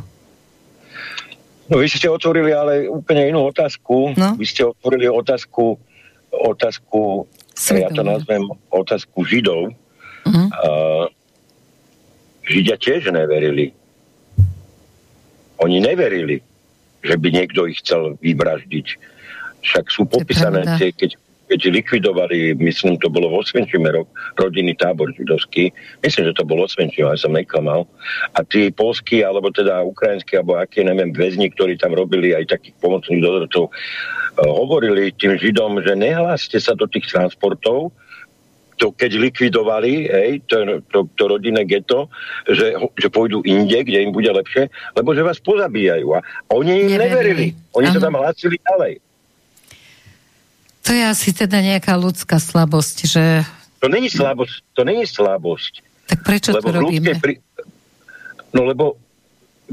[1.66, 4.14] No vy ste otvorili ale úplne inú otázku.
[4.14, 4.38] No?
[4.38, 5.82] Vy ste otvorili otázku,
[6.30, 7.26] otázku,
[7.58, 7.82] Svedomie.
[7.82, 9.74] ja to nazvem otázku Židov.
[10.30, 10.48] Uh-huh.
[10.62, 11.06] Uh,
[12.46, 13.74] Židia tiež neverili.
[15.64, 16.44] Oni neverili,
[17.06, 18.88] že by niekto ich chcel vyvraždiť.
[19.66, 21.18] Však sú popísané tie, keď,
[21.50, 23.90] keď likvidovali, myslím, to bolo v Osvenčime
[24.38, 27.86] rodinný tábor židovský, myslím, že to bolo Osvenčime, ale som neklamal.
[28.34, 32.76] A tí polskí, alebo teda ukrajinskí, alebo aké, neviem, väzni, ktorí tam robili aj takých
[32.82, 37.94] pomocných dozorcov, uh, hovorili tým Židom, že nehláste sa do tých transportov,
[38.76, 42.12] to keď likvidovali hej, to, to, to rodinné geto,
[42.48, 46.08] že, že pôjdu inde, kde im bude lepšie, lebo že vás pozabíjajú.
[46.16, 46.20] A
[46.52, 47.56] oni im neverili.
[47.72, 47.96] Oni ano.
[47.96, 48.94] sa tam hlásili ďalej.
[50.86, 53.24] To je asi teda nejaká ľudská slabosť, že...
[53.82, 54.56] To není slabosť.
[54.78, 55.82] To není slabosť.
[56.06, 57.18] Tak prečo lebo to robíme?
[57.18, 57.42] Pri...
[58.54, 59.02] No lebo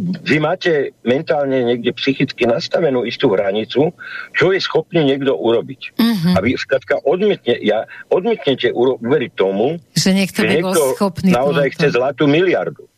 [0.01, 3.93] vy máte mentálne niekde psychicky nastavenú istú hranicu,
[4.33, 5.81] čo je schopný niekto urobiť.
[6.01, 6.37] Uh-huh.
[6.37, 11.77] A vy skladka odmietne, ja, odmietnete uro- uveriť tomu, že niekto, že niekto schopný naozaj
[11.77, 12.89] chce zlatú miliardu.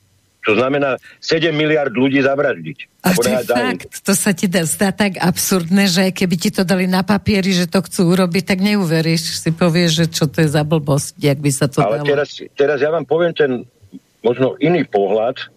[0.45, 2.79] To znamená 7 miliard ľudí zavraždiť.
[3.01, 6.69] A to je fakt, to sa ti dá zdá tak absurdné, že keby ti to
[6.69, 9.41] dali na papieri, že to chcú urobiť, tak neuveríš.
[9.41, 12.09] Si povieš, že čo to je za blbosť, jak by sa to Ale dalo.
[12.13, 13.65] teraz, teraz ja vám poviem ten
[14.21, 15.49] možno iný pohľad,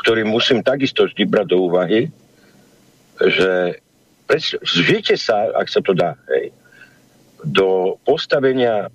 [0.00, 2.08] ktorý musím takisto vždy brať do úvahy,
[3.20, 3.80] že
[4.64, 6.54] žite sa, ak sa to dá, hej,
[7.44, 8.88] do postavenia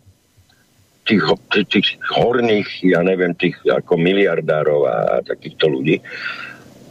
[1.06, 1.22] tých,
[1.70, 6.02] tých horných, ja neviem, tých ako miliardárov a, takýchto ľudí,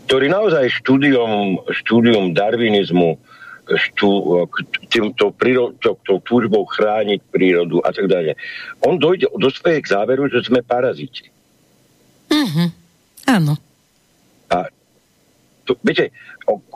[0.06, 3.18] ktorí naozaj štúdium, štúdium darwinizmu,
[3.64, 4.44] štú,
[4.92, 8.36] týmto príro, to, to túžbou chrániť prírodu a tak ďalej.
[8.84, 11.32] On dojde do svojej k záveru, že sme paraziti.
[12.28, 12.66] Mhm,
[13.24, 13.56] áno.
[14.50, 14.68] A
[15.64, 16.12] to, viete,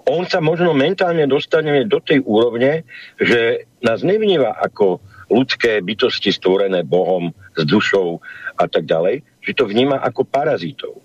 [0.09, 2.89] on sa možno mentálne dostane do tej úrovne,
[3.20, 8.20] že nás nevníva ako ľudské bytosti stvorené Bohom s dušou
[8.57, 10.97] a tak ďalej, že to vníma ako parazitov.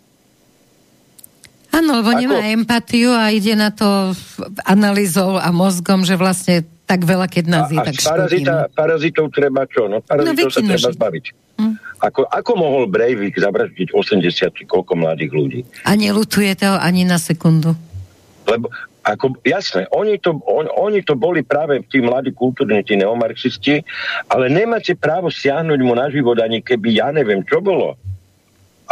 [1.73, 2.21] Áno, lebo ako...
[2.21, 4.15] nemá empatiu a ide na to
[4.63, 8.71] analýzou a mozgom, že vlastne tak veľa, keď nás je, tak parazita, no.
[8.75, 9.87] parazitov treba čo?
[9.87, 11.25] No parazitov no, sa treba zbaviť.
[11.53, 11.75] Hm.
[12.03, 15.61] Ako, ako mohol Breivik zavraždiť 80 koľko mladých ľudí?
[15.87, 17.71] A nelutuje to ani na sekundu.
[18.43, 18.67] Lebo,
[19.07, 23.83] ako, jasné, oni to, on, oni to boli práve tí mladí kultúrni, tí neomarxisti,
[24.27, 27.95] ale nemáte právo siahnuť mu na život, ani keby ja neviem, čo bolo.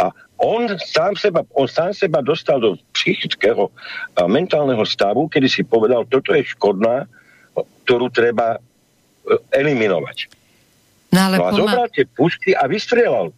[0.00, 0.08] A
[0.40, 3.68] on sám seba, on sám seba dostal do psychického
[4.16, 7.04] a mentálneho stavu, kedy si povedal, toto je škodná,
[7.56, 8.58] ktorú treba e,
[9.52, 10.32] eliminovať.
[11.12, 11.60] No, ale no a pomal...
[11.60, 13.30] zobráte pušky a vystrelal.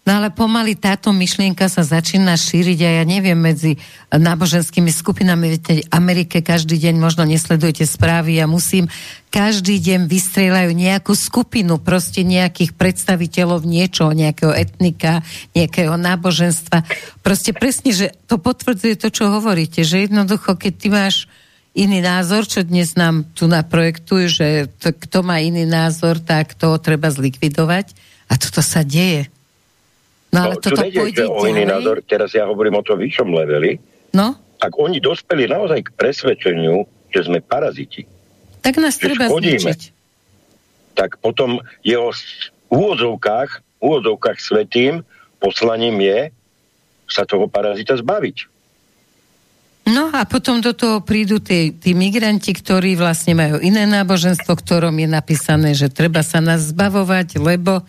[0.00, 3.76] No ale pomaly táto myšlienka sa začína šíriť a ja neviem medzi
[4.08, 8.88] náboženskými skupinami, viete, Amerike každý deň možno nesledujete správy a musím,
[9.28, 15.20] každý deň vystrelajú nejakú skupinu, proste nejakých predstaviteľov niečoho, nejakého etnika,
[15.52, 16.80] nejakého náboženstva.
[17.20, 21.28] Proste presne, že to potvrdzuje to, čo hovoríte, že jednoducho, keď ty máš
[21.74, 24.48] iný názor, čo dnes nám tu naprojektujú, že
[24.78, 27.94] to, kto má iný názor, tak to treba zlikvidovať.
[28.30, 29.26] A toto sa deje.
[30.30, 33.34] No ale no, toto nejde, pôjde o iný názor, teraz ja hovorím o tom vyššom
[33.34, 33.82] leveli.
[34.14, 34.38] No?
[34.62, 38.06] Ak oni dospeli naozaj k presvedčeniu, že sme paraziti,
[38.60, 39.80] tak nás treba škodíme, zničiť.
[40.94, 42.12] tak potom jeho
[42.68, 45.00] úvodzovkách, úvodzovkách svetým
[45.40, 46.20] poslaním je
[47.10, 48.49] sa toho parazita zbaviť.
[49.90, 54.94] No a potom do toho prídu tí, tí migranti, ktorí vlastne majú iné náboženstvo, ktorom
[54.94, 57.82] je napísané, že treba sa nás zbavovať, lebo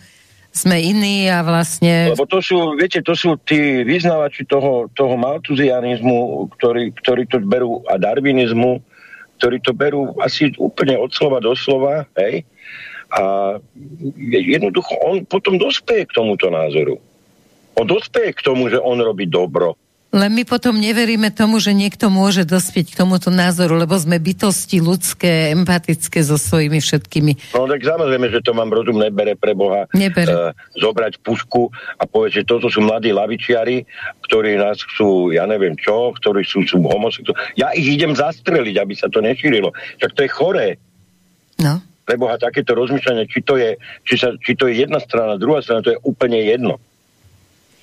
[0.50, 2.10] sme iní a vlastne...
[2.12, 7.86] Lebo to sú, viete, to sú tí vyznávači toho, toho maltuzianizmu, ktorí, ktorí to berú
[7.86, 8.82] a darwinizmu,
[9.38, 12.42] ktorí to berú asi úplne od slova do slova, hej?
[13.14, 13.56] A
[14.18, 16.98] jednoducho on potom dospeje k tomuto názoru.
[17.78, 19.78] On dospeje k tomu, že on robí dobro
[20.12, 24.84] len my potom neveríme tomu, že niekto môže dospieť k tomuto názoru, lebo sme bytosti
[24.84, 27.56] ľudské, empatické so svojimi všetkými.
[27.56, 30.28] No tak samozrejme, že to mám rozum nebere pre Boha nebere.
[30.28, 33.88] Uh, zobrať pušku a povedať, že toto sú mladí lavičiari,
[34.28, 37.56] ktorí nás sú, ja neviem čo, ktorí sú, sú homosexuáli.
[37.56, 39.72] Ja ich idem zastreliť, aby sa to nešírilo.
[39.96, 40.68] Tak to je choré.
[41.56, 41.80] No.
[42.12, 45.80] Boha takéto rozmýšľanie, či to, je, či, sa, či to je jedna strana, druhá strana,
[45.80, 46.76] to je úplne jedno.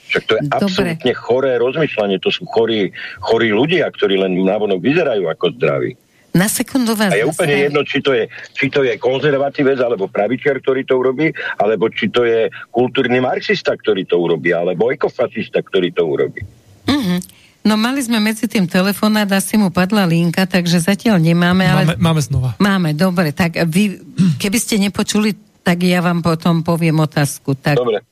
[0.09, 0.57] Však to je Dobre.
[0.57, 2.17] absolútne choré rozmýšľanie.
[2.25, 2.89] To sú chorí,
[3.21, 5.93] chorí ľudia, ktorí len návonok vyzerajú ako zdraví.
[6.29, 10.05] Na sekundu vás A je úplne jedno, či to je, či to je konzervatívec, alebo
[10.05, 15.57] pravičiar, ktorý to urobí, alebo či to je kultúrny marxista, ktorý to urobí, alebo ekofašista,
[15.65, 16.45] ktorý to urobí.
[16.85, 17.17] Uh-huh.
[17.65, 21.97] No mali sme medzi tým telefonát, asi mu padla linka, takže zatiaľ nemáme, ale...
[21.97, 22.49] Máme, máme znova.
[22.61, 23.97] Máme, dobre, tak vy,
[24.37, 25.33] keby ste nepočuli,
[25.65, 27.57] tak ja vám potom poviem otázku.
[27.57, 27.73] Tak...
[27.73, 28.05] Dobre.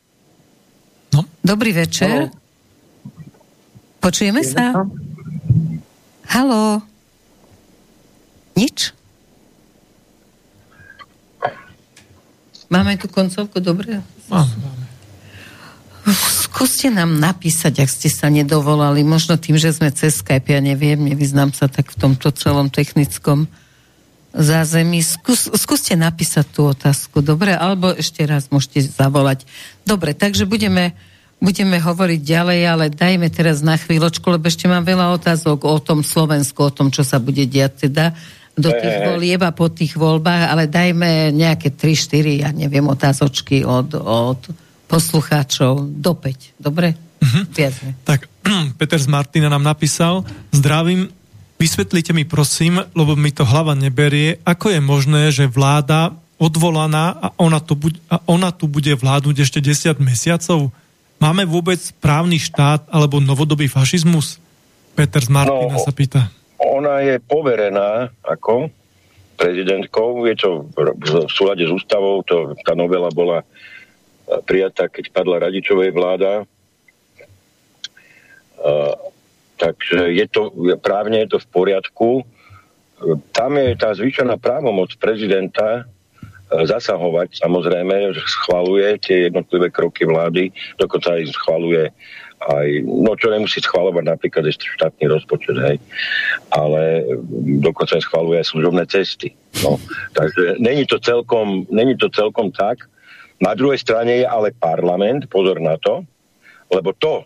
[1.48, 2.28] Dobrý večer.
[2.28, 2.36] No.
[4.04, 4.76] Počujeme sa?
[6.28, 6.84] Halo?
[8.60, 8.92] Nič?
[12.68, 14.04] Máme tu koncovku, dobre?
[14.28, 14.76] Máme.
[16.12, 21.00] Skúste nám napísať, ak ste sa nedovolali, možno tým, že sme cez Skype, ja neviem,
[21.00, 23.48] nevyznám sa tak v tomto celom technickom
[24.36, 25.00] zázemí.
[25.00, 27.56] Skús, skúste napísať tú otázku, dobre?
[27.56, 29.48] Alebo ešte raz môžete zavolať.
[29.88, 30.92] Dobre, takže budeme,
[31.38, 36.02] budeme hovoriť ďalej, ale dajme teraz na chvíľočku, lebo ešte mám veľa otázok o tom
[36.02, 38.18] Slovensku, o tom, čo sa bude diať teda
[38.58, 43.94] do tých volieb a po tých voľbách, ale dajme nejaké 3-4, ja neviem, otázočky od,
[44.02, 44.42] od
[44.90, 46.58] poslucháčov do 5.
[46.58, 46.98] Dobre?
[47.22, 47.46] Uh-huh.
[48.02, 48.26] Tak
[48.82, 51.14] Peter z Martina nám napísal, zdravím,
[51.62, 57.28] vysvetlite mi prosím, lebo mi to hlava neberie, ako je možné, že vláda odvolaná a
[57.38, 60.74] ona tu, bude, a ona tu bude vládnuť ešte 10 mesiacov?
[61.18, 64.38] Máme vôbec právny štát alebo novodobý fašizmus?
[64.94, 66.30] Peter z Martina no, sa pýta.
[66.58, 68.70] Ona je poverená ako
[69.38, 73.46] prezidentkou, je to v súlade s ústavou, to, tá novela bola
[74.50, 76.46] prijatá, keď padla Radičovej vláda.
[79.58, 80.50] Takže je to,
[80.82, 82.10] právne je to v poriadku.
[83.30, 85.86] Tam je tá zvyčajná právomoc prezidenta
[86.48, 91.92] zasahovať, samozrejme, schvaluje tie jednotlivé kroky vlády, dokonca aj schvaluje
[92.38, 95.78] aj, no čo nemusí schvalovať napríklad ešte štátny rozpočet, hej,
[96.54, 97.02] ale
[97.66, 99.34] dokonca aj schvaluje aj služobné cesty.
[99.66, 99.82] No,
[100.14, 102.86] takže není to celkom, není to celkom tak,
[103.38, 106.02] na druhej strane je ale parlament, pozor na to,
[106.74, 107.26] lebo to,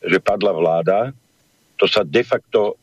[0.00, 1.12] že padla vláda,
[1.76, 2.76] to sa de facto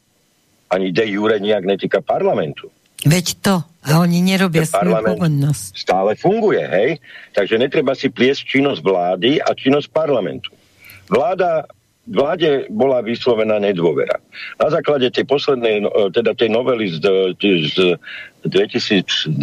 [0.70, 2.70] ani de jure nejak netýka parlamentu.
[3.06, 3.56] Veď to.
[3.88, 5.72] A oni nerobia svoju povinnosť.
[5.78, 6.90] Stále funguje, hej?
[7.32, 10.52] Takže netreba si pliesť činnosť vlády a činnosť parlamentu.
[11.08, 11.64] Vláda
[12.08, 14.24] vláde bola vyslovená nedôvera.
[14.56, 17.04] Na základe tej poslednej, no, teda tej novely z,
[17.68, 17.76] z
[18.48, 19.36] 2012.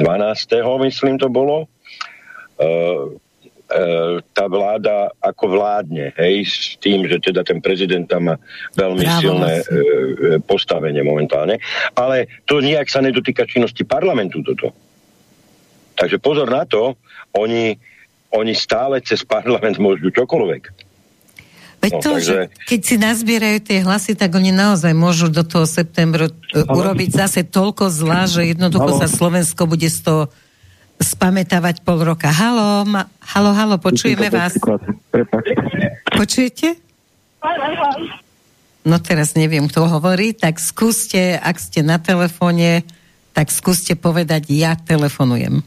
[0.81, 1.69] myslím to bolo,
[2.55, 2.67] E,
[4.31, 8.37] tá vláda ako vládne, hej, s tým, že teda ten prezident tam má
[8.79, 9.75] veľmi Právo silné e, e,
[10.39, 11.59] postavenie momentálne.
[11.99, 14.71] Ale to nejak sa nedotýka činnosti parlamentu toto.
[15.99, 16.95] Takže pozor na to,
[17.35, 17.75] oni,
[18.31, 20.63] oni stále cez parlament môžu čokoľvek.
[21.83, 22.31] Veď no, to, takže...
[22.31, 22.39] že
[22.71, 27.91] keď si nazbierajú tie hlasy, tak oni naozaj môžu do toho septembra urobiť zase toľko
[27.91, 29.01] zla, že jednoducho Halo.
[29.03, 30.23] sa Slovensko bude z toho
[31.05, 32.33] spametávať pol roka.
[32.33, 34.57] Halo, ma, halo, halo, počujeme vás.
[36.09, 36.81] Počujete?
[38.85, 42.85] No teraz neviem, kto hovorí, tak skúste, ak ste na telefóne,
[43.37, 45.61] tak skúste povedať, ja telefonujem.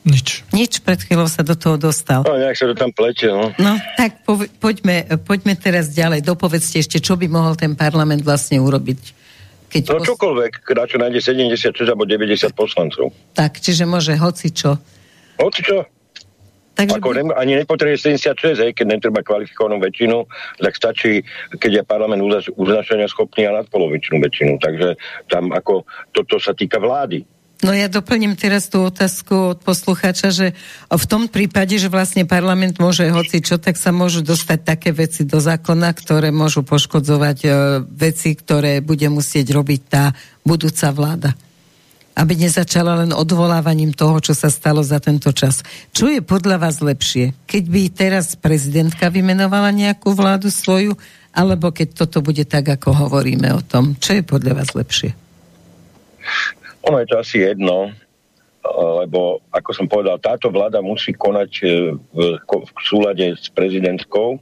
[0.00, 0.42] Nič.
[0.56, 2.24] Nič, pred chvíľou sa do toho dostal.
[2.24, 3.52] No, nejak sa to tam plete, no.
[3.60, 6.24] No, tak po, poďme, poďme teraz ďalej.
[6.24, 9.19] Dopovedzte ešte, čo by mohol ten parlament vlastne urobiť
[9.70, 10.06] keď no pos...
[10.10, 13.14] čokoľvek, na čo nájde 76 alebo 90 poslancov.
[13.38, 14.74] Tak, čiže môže hoci čo.
[15.38, 15.86] Hoci čo.
[16.74, 17.16] Takže Ako by...
[17.20, 20.24] ne, ani nepotrebuje 76, hej, keď netreba kvalifikovanú väčšinu,
[20.64, 21.20] tak stačí,
[21.60, 22.24] keď je parlament
[22.56, 24.56] uznašania schopný a nadpolovičnú väčšinu.
[24.58, 24.96] Takže
[25.28, 25.84] tam ako
[26.16, 27.20] toto sa týka vlády.
[27.60, 30.56] No ja doplním teraz tú otázku od poslucháča, že
[30.88, 35.28] v tom prípade, že vlastne parlament môže hoci čo, tak sa môžu dostať také veci
[35.28, 37.48] do zákona, ktoré môžu poškodzovať e,
[37.84, 41.30] veci, ktoré bude musieť robiť tá budúca vláda.
[42.16, 45.60] Aby nezačala len odvolávaním toho, čo sa stalo za tento čas.
[45.92, 47.36] Čo je podľa vás lepšie?
[47.44, 50.96] Keď by teraz prezidentka vymenovala nejakú vládu svoju,
[51.36, 54.00] alebo keď toto bude tak, ako hovoríme o tom?
[54.00, 55.12] Čo je podľa vás lepšie?
[56.88, 57.92] Ono je to asi jedno,
[59.00, 61.64] lebo, ako som povedal, táto vláda musí konať e,
[61.96, 64.36] v, v súlade s prezidentkou.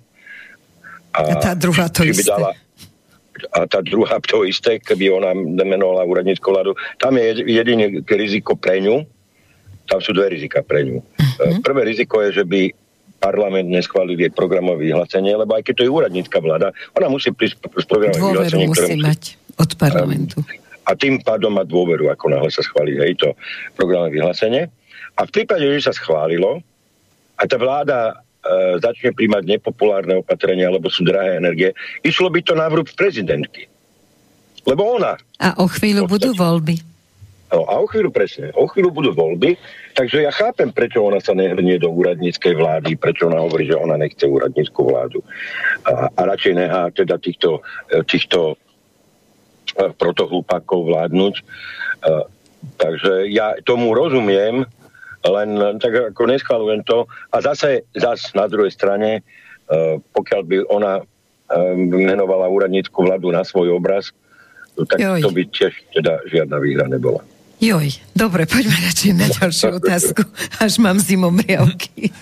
[1.15, 2.31] A, a tá druhá to isté.
[2.31, 2.55] Dala,
[3.55, 6.75] a tá druhá to isté, keby ona nemenovala úradnícku vládu.
[6.99, 9.07] Tam je jediné riziko pre ňu.
[9.87, 10.99] Tam sú dve rizika pre ňu.
[11.01, 11.59] Uh-huh.
[11.63, 12.75] Prvé riziko je, že by
[13.19, 17.59] parlament neschválil jej programové vyhlásenie, lebo aj keď to je úradnícka vláda, ona musí prísť
[17.67, 18.71] s programovým vyhlásením.
[18.71, 19.23] musí mať
[19.59, 20.39] od parlamentu.
[20.39, 23.37] Um, a tým pádom má dôveru, ako náhle sa schváli hej, to
[23.77, 24.73] programové vyhlásenie.
[25.21, 26.65] A v prípade, že sa schválilo
[27.37, 32.57] a tá vláda e, začne príjmať nepopulárne opatrenia, alebo sú drahé energie, išlo by to
[32.57, 33.69] na vrúb prezidentky.
[34.65, 35.21] Lebo ona...
[35.45, 36.81] A o chvíľu budú voľby.
[37.49, 39.57] No, a o chvíľu presne, o chvíľu budú voľby,
[39.97, 43.97] takže ja chápem, prečo ona sa nehrnie do úradníckej vlády, prečo ona hovorí, že ona
[43.97, 45.25] nechce úradníckú vládu.
[45.89, 48.61] A, a radšej nechá teda týchto, e, týchto
[49.75, 51.35] protohlupákov vládnuť.
[51.39, 51.43] E,
[52.79, 54.65] takže ja tomu rozumiem,
[55.27, 55.49] len
[55.83, 57.11] tak ako neschvalujem to.
[57.35, 61.03] A zase, zase na druhej strane, e, pokiaľ by ona
[61.89, 64.13] menovala úradnícku vládu na svoj obraz,
[64.77, 65.21] tak Joj.
[65.25, 67.25] to by tiež teda žiadna výhra nebola.
[67.59, 70.23] Joj, dobre, poďme radšej na ďalšiu otázku,
[70.63, 72.15] až mám zimomriavky.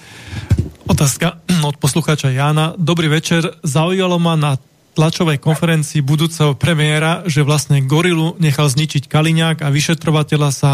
[0.88, 2.72] Otázka od poslucháča Jána.
[2.78, 3.44] Dobrý večer.
[3.60, 4.56] Zaujalo ma na
[4.96, 10.70] tlačovej konferencii budúceho premiéra, že vlastne Gorilu nechal zničiť Kaliňák a vyšetrovateľa sa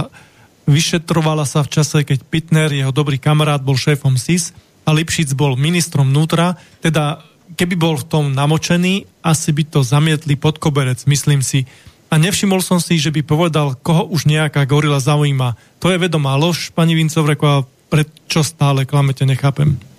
[0.70, 4.55] vyšetrovala sa v čase, keď Pitner, jeho dobrý kamarát, bol šéfom SIS
[4.86, 7.27] a Lipšic bol ministrom vnútra, teda
[7.59, 11.66] keby bol v tom namočený, asi by to zamietli pod koberec, myslím si.
[12.12, 15.57] A nevšimol som si, že by povedal, koho už nejaká gorila zaujíma.
[15.81, 19.91] To je vedomá lož, pani Vincovreková, prečo stále klamete, nechápem.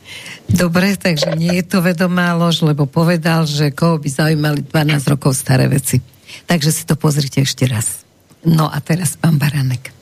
[0.50, 5.34] Dobre, takže nie je to vedomá lož, lebo povedal, že koho by zaujímali 12 rokov
[5.40, 6.04] staré veci.
[6.46, 8.04] Takže si to pozrite ešte raz.
[8.44, 9.94] No a teraz pán Baranek.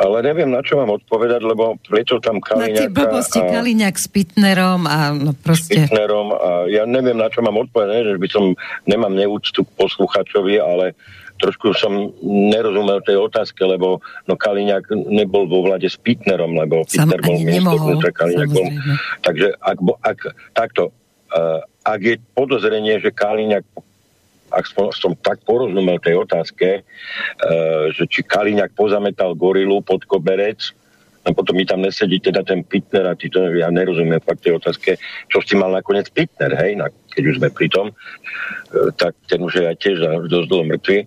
[0.00, 2.72] Ale neviem, na čo mám odpovedať, lebo prečo tam Kaliňák...
[2.72, 3.92] Na tie blbosti a...
[3.92, 5.76] S Pitnerom a no proste...
[5.76, 8.56] S Pitnerom a ja neviem, na čo mám odpovedať, že by som,
[8.88, 10.96] nemám neúctu k posluchačovi, ale
[11.40, 17.20] trošku som nerozumel tej otázke, lebo no Kaliňák nebol vo vlade s Pitnerom, lebo Pitner
[17.24, 18.68] bol minister Kaliňák bol.
[19.24, 20.18] Takže ak, ak,
[20.52, 20.92] takto,
[21.32, 23.64] uh, ak je podozrenie, že Kaliňák
[24.50, 30.74] ak som, som tak porozumel tej otázke, uh, že či Kaliňák pozametal gorilu pod koberec,
[31.20, 34.56] a potom mi tam nesedí teda ten Pitner a ty to, ja nerozumiem fakt tej
[34.56, 34.96] otázke,
[35.28, 36.88] čo si mal nakoniec Pitner, hej, na,
[37.20, 37.94] keď už sme pri tom, e,
[38.96, 40.98] tak ten už je aj tiež dosť dlho mŕtvy.
[41.04, 41.06] E,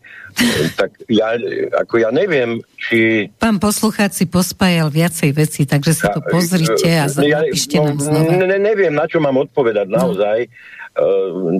[0.77, 1.33] tak ja,
[1.73, 3.25] ako ja neviem, či...
[3.41, 7.97] Pán poslucháč si pospájal viacej veci, takže si to pozrite a ja, napíšte no, nám
[7.97, 8.29] znova.
[8.45, 9.97] Ne, neviem, na čo mám odpovedať no.
[9.97, 10.45] naozaj.
[10.93, 11.57] Uh,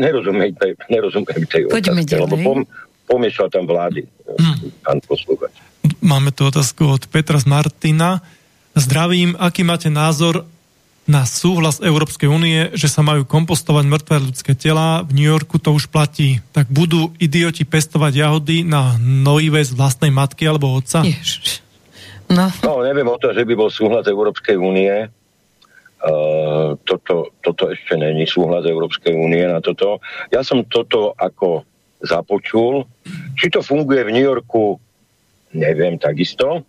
[0.00, 2.58] nerozumiem tej, nerozumiem tej Poďme otázke, lebo pom,
[3.04, 4.80] pomiešal tam vlády, hm.
[4.80, 5.52] pán posluchač.
[6.00, 8.24] Máme tu otázku od Petra z Martina.
[8.72, 10.48] Zdravím, aký máte názor
[11.06, 15.06] na súhlas Európskej únie, že sa majú kompostovať mŕtve ľudské tela.
[15.06, 16.42] V New Yorku to už platí.
[16.50, 21.06] Tak budú idioti pestovať jahody na nojivé z vlastnej matky alebo otca?
[21.06, 21.62] Ježiš.
[22.26, 22.50] No.
[22.66, 25.06] no, neviem o to, že by bol súhlas Európskej únie.
[26.02, 30.02] Uh, toto, toto ešte není súhlas Európskej únie na toto.
[30.34, 31.62] Ja som toto ako
[32.02, 32.82] započul.
[33.38, 34.82] Či to funguje v New Yorku,
[35.54, 36.66] neviem takisto,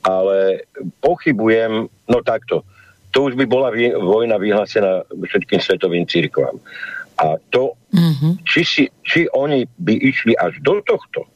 [0.00, 0.64] ale
[1.04, 2.64] pochybujem, no takto,
[3.10, 6.58] to už by bola vojna vyhlásená všetkým svetovým církvám.
[7.20, 8.32] A to, mm-hmm.
[8.48, 11.28] či, si, či oni by išli až do tohto,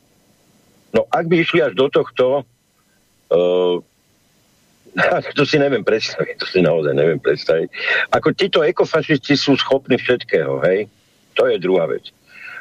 [0.96, 2.46] no ak by išli až do tohto,
[3.34, 3.76] uh,
[5.34, 7.68] to si neviem predstaviť, to si naozaj neviem predstaviť.
[8.14, 10.86] Ako títo ekofašisti sú schopní všetkého, hej?
[11.34, 12.14] To je druhá vec.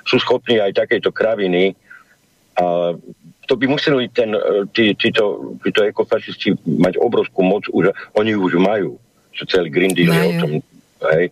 [0.10, 1.77] Sú schopní aj takejto kraviny
[2.57, 2.98] a
[3.48, 8.60] to by museli ten, e, tí, títo, títo ekofašisti mať obrovskú moc, už, oni už
[8.60, 8.99] majú,
[9.36, 10.52] čo celý Green Deal je o tom,
[11.11, 11.26] hej,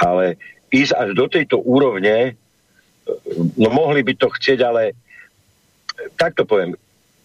[0.00, 0.40] ale
[0.72, 2.30] ísť až do tejto úrovne, e,
[3.60, 4.96] no mohli by to chcieť, ale
[6.16, 6.72] takto poviem,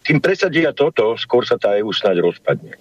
[0.03, 2.75] kým presadia toto, skôr sa tá EU snáď rozpadne.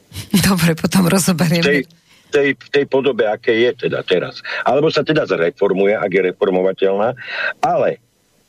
[0.48, 1.64] Dobre, potom rozoberieme.
[1.64, 1.80] V tej,
[2.28, 4.44] tej, tej podobe, aké je teda teraz.
[4.68, 7.16] Alebo sa teda zreformuje, ak je reformovateľná,
[7.64, 8.04] ale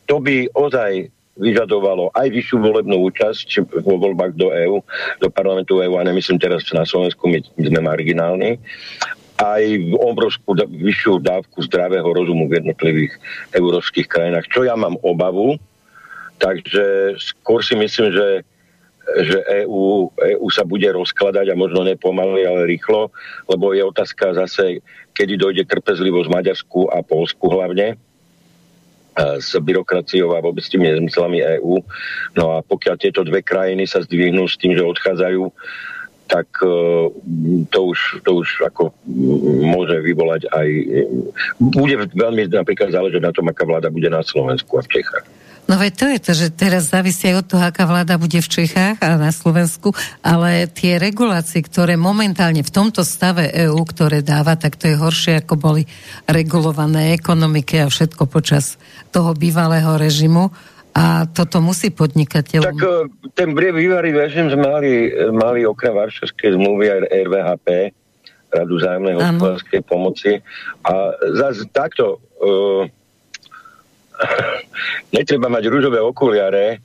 [0.07, 1.07] to by ozaj
[1.38, 4.77] vyžadovalo aj vyššiu volebnú účasť vo voľbách do EÚ,
[5.22, 8.57] do parlamentu EÚ, a nemyslím teraz na Slovensku, my sme marginálni,
[9.38, 9.64] aj
[10.01, 13.14] obrovskú vyššiu dávku zdravého rozumu v jednotlivých
[13.53, 15.61] európskych krajinách, čo ja mám obavu,
[16.41, 18.27] takže skôr si myslím, že
[19.07, 23.07] že EU, EU sa bude rozkladať a možno nepomaly, ale rýchlo,
[23.47, 24.84] lebo je otázka zase,
[25.15, 27.95] kedy dojde trpezlivosť Maďarsku a Polsku hlavne,
[29.18, 31.81] s byrokraciou a vôbec tými nezmyslami EÚ.
[32.38, 35.49] No a pokiaľ tieto dve krajiny sa zdvihnú s tým, že odchádzajú,
[36.27, 36.68] tak e,
[37.72, 38.91] to už, to už ako
[39.64, 40.68] môže vyvolať aj...
[41.57, 45.26] Bude veľmi napríklad záležať na tom, aká vláda bude na Slovensku a v Čechách.
[45.68, 48.48] No veď to je to, že teraz závisí aj od toho, aká vláda bude v
[48.48, 49.91] Čechách a na Slovensku,
[50.23, 55.44] ale tie regulácie, ktoré momentálne v tomto stave EÚ, ktoré dáva, tak to je horšie,
[55.44, 55.84] ako boli
[56.23, 58.80] regulované ekonomiky a všetko počas
[59.11, 60.56] toho bývalého režimu.
[60.95, 62.61] A toto musí podnikateľ...
[62.64, 62.89] Tak e,
[63.38, 64.94] ten bývalý režim sme mali,
[65.35, 67.68] mali okrem Varšavskej zmluvy aj RVHP,
[68.48, 70.39] Radu zájomnej hospodárskej pomoci.
[70.88, 72.23] A zase takto...
[72.39, 72.88] Uh,
[75.15, 76.77] netreba mať rúžové okuliare, e,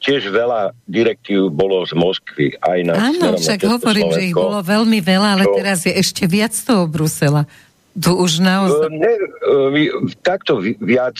[0.00, 5.00] tiež veľa direktív bolo z Moskvy aj na Áno, však hovorím, že ich bolo veľmi
[5.00, 5.54] veľa, ale to...
[5.58, 7.48] teraz je ešte viac toho Brusela.
[7.94, 8.90] Tu už naozaj...
[8.90, 9.90] E, ne, e,
[10.22, 11.16] takto viac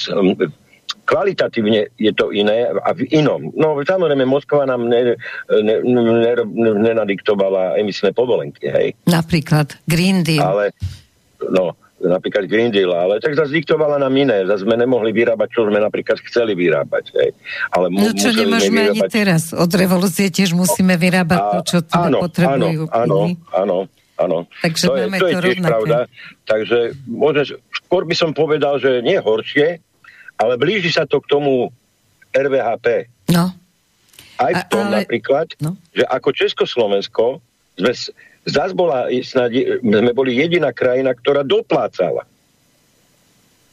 [1.05, 3.53] kvalitatívne je to iné a v inom.
[3.55, 5.15] No samozrejme, Moskva nám ne,
[5.49, 6.03] ne, ne,
[6.41, 8.97] ne, nenadiktovala emisné povolenky, hej.
[9.05, 10.41] Napríklad Green Deal.
[10.41, 10.73] Ale,
[11.53, 11.77] no,
[12.09, 15.81] napríklad Green Deal, ale tak zase diktovala nám iné, zase sme nemohli vyrábať, čo sme
[15.81, 17.05] napríklad chceli vyrábať.
[17.17, 17.31] Hej.
[17.73, 19.09] Ale mu, no čo nemôžeme vyrábať...
[19.09, 22.83] ani teraz, od revolúcie tiež musíme vyrábať to, čo teda áno, potrebujú.
[22.93, 23.19] Áno,
[23.53, 23.77] áno,
[24.21, 24.39] áno.
[24.61, 25.71] Takže to máme je, to, je tiež rovnaké.
[25.71, 25.99] pravda.
[26.45, 26.79] Takže
[27.09, 27.47] môžeš,
[27.85, 29.81] skôr by som povedal, že nie horšie,
[30.39, 31.71] ale blíži sa to k tomu
[32.35, 33.09] RVHP.
[33.31, 33.55] No.
[34.35, 35.07] Aj v tom ale...
[35.07, 35.79] napríklad, no.
[35.95, 37.39] že ako Československo
[37.79, 37.93] sme
[38.45, 42.29] Zas bola, snad, sme boli jediná krajina, ktorá doplácala.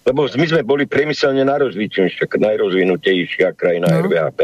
[0.08, 4.08] Lebo my sme boli priemyselne najrozvinutejšia krajina no.
[4.08, 4.42] RVHP.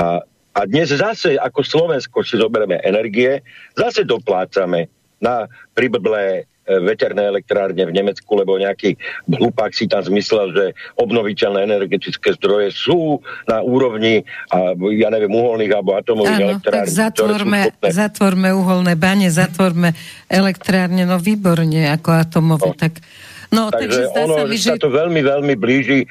[0.00, 0.24] A,
[0.56, 3.44] a dnes zase, ako Slovensko si zoberieme energie,
[3.78, 4.90] zase doplácame
[5.22, 6.48] na priblblé
[6.78, 8.94] veterné elektrárne v Nemecku, lebo nejaký
[9.26, 10.64] hlupák si tam zmyslel, že
[10.94, 13.18] obnoviteľné energetické zdroje sú
[13.50, 14.22] na úrovni,
[14.54, 16.86] a, ja neviem, uholných alebo atomových Áno, elektrární.
[16.86, 17.60] tak zatvorme,
[17.90, 19.96] zatvorme uholné bane, zatvorme
[20.30, 22.78] elektrárne, no výborne, ako atomové, no.
[22.78, 23.02] tak
[23.50, 24.70] No, takže, takže ono sa, mi, že...
[24.70, 26.06] sa to veľmi, veľmi blíži,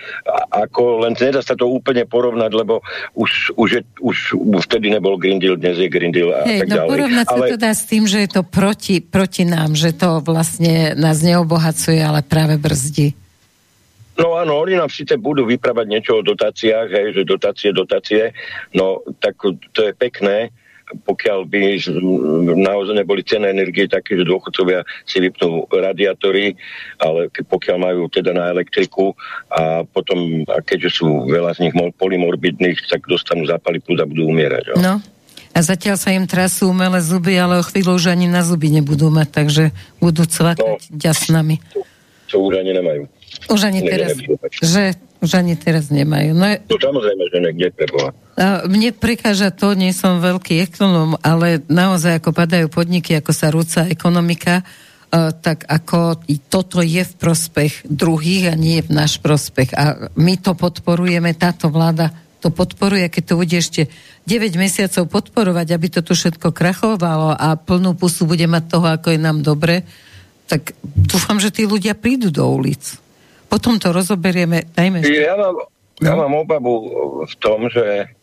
[0.51, 2.83] ako len nedá sa to úplne porovnať, lebo
[3.15, 4.17] už, už, je, už
[4.67, 6.89] vtedy nebol Green Deal, dnes je Green Deal a Hej, tak no, ďalej.
[6.91, 7.35] porovnať ale...
[7.39, 11.23] sa to dá s tým, že je to proti, proti nám, že to vlastne nás
[11.23, 13.15] neobohacuje, ale práve brzdí.
[14.19, 18.35] No áno, oni nám síce budú vypravať niečo o dotáciách, hej, že dotácie, dotácie,
[18.75, 19.39] no tak
[19.71, 20.51] to je pekné,
[21.05, 21.61] pokiaľ by
[22.57, 26.57] naozaj neboli cené energie také, že dôchodcovia si vypnú radiátory,
[26.97, 29.13] ale pokiaľ majú teda na elektriku
[29.53, 34.29] a potom, a keďže sú veľa z nich polymorbidných, tak dostanú zápaly plus a budú
[34.29, 34.73] umierať.
[34.73, 34.75] Jo?
[34.81, 34.95] No.
[35.49, 39.09] A zatiaľ sa im trasú umelé zuby, ale o chvíľu už ani na zuby nebudú
[39.09, 39.63] mať, takže
[39.97, 41.57] budú cvakať no, ďasnami.
[41.73, 41.81] To,
[42.29, 43.09] to už ani nemajú.
[43.49, 44.17] Už ani teraz,
[44.61, 46.31] že už ani teraz nemajú.
[46.31, 48.15] No, no samozrejme, že niekde preboha.
[48.71, 53.83] Mne prekáža to, nie som veľký ekonom, ale naozaj ako padajú podniky, ako sa rúca
[53.91, 54.63] ekonomika,
[55.43, 59.75] tak ako toto je v prospech druhých a nie v náš prospech.
[59.75, 63.91] A my to podporujeme, táto vláda to podporuje, keď to bude ešte
[64.23, 69.11] 9 mesiacov podporovať, aby to tu všetko krachovalo a plnú pusu bude mať toho, ako
[69.11, 69.83] je nám dobre,
[70.47, 72.95] tak dúfam, že tí ľudia prídu do ulic.
[73.49, 75.01] Potom to rozoberieme, dajme...
[75.09, 75.57] Ja mám,
[75.99, 76.73] ja mám obavu
[77.25, 78.13] v tom, že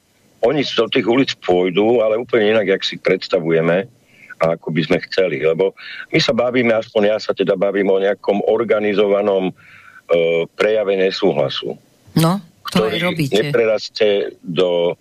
[0.47, 3.91] oni do tých ulic pôjdu, ale úplne inak, jak si predstavujeme
[4.37, 5.43] a ako by sme chceli.
[5.43, 5.75] Lebo
[6.13, 9.53] my sa bavíme, aspoň ja sa teda bavím o nejakom organizovanom e,
[10.55, 11.75] prejave nesúhlasu.
[12.17, 12.41] No,
[12.71, 13.35] to ktorý robíte.
[13.35, 14.95] neprerastie do,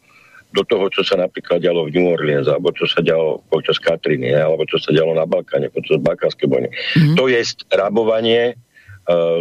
[0.55, 4.31] do toho, čo sa napríklad dialo v New Orleans, alebo čo sa dialo počas Katriny,
[4.31, 6.69] alebo čo sa dialo na Balkáne, počas Balkánskej vojny.
[6.71, 7.15] Mm-hmm.
[7.19, 7.39] To je
[7.75, 8.55] rabovanie,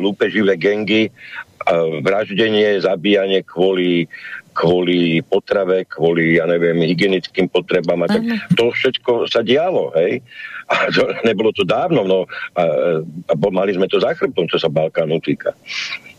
[0.01, 4.09] lúpeživé gengy, uh, vraždenie, zabíjanie kvôli
[4.55, 8.23] kvôli potrave, kvôli, ja neviem, hygienickým potrebám a tak.
[8.55, 10.23] To všetko sa dialo, hej.
[10.71, 12.63] A to, nebolo to dávno, no a,
[13.03, 15.53] a mali sme to za chrbtom, čo sa Balkánu týka.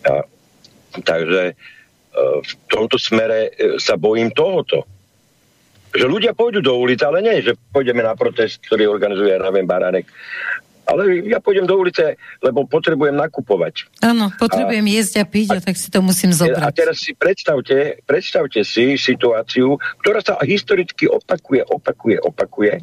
[0.06, 0.28] A,
[1.00, 1.54] takže e,
[2.44, 4.84] v tomto smere sa bojím tohoto.
[5.96, 9.64] Že ľudia pôjdu do ulic, ale nie, že pôjdeme na protest, ktorý organizuje, ja neviem,
[9.64, 10.12] Baránek
[10.86, 13.90] ale ja pôjdem do ulice, lebo potrebujem nakupovať.
[14.06, 16.62] Áno, potrebujem a, jesť a piť a, a tak si to musím zobrať.
[16.62, 22.74] A teraz si predstavte, predstavte si situáciu, ktorá sa historicky opakuje, opakuje, opakuje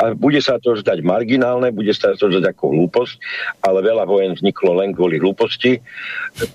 [0.00, 3.14] a bude sa to zdať marginálne, bude sa to zdať ako hlúposť,
[3.60, 5.84] ale veľa vojen vzniklo len kvôli hlúposti.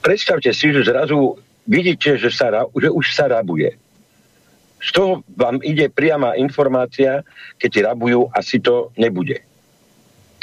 [0.02, 1.38] Predstavte si, že zrazu
[1.70, 3.78] vidíte, že, sa, že už sa rabuje.
[4.86, 7.26] Z toho vám ide priama informácia,
[7.58, 9.42] keď rabujú, asi to nebude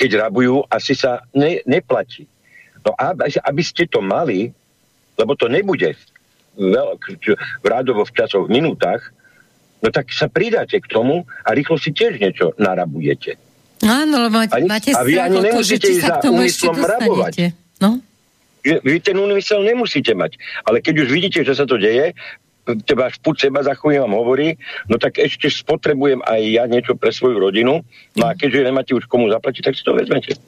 [0.03, 2.27] keď rabujú, asi sa ne, neplatí.
[2.83, 3.15] No a
[3.47, 4.51] aby ste to mali,
[5.15, 5.95] lebo to nebude
[6.59, 6.99] veľ,
[7.63, 8.99] v rádovo v časoch, v minútach,
[9.79, 13.39] no tak sa pridáte k tomu a rýchlo si tiež niečo narabujete.
[13.87, 17.55] No áno, lebo máte, máte a vy ani nemusíte ísť za úmyslom rabovať.
[17.79, 18.03] No?
[18.63, 20.39] Vy ten úmysel nemusíte mať.
[20.67, 22.15] Ale keď už vidíte, že sa to deje,
[22.63, 24.55] teba púd seba za vám hovorí,
[24.87, 27.83] no tak ešte spotrebujem aj ja niečo pre svoju rodinu,
[28.15, 30.39] no a keďže nemáte už komu zaplatiť, tak si to vezmete.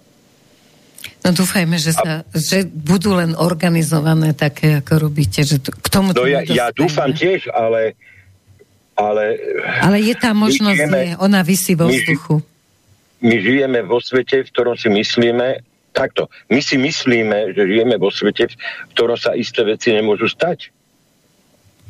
[1.24, 2.36] No dúfajme, že, sa, a...
[2.36, 6.12] že budú len organizované také, ako robíte, že to, k tomu...
[6.12, 7.96] No ja, ja dúfam tiež, ale,
[8.92, 9.40] ale...
[9.80, 12.44] Ale je tá možnosť, žijeme, je, ona vysí vo vzduchu.
[13.24, 15.64] My žijeme vo svete, v ktorom si myslíme,
[15.96, 18.54] takto, my si myslíme, že žijeme vo svete, v
[18.92, 20.73] ktorom sa isté veci nemôžu stať.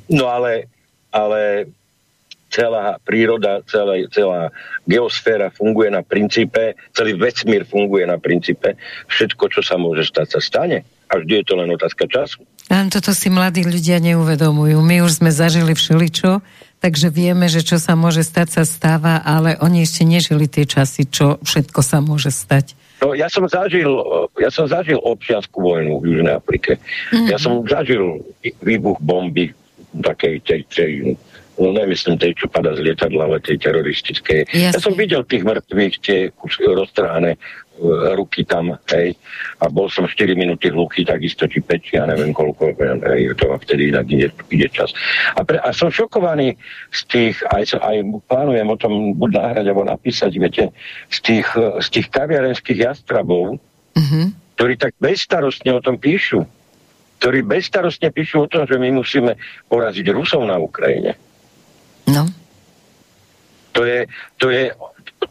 [0.09, 0.68] No ale,
[1.12, 1.72] ale
[2.55, 4.55] celá príroda, celá, celá
[4.86, 8.78] geosféra funguje na princípe, celý vesmír funguje na princípe,
[9.10, 10.86] všetko, čo sa môže stať, sa stane.
[11.10, 12.47] A vždy je to len otázka času.
[12.72, 14.81] Áno, toto si mladí ľudia neuvedomujú.
[14.81, 16.40] My už sme zažili všeličo,
[16.81, 21.05] takže vieme, že čo sa môže stať, sa stáva, ale oni ešte nežili tie časy,
[21.10, 22.72] čo všetko sa môže stať.
[23.05, 23.90] No, ja som zažil,
[24.40, 26.81] ja som zažil občianskú vojnu v Južnej Afrike.
[27.12, 27.28] Mm-hmm.
[27.28, 28.24] Ja som zažil
[28.64, 29.52] výbuch bomby
[30.03, 30.93] takej tej, tej
[31.59, 34.51] no nemyslím tej, čo pada z lietadla, ale tej teroristickej.
[34.51, 34.75] Jasne.
[34.75, 36.19] Ja som videl tých mŕtvych, tie
[36.66, 37.39] roztrhané
[38.15, 39.19] ruky tam, hej,
[39.59, 43.91] a bol som 4 minúty hluchý, takisto či 5, ja neviem koľko, hej, to vtedy
[43.91, 44.95] inak ide, ide čas.
[45.35, 46.55] A, pre, a som šokovaný
[46.95, 47.97] z tých, aj, aj
[48.31, 50.65] plánujem o tom buď nahrať, alebo napísať, viete,
[51.11, 51.49] z tých,
[51.83, 53.59] z tých kaviarenských jastrabov,
[53.99, 54.55] mm-hmm.
[54.55, 56.47] ktorí tak bezstarostne o tom píšu,
[57.25, 59.41] ktorí bezstarostne píšu o tom, že my musíme
[59.73, 61.17] poraziť Rusov na Ukrajine.
[62.05, 62.29] No.
[63.73, 64.05] To je,
[64.37, 64.69] to je,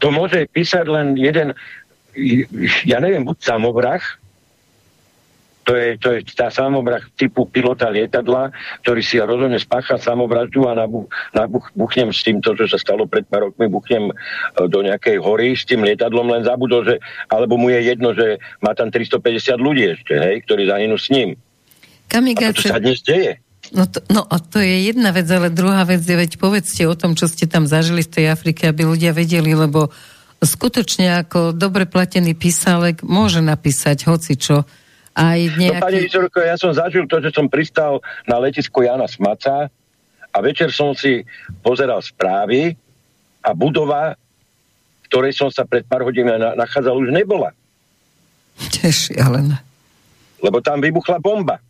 [0.02, 1.54] to môže písať len jeden
[2.82, 4.02] ja neviem, buď samovrah,
[5.64, 8.52] to je, to je tá samovrah typu pilota lietadla,
[8.84, 13.24] ktorý si rozhodne spácha samovraždu a nabuch, nabuch, buchnem s týmto, čo sa stalo pred
[13.24, 14.14] pár rokmi, buchnem e,
[14.68, 16.96] do nejakej hory s tým lietadlom, len zabudol, že,
[17.32, 21.32] alebo mu je jedno, že má tam 350 ľudí ešte, hej, ktorí zahynú s ním.
[22.08, 22.68] Kamigace...
[22.68, 23.44] A to sa dnes deje.
[23.72, 26.92] No, to, no a to je jedna vec, ale druhá vec je, veď povedzte o
[26.92, 29.88] tom, čo ste tam zažili v tej Afrike, aby ľudia vedeli, lebo
[30.44, 34.68] skutočne ako dobre platený písalek môže napísať hoci čo.
[35.14, 35.80] Aj nejaký...
[35.80, 39.70] No pani Izorko, ja som zažil to, že som pristal na letisku Jana Smaca
[40.34, 41.22] a večer som si
[41.62, 42.74] pozeral správy
[43.40, 47.54] a budova, v ktorej som sa pred pár hodinami nachádzal, už nebola.
[48.58, 49.62] Teší, ale
[50.42, 51.62] Lebo tam vybuchla bomba.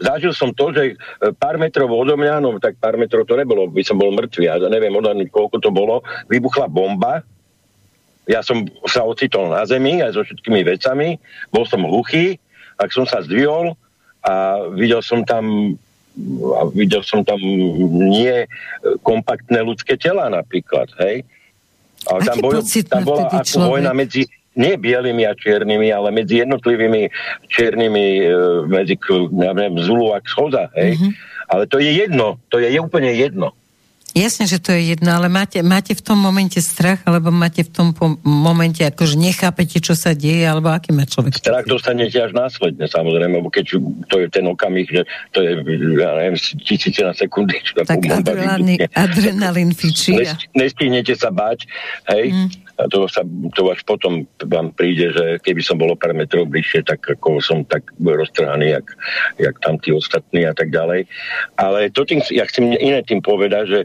[0.00, 0.94] Zažil som to, že e,
[1.36, 4.56] pár metrov odo mňa, no tak pár metrov to nebolo, by som bol mŕtvy, ja
[4.56, 6.00] neviem odhadnúť, koľko to bolo,
[6.32, 7.20] vybuchla bomba
[8.30, 11.18] ja som sa ocitol na zemi aj so všetkými vecami,
[11.50, 12.38] bol som hluchý,
[12.78, 13.74] tak som sa zdvihol
[14.22, 15.74] a videl som tam
[16.58, 17.38] a videl som tam
[18.10, 18.44] nie
[19.00, 21.22] kompaktné ľudské tela napríklad, hej.
[22.06, 23.70] Ale tam, boj, tam bola ako človek?
[23.70, 24.22] vojna medzi
[24.60, 27.08] nie bielými a čiernymi, ale medzi jednotlivými
[27.48, 28.36] čiernymi, e,
[28.68, 28.94] medzi
[29.40, 31.00] ja neviem, Zulu a Xoza, hej.
[31.00, 31.12] Mm-hmm.
[31.50, 33.56] Ale to je jedno, to je úplne jedno.
[34.10, 37.70] Jasne, že to je jedno, ale máte, máte v tom momente strach, alebo máte v
[37.70, 41.38] tom po- momente, akože nechápete, čo sa deje, alebo aký má človek?
[41.38, 43.78] Strach dostanete až následne, samozrejme, lebo keď
[44.10, 45.62] to je ten okamih, že to je,
[45.94, 47.62] ja neviem, tisíce na sekundy.
[47.62, 50.18] Čo tak adrenalin, adrenalin fičí.
[50.58, 51.70] Nestihnete sa báť,
[52.10, 52.48] hej, mm.
[52.80, 53.20] A to, sa,
[53.52, 57.60] to až potom vám príde, že keby som bol pár metrov bližšie, tak ako som
[57.68, 58.86] tak roztrhaný, jak,
[59.36, 61.04] jak tam tí ostatní a tak ďalej.
[61.60, 63.80] Ale to tým, ja chcem iné tým povedať, že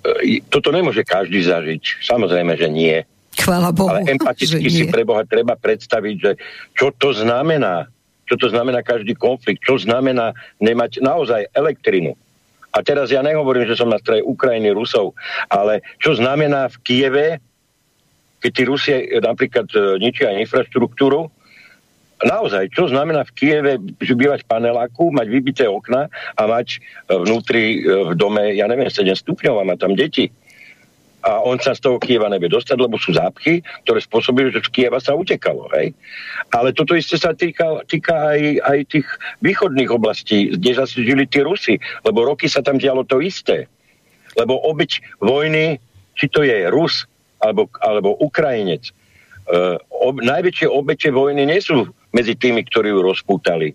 [0.00, 2.00] E, toto nemôže každý zažiť.
[2.04, 2.96] Samozrejme, že nie.
[3.36, 3.92] Chvála Bohu.
[3.92, 6.32] Ale empaticky si pre Boha treba predstaviť, že
[6.72, 7.88] čo to znamená.
[8.24, 9.64] Čo to znamená každý konflikt.
[9.66, 10.32] Čo znamená
[10.62, 12.16] nemať naozaj elektrinu.
[12.70, 15.18] A teraz ja nehovorím, že som na strane Ukrajiny, Rusov,
[15.50, 17.26] ale čo znamená v Kieve,
[18.40, 21.28] keď tí Rusie napríklad e, ničia infraštruktúru,
[22.20, 26.78] naozaj, čo znamená v Kieve bývať v paneláku, mať vybité okna a mať e,
[27.16, 30.32] vnútri v dome, ja neviem, 7 stupňov a má tam deti.
[31.20, 34.72] A on sa z toho Kieva nevie dostať, lebo sú zápchy, ktoré spôsobujú, že z
[34.72, 35.68] Kieva sa utekalo.
[35.76, 35.92] Hej?
[36.48, 39.08] Ale toto isté sa týka, týka aj, aj tých
[39.44, 41.76] východných oblastí, kde zase žili tí Rusi,
[42.08, 43.68] lebo roky sa tam dialo to isté.
[44.32, 45.76] Lebo obyť vojny,
[46.16, 47.04] či to je Rus
[47.40, 48.92] alebo, alebo Ukrajinec,
[49.50, 53.74] uh, ob, najväčšie obete vojny nie sú medzi tými, ktorí ju rozpútali.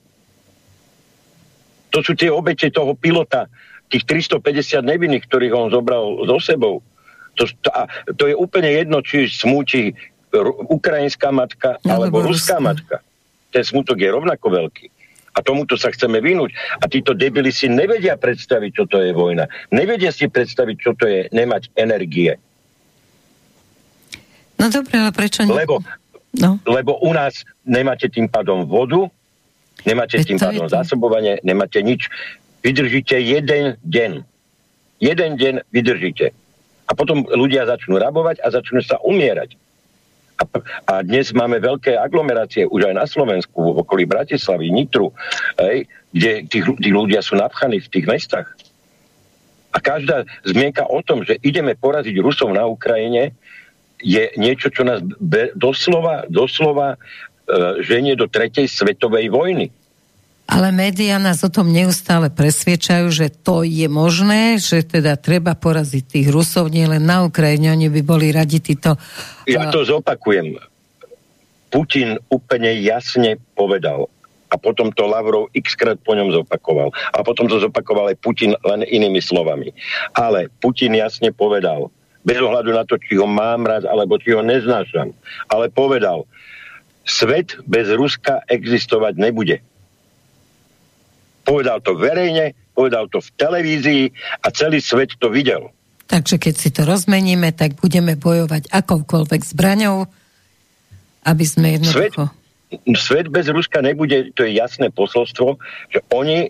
[1.91, 3.47] To sú tie obete toho pilota,
[3.87, 6.83] tých 350 nevinných, ktorých on zobral so sebou.
[7.39, 9.95] To, to, a to je úplne jedno, či smúti
[10.67, 12.99] ukrajinská matka alebo, alebo ruská matka.
[13.55, 14.87] Ten smutok je rovnako veľký.
[15.35, 16.55] A tomuto sa chceme vynúť.
[16.79, 19.47] A títo debili si nevedia predstaviť, čo to je vojna.
[19.71, 22.39] Nevedia si predstaviť, čo to je nemať energie.
[24.55, 25.51] No dobre, ale prečo nie?
[25.51, 25.83] Lebo
[26.41, 26.59] No.
[26.67, 29.07] Lebo u nás nemáte tým pádom vodu,
[29.87, 32.11] nemáte tým pádom zásobovanie, nemáte nič.
[32.59, 34.11] Vydržíte jeden deň.
[34.99, 36.35] Jeden deň vydržíte.
[36.85, 39.55] A potom ľudia začnú rabovať a začnú sa umierať.
[40.35, 40.43] A,
[40.91, 45.15] a dnes máme veľké aglomerácie, už aj na Slovensku, v okolí Bratislavy, Nitru,
[45.55, 48.51] hej, kde tí, tí ľudia sú napchaní v tých mestách.
[49.71, 53.31] A každá zmienka o tom, že ideme poraziť Rusov na Ukrajine,
[54.01, 56.97] je niečo, čo nás be, doslova, doslova e,
[57.83, 59.71] ženie do tretej svetovej vojny.
[60.45, 66.03] Ale médiá nás o tom neustále presviečajú, že to je možné, že teda treba poraziť
[66.05, 68.93] tých Rusov nielen na Ukrajine, oni by boli radi títo...
[69.49, 70.61] Ja to zopakujem.
[71.73, 74.05] Putin úplne jasne povedal,
[74.45, 76.87] a A potom to Lavrov xkrát po ňom zopakoval.
[77.11, 79.75] A potom to zopakoval aj Putin len inými slovami.
[80.15, 81.91] Ale Putin jasne povedal,
[82.25, 85.13] bez ohľadu na to, či ho mám rád, alebo či ho neznášam,
[85.47, 86.25] ale povedal,
[87.05, 89.61] svet bez Ruska existovať nebude.
[91.45, 94.03] Povedal to verejne, povedal to v televízii
[94.41, 95.69] a celý svet to videl.
[96.09, 100.09] Takže keď si to rozmeníme, tak budeme bojovať akoukoľvek zbraňou,
[101.25, 102.29] aby sme jednoducho...
[102.29, 105.61] Svet, svet bez Ruska nebude, to je jasné posolstvo,
[105.93, 106.49] že oni,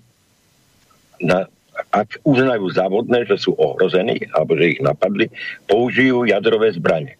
[1.20, 1.48] na,
[1.92, 5.32] ak uznajú závodné, že sú ohrození, alebo že ich napadli,
[5.68, 7.20] použijú jadrové zbranie.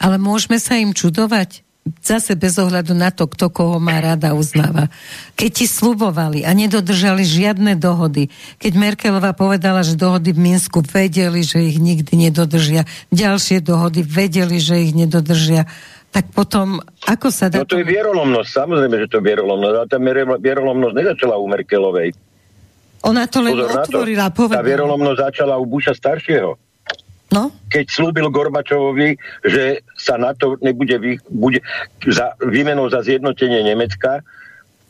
[0.00, 1.66] Ale môžeme sa im čudovať?
[2.00, 4.92] zase bez ohľadu na to, kto koho má rada uznáva.
[5.34, 8.28] Keď ti slubovali a nedodržali žiadne dohody,
[8.60, 14.60] keď Merkelová povedala, že dohody v Minsku vedeli, že ich nikdy nedodržia, ďalšie dohody vedeli,
[14.60, 15.66] že ich nedodržia,
[16.10, 17.62] tak potom, ako sa dá...
[17.62, 19.98] No to je vierolomnosť, samozrejme, že to je vierolomnosť, ale tá
[20.42, 22.10] vierolomnosť nezačala u Merkelovej.
[23.00, 24.60] Ona to len Pozor otvorila, povedala.
[24.60, 26.52] Tá vierolomnosť začala u Buša staršieho.
[27.30, 27.54] No?
[27.70, 29.14] Keď slúbil Gorbačovovi,
[29.46, 31.62] že sa na to nebude vy, bude,
[32.02, 34.26] za, výmenou za zjednotenie Nemecka,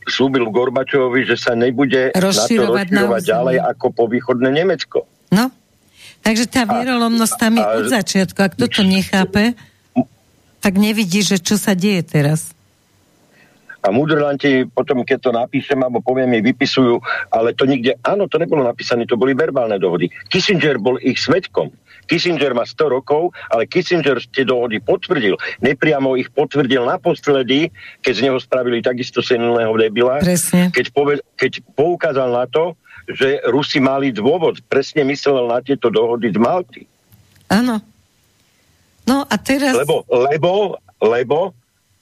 [0.09, 5.05] slúbil Gorbačovovi, že sa nebude rozširovať na to rozširovať ďalej ako po východné Nemecko.
[5.29, 5.53] No,
[6.25, 8.39] takže tá vierolomnosť tam je od začiatku.
[8.41, 9.53] Ak toto nechápe,
[10.65, 12.57] tak nevidí, že čo sa deje teraz.
[13.81, 17.01] A mudrlanti potom, keď to napíšem alebo poviem, mi vypisujú,
[17.33, 20.13] ale to nikde, áno, to nebolo napísané, to boli verbálne dohody.
[20.29, 21.73] Kissinger bol ich svetkom.
[22.05, 25.39] Kissinger má 100 rokov, ale Kissinger tie dohody potvrdil.
[25.63, 27.71] Nepriamo ich potvrdil naposledy,
[28.03, 30.19] keď z neho spravili takisto senilného debila.
[30.19, 30.75] Presne.
[30.75, 32.75] Keď, poved, keď poukázal na to,
[33.07, 34.61] že Rusi mali dôvod.
[34.67, 36.83] Presne myslel na tieto dohody z Malty.
[37.47, 37.79] Áno.
[39.07, 39.75] No a teraz...
[39.75, 41.55] Lebo, lebo, lebo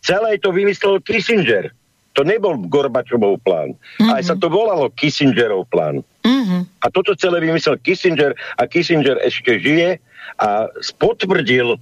[0.09, 1.69] celé to vymyslel Kissinger.
[2.17, 3.77] To nebol Gorbačovov plán.
[3.77, 4.11] Mm-hmm.
[4.11, 6.01] Aj sa to volalo Kissingerov plán.
[6.25, 6.83] Mm-hmm.
[6.83, 10.01] A toto celé vymyslel Kissinger a Kissinger ešte žije
[10.41, 10.67] a
[10.97, 11.77] potvrdil,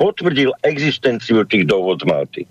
[0.00, 2.48] potvrdil existenciu tých dohod Malty.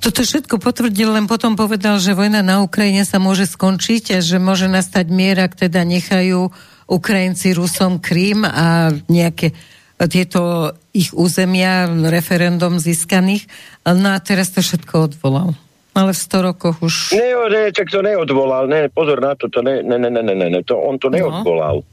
[0.00, 4.36] Toto všetko potvrdil, len potom povedal, že vojna na Ukrajine sa môže skončiť a že
[4.36, 6.52] môže nastať mier, ak teda nechajú
[6.84, 9.56] Ukrajinci Rusom Krím a nejaké
[10.10, 13.46] tieto ich územia referendum získaných.
[13.86, 15.54] No a teraz to všetko odvolal.
[15.94, 17.14] Ale v 100 rokoch už...
[17.14, 18.66] Ne, ne, tak to neodvolal.
[18.66, 21.22] Ne, pozor na to, to ne, ne, ne, ne, ne, ne, to, on to no.
[21.22, 21.86] neodvolal.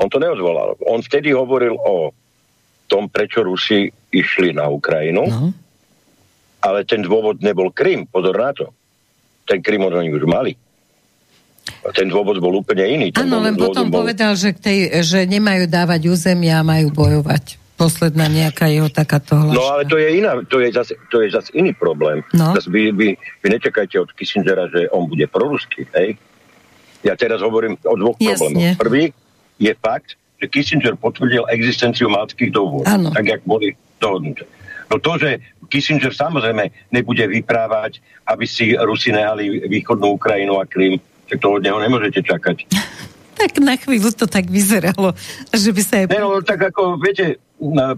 [0.00, 0.80] On to neodvolal.
[0.88, 2.16] On vtedy hovoril o
[2.88, 5.52] tom, prečo Rusi išli na Ukrajinu, no.
[6.64, 8.72] ale ten dôvod nebol Krym, pozor na to.
[9.44, 10.56] Ten Krym oni už mali.
[11.94, 13.06] Ten dôvod bol úplne iný.
[13.18, 14.06] Áno, len potom bol...
[14.06, 19.58] povedal, že, tej, že nemajú dávať územia a majú bojovať posledná nejaká jeho takáto hláška.
[19.58, 22.24] No ale to je, iná, to je zase, to je zase iný problém.
[22.32, 22.56] No.
[22.56, 26.16] Zase vy, vy, vy nečakajte od Kissingera, že on bude proruský, hej?
[27.04, 28.34] Ja teraz hovorím o dvoch Jasne.
[28.34, 28.80] problémoch.
[28.80, 29.04] Prvý
[29.60, 34.44] je fakt, že Kissinger potvrdil existenciu malckých dohôd, tak jak boli dohodnuté.
[34.86, 37.98] No to, že Kissinger samozrejme nebude vyprávať,
[38.28, 42.66] aby si Rusi nehali východnú Ukrajinu a Krym, tak to od neho nemôžete čakať.
[43.40, 45.12] tak na chvíľu to tak vyzeralo,
[45.52, 46.04] že by sa aj...
[46.08, 47.36] Ne, no, tak ako, viete,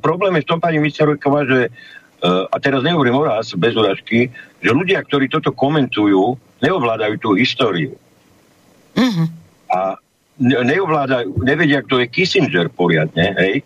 [0.03, 1.61] problém je v tom, pani Micerovková, že
[2.27, 7.95] a teraz nehovorím o vás bez uražky, že ľudia, ktorí toto komentujú, neovládajú tú históriu.
[8.99, 9.27] Uh-huh.
[9.71, 10.03] A
[10.43, 13.63] neovládajú, nevedia, kto je Kissinger poriadne, hej?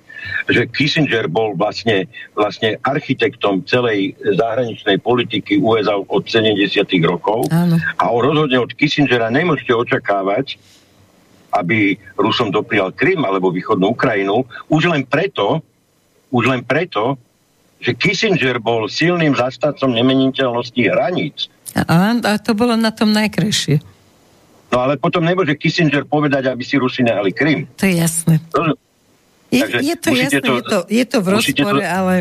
[0.51, 6.59] Že Kissinger bol vlastne, vlastne architektom celej zahraničnej politiky USA od 70.
[7.07, 7.79] rokov Áno.
[7.79, 10.59] a rozhodne od Kissingera nemôžete očakávať,
[11.53, 15.61] aby Rusom doprial Krym alebo východnú Ukrajinu, už len preto,
[16.33, 17.21] už len preto,
[17.83, 21.51] že Kissinger bol silným zastancom nemeniteľnosti hraníc.
[21.75, 23.83] A, a to bolo na tom najkrajšie.
[24.73, 27.69] No ale potom nemôže Kissinger povedať, aby si Rusi nehali Krym.
[27.77, 28.41] To je jasné.
[29.53, 32.15] Je, je to jasné, to, je, to, je to v rozpore, to, ale...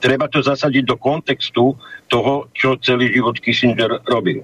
[0.00, 1.76] Treba to zasadiť do kontextu
[2.08, 4.40] toho, čo celý život Kissinger robil.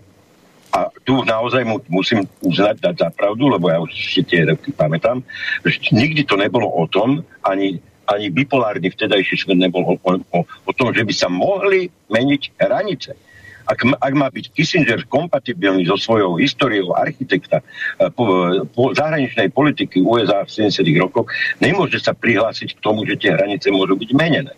[0.77, 4.77] A tu naozaj mu musím uznať, dať za pravdu, lebo ja už si tie roky
[4.77, 5.25] pamätám,
[5.65, 10.73] že nikdy to nebolo o tom, ani ani bipolárny vtedajší svet nebol o, o, o
[10.73, 13.19] tom, že by sa mohli meniť hranice.
[13.67, 18.25] Ak, ak má byť Kissinger kompatibilný so svojou históriou architekta eh, po,
[18.71, 20.87] po zahraničnej politiky USA v 70.
[21.03, 21.27] rokoch,
[21.59, 24.55] nemôže sa prihlásiť k tomu, že tie hranice môžu byť menené.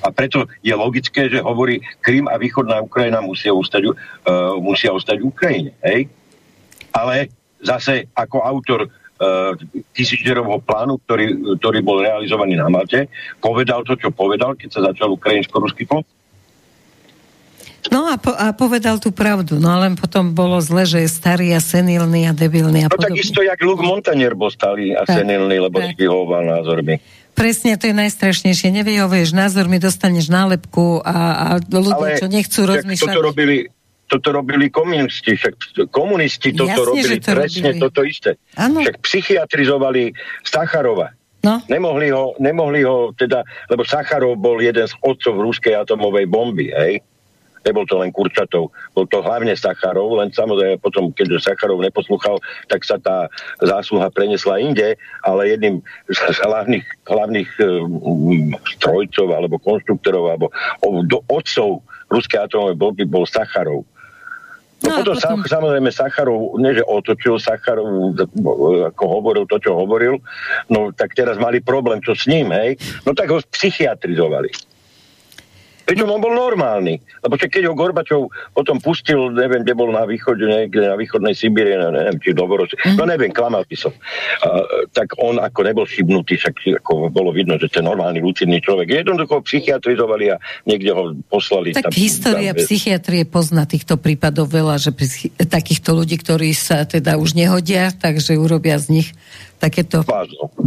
[0.00, 5.20] A preto je logické, že hovorí, Krym a východná Ukrajina musia ostať, uh, musia ostať
[5.20, 5.72] v Ukrajine.
[5.84, 6.08] Hej?
[6.96, 7.28] Ale
[7.60, 9.52] zase ako autor uh,
[10.64, 11.26] plánu, ktorý,
[11.60, 13.12] ktorý bol realizovaný na Malte,
[13.44, 16.19] povedal to, čo povedal, keď sa začal ukrajinsko-ruský konflikt.
[17.88, 21.56] No a, po, a povedal tú pravdu, no len potom bolo zle, že je starý
[21.56, 25.56] a senilný a debilný a No takisto, jak Luke Montanier bol starý a tak, senilný,
[25.64, 25.96] lebo tak.
[25.96, 27.00] vyhovoval názormi.
[27.32, 28.68] Presne, to je najstrašnejšie.
[28.68, 33.16] Nevyhovuješ názormi, dostaneš nálepku a, a ľudia, Ale čo nechcú rozmýšľať...
[33.16, 33.64] Toto robili,
[34.04, 35.54] toto robili komunisti, však
[35.88, 37.80] komunisti toto Jasne, robili to presne robili.
[37.80, 38.30] toto isté.
[38.60, 38.84] Ano.
[38.84, 40.12] Však psychiatrizovali
[40.44, 41.16] Sacharova.
[41.40, 41.64] No.
[41.72, 43.40] Nemohli, ho, nemohli ho teda,
[43.72, 47.00] lebo Sacharov bol jeden z otcov ruskej atomovej bomby, hej?
[47.64, 52.84] Nebol to len Kurčatov, bol to hlavne Sacharov, len samozrejme potom, keď Sacharov neposlúchal, tak
[52.84, 53.28] sa tá
[53.60, 60.46] zásluha prenesla inde, ale jedným z hlavných, hlavných um, strojcov alebo konštruktorov alebo
[61.04, 63.84] do otcov ruskej atomovej bomby bol Sacharov.
[64.80, 65.44] No, no potom, potom...
[65.44, 68.16] samozrejme Sacharov, nie že otočil Sacharov,
[68.96, 70.16] ako hovoril to, čo hovoril,
[70.72, 74.69] no tak teraz mali problém, čo s ním, hej, no tak ho psychiatrizovali.
[75.90, 77.02] Pričom on bol normálny.
[77.26, 81.74] Lebo keď ho Gorbačov potom pustil, neviem, kde bol na východe, niekde na východnej Sibírie,
[81.74, 82.94] no, neviem, či do mm.
[82.94, 83.90] no neviem, klamal by som.
[84.38, 88.62] Uh, tak on ako nebol šibnutý, však ako bolo vidno, že to je normálny, lucidný
[88.62, 89.02] človek.
[89.02, 91.74] Jednoducho psychiatrizovali a niekde ho poslali.
[91.74, 94.94] Tak tam, história tam, psychiatrie pozná týchto prípadov veľa, že
[95.42, 99.10] takýchto ľudí, ktorí sa teda už nehodia, takže urobia z nich
[99.60, 100.00] takéto...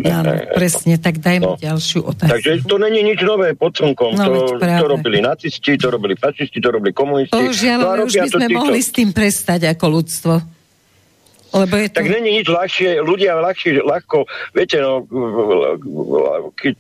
[0.06, 1.58] Áno, presne, tak dajme no.
[1.58, 2.30] ďalšiu otázku.
[2.30, 4.14] Takže to není nič nové pod slnkom.
[4.14, 7.34] No, to, to robili nacisti, to robili fašisti, to robili komunisti.
[7.34, 10.34] Bohužiaľ, no, už by sme mohli s tým prestať ako ľudstvo.
[11.54, 12.02] Lebo je to...
[12.02, 14.26] Tak není nič ľahšie, ľudia ľahšie, ľahko,
[14.58, 15.06] viete, no,
[16.58, 16.76] keď,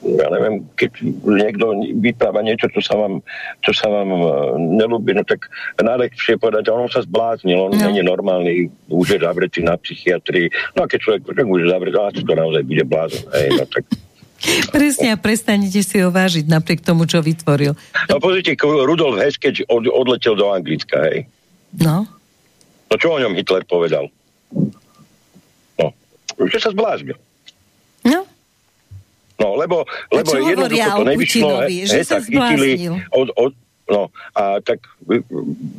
[0.00, 0.92] ja neviem, keď
[1.28, 3.20] niekto vypráva niečo, čo sa vám,
[3.60, 4.20] čo sa vám e,
[4.80, 7.84] nelúbi, no tak najlepšie povedať, on sa zbláznil, on no.
[7.84, 11.96] není normálny, už je zavretý na psychiatrii, no a keď človek tak už je zavretý,
[12.00, 13.84] a to naozaj bude blázon, hej, no tak...
[14.72, 17.76] Presne a prestanete si ho vážiť napriek tomu, čo vytvoril.
[18.08, 21.28] No pozrite, Rudolf Hess, keď odletel do Anglicka, hej.
[21.76, 22.08] No.
[22.90, 24.10] No čo o ňom Hitler povedal?
[25.78, 25.86] No,
[26.50, 27.14] že sa zbláznil.
[28.02, 28.26] No.
[29.40, 33.54] No, lebo, lebo jednoducho to nevyšlo, he, že sa chytili od, od,
[33.90, 34.06] No
[34.38, 34.86] a tak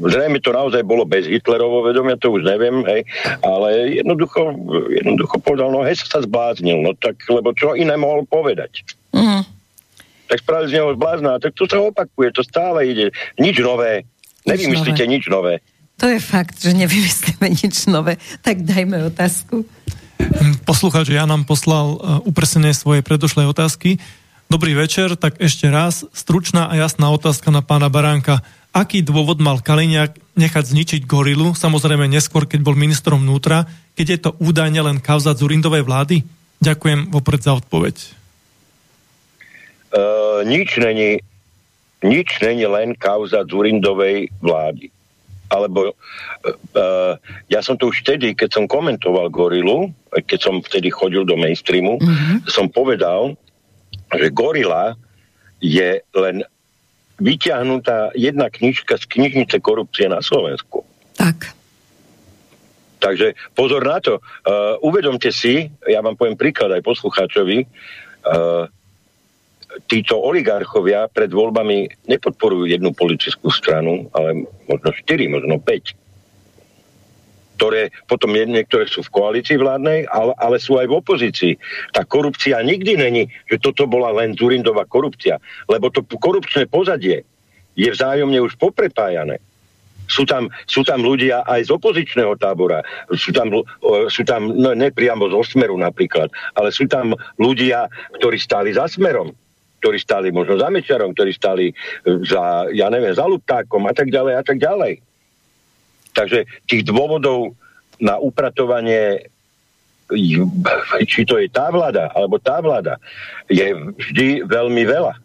[0.04, 3.08] zrejme to naozaj bolo bez Hitlerovo vedomia, to už neviem, hej,
[3.40, 4.52] ale jednoducho,
[4.92, 8.84] jednoducho povedal, no hej, sa zbláznil, no tak, lebo čo iné mohol povedať?
[9.16, 9.48] Mm.
[10.28, 14.04] Tak spravili z neho zblázna, tak to sa opakuje, to stále ide, nič nové,
[14.44, 15.64] nevymyslíte nič nové.
[16.02, 18.18] To je fakt, že nevymyslíme nič nové.
[18.42, 19.62] Tak dajme otázku.
[20.66, 24.02] Poslucháč ja nám poslal e, upresnenie svojej predošlej otázky.
[24.50, 28.42] Dobrý večer, tak ešte raz stručná a jasná otázka na pána Baránka.
[28.74, 34.20] Aký dôvod mal Kaliňák nechať zničiť gorilu, samozrejme neskôr, keď bol ministrom vnútra, keď je
[34.26, 36.26] to údajne len kauza Zurindovej vlády?
[36.66, 37.96] Ďakujem vopred za odpoveď.
[39.92, 41.22] Uh, nič není
[42.02, 44.90] nič není len kauza Zurindovej vlády
[45.52, 47.14] alebo uh,
[47.52, 52.00] ja som to už vtedy, keď som komentoval Gorilu, keď som vtedy chodil do mainstreamu,
[52.00, 52.48] mm-hmm.
[52.48, 53.36] som povedal,
[54.16, 54.96] že Gorila
[55.60, 56.48] je len
[57.22, 60.82] vyťahnutá jedna knižka z knižnice korupcie na Slovensku.
[61.20, 61.54] Tak.
[63.02, 64.18] Takže pozor na to.
[64.42, 68.66] Uh, uvedomte si, ja vám poviem príklad aj poslucháčovi, uh,
[69.88, 75.96] títo oligarchovia pred voľbami nepodporujú jednu politickú stranu, ale možno štyri, možno päť
[77.62, 81.54] ktoré potom niektoré sú v koalícii vládnej, ale, ale sú aj v opozícii.
[81.94, 85.38] Tá korupcia nikdy není, že toto bola len Zurindová korupcia,
[85.70, 87.22] lebo to korupčné pozadie
[87.78, 89.38] je vzájomne už poprepájané.
[90.10, 92.82] Sú tam, sú tam ľudia aj z opozičného tábora,
[93.14, 93.54] sú tam,
[94.10, 97.86] sú tam no, nepriamo zo Smeru napríklad, ale sú tam ľudia,
[98.18, 99.38] ktorí stáli za Smerom
[99.82, 101.74] ktorí stáli možno za Mečarom, ktorí stáli e,
[102.22, 105.02] za, ja neviem, za Luptákom a tak ďalej a tak ďalej.
[106.14, 107.58] Takže tých dôvodov
[107.98, 109.26] na upratovanie
[111.08, 113.00] či to je tá vláda, alebo tá vláda,
[113.48, 115.16] je vždy veľmi veľa.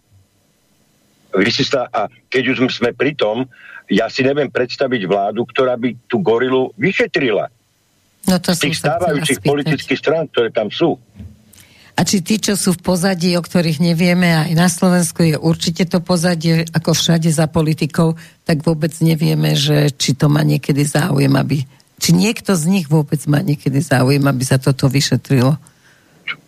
[1.36, 3.50] Vy si sta- a keď už sme pri tom,
[3.90, 7.50] ja si neviem predstaviť vládu, ktorá by tú gorilu vyšetrila.
[8.26, 10.98] No to tých stávajúcich politických strán, ktoré tam sú.
[11.96, 15.88] A či tí, čo sú v pozadí, o ktorých nevieme, aj na Slovensku je určite
[15.88, 21.32] to pozadie, ako všade za politikou, tak vôbec nevieme, že či to má niekedy záujem,
[21.32, 21.64] aby...
[21.96, 25.56] Či niekto z nich vôbec má niekedy záujem, aby sa toto vyšetrilo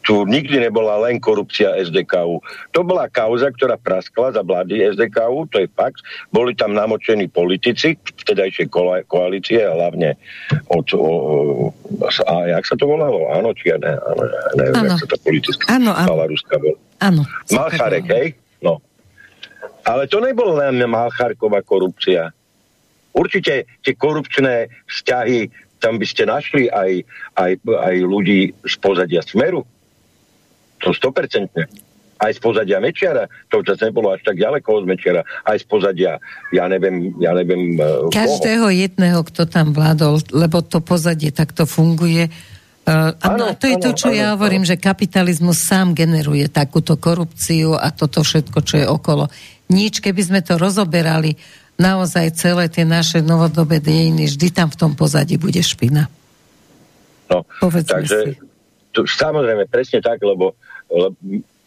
[0.03, 2.41] tu nikdy nebola len korupcia SDKU.
[2.73, 6.01] To bola kauza, ktorá praskla za vlády SDKU, to je fakt.
[6.33, 8.73] Boli tam namočení politici vtedajšej
[9.07, 10.17] koalície, hlavne
[10.73, 11.05] od, o,
[12.25, 13.31] a jak sa to volalo?
[13.31, 14.23] Áno, či ja ne, áno,
[14.57, 16.27] neviem, jak sa to politická áno, áno.
[16.29, 16.75] Ruská bol.
[16.99, 17.23] Áno.
[17.53, 18.27] Malcharek, hej?
[18.65, 18.83] No.
[19.87, 22.33] Ale to nebolo len Malchárková korupcia.
[23.15, 25.49] Určite tie korupčné vzťahy,
[25.79, 27.07] tam by ste našli aj,
[27.39, 29.63] aj, aj ľudí z pozadia Smeru.
[30.83, 31.89] To 100%
[32.19, 36.13] aj z pozadia Mečiara, to čas nebolo až tak ďaleko od Mečiara, aj z pozadia,
[36.51, 38.75] ja neviem, ja neviem uh, Každého koho.
[38.75, 42.27] jedného, kto tam vládol, lebo to pozadie takto funguje.
[42.89, 44.71] Uh, ano, to je ano, to, čo ano, ja hovorím, ano.
[44.75, 49.31] že kapitalizmus sám generuje takúto korupciu a toto všetko, čo je okolo.
[49.71, 51.39] Nič, keby sme to rozoberali,
[51.79, 56.11] naozaj celé tie naše novodobé dejiny, vždy tam v tom pozadí bude špina.
[57.31, 58.31] No, Povedzme takže, si.
[58.91, 60.59] Tu, samozrejme, presne tak, lebo,
[60.91, 61.15] lebo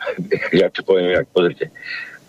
[0.59, 1.71] ja to poviem, jak pozrite,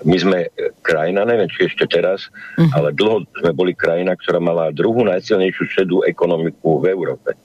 [0.02, 0.38] my sme
[0.82, 2.26] krajina, neviem, či ešte teraz,
[2.58, 2.70] uh-huh.
[2.74, 7.38] ale dlho sme boli krajina, ktorá mala druhú najsilnejšiu šedú ekonomiku v Európe.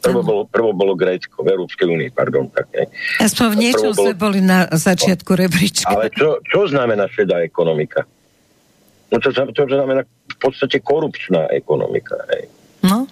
[0.00, 2.48] Prvo, bolo, prvo bolo Grécko v Európskej únii, pardon.
[2.48, 2.88] Tak, ne?
[3.20, 4.08] Aspoň v niečom bolo...
[4.08, 5.92] sme boli na začiatku rebríčka.
[5.92, 8.08] Ale čo, čo znamená šedá ekonomika?
[9.10, 12.14] No to, to znamená v podstate korupčná ekonomika.
[12.30, 12.46] Hej.
[12.86, 13.10] No.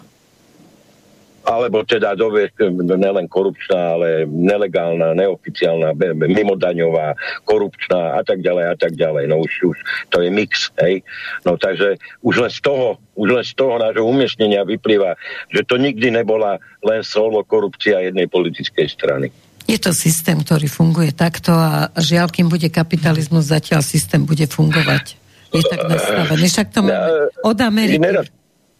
[1.48, 2.52] Alebo teda dobe,
[2.84, 5.96] nelen korupčná, ale nelegálna, neoficiálna,
[6.28, 7.16] mimodaňová,
[7.48, 9.32] korupčná a tak ďalej a tak ďalej.
[9.32, 9.78] No už, už
[10.12, 11.00] to je mix, hej.
[11.48, 15.16] No takže už len z toho, už len z toho nášho umiestnenia vyplýva,
[15.48, 19.32] že to nikdy nebola len solo korupcia jednej politickej strany.
[19.64, 25.27] Je to systém, ktorý funguje takto a žiaľ, kým bude kapitalizmus, zatiaľ systém bude fungovať
[25.52, 26.44] je tak nastavený.
[26.48, 28.00] Však to máme od Ameriky.
[28.00, 28.28] Nerad,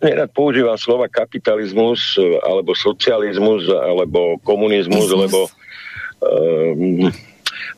[0.03, 5.23] nerad používam slova kapitalizmus, alebo socializmus, alebo komunizmus, Izmus.
[5.27, 5.39] lebo
[6.20, 7.09] um,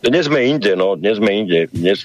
[0.01, 1.69] dnes sme inde, no, dnes sme inde.
[1.77, 2.01] Dnes,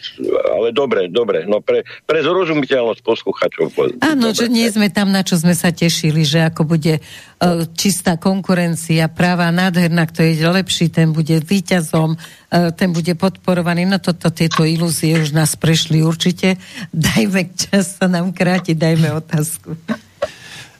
[0.51, 1.47] ale dobre, dobre.
[1.47, 3.71] No pre, pre zrozumiteľnosť posluchačov.
[4.03, 8.19] Áno, že nie sme tam, na čo sme sa tešili, že ako bude uh, čistá
[8.19, 13.87] konkurencia, práva nádherná, kto je lepší, ten bude víťazom, uh, ten bude podporovaný.
[13.87, 16.59] No toto, tieto ilúzie už nás prešli určite.
[16.91, 19.71] Dajme čas sa nám kráti, dajme otázku.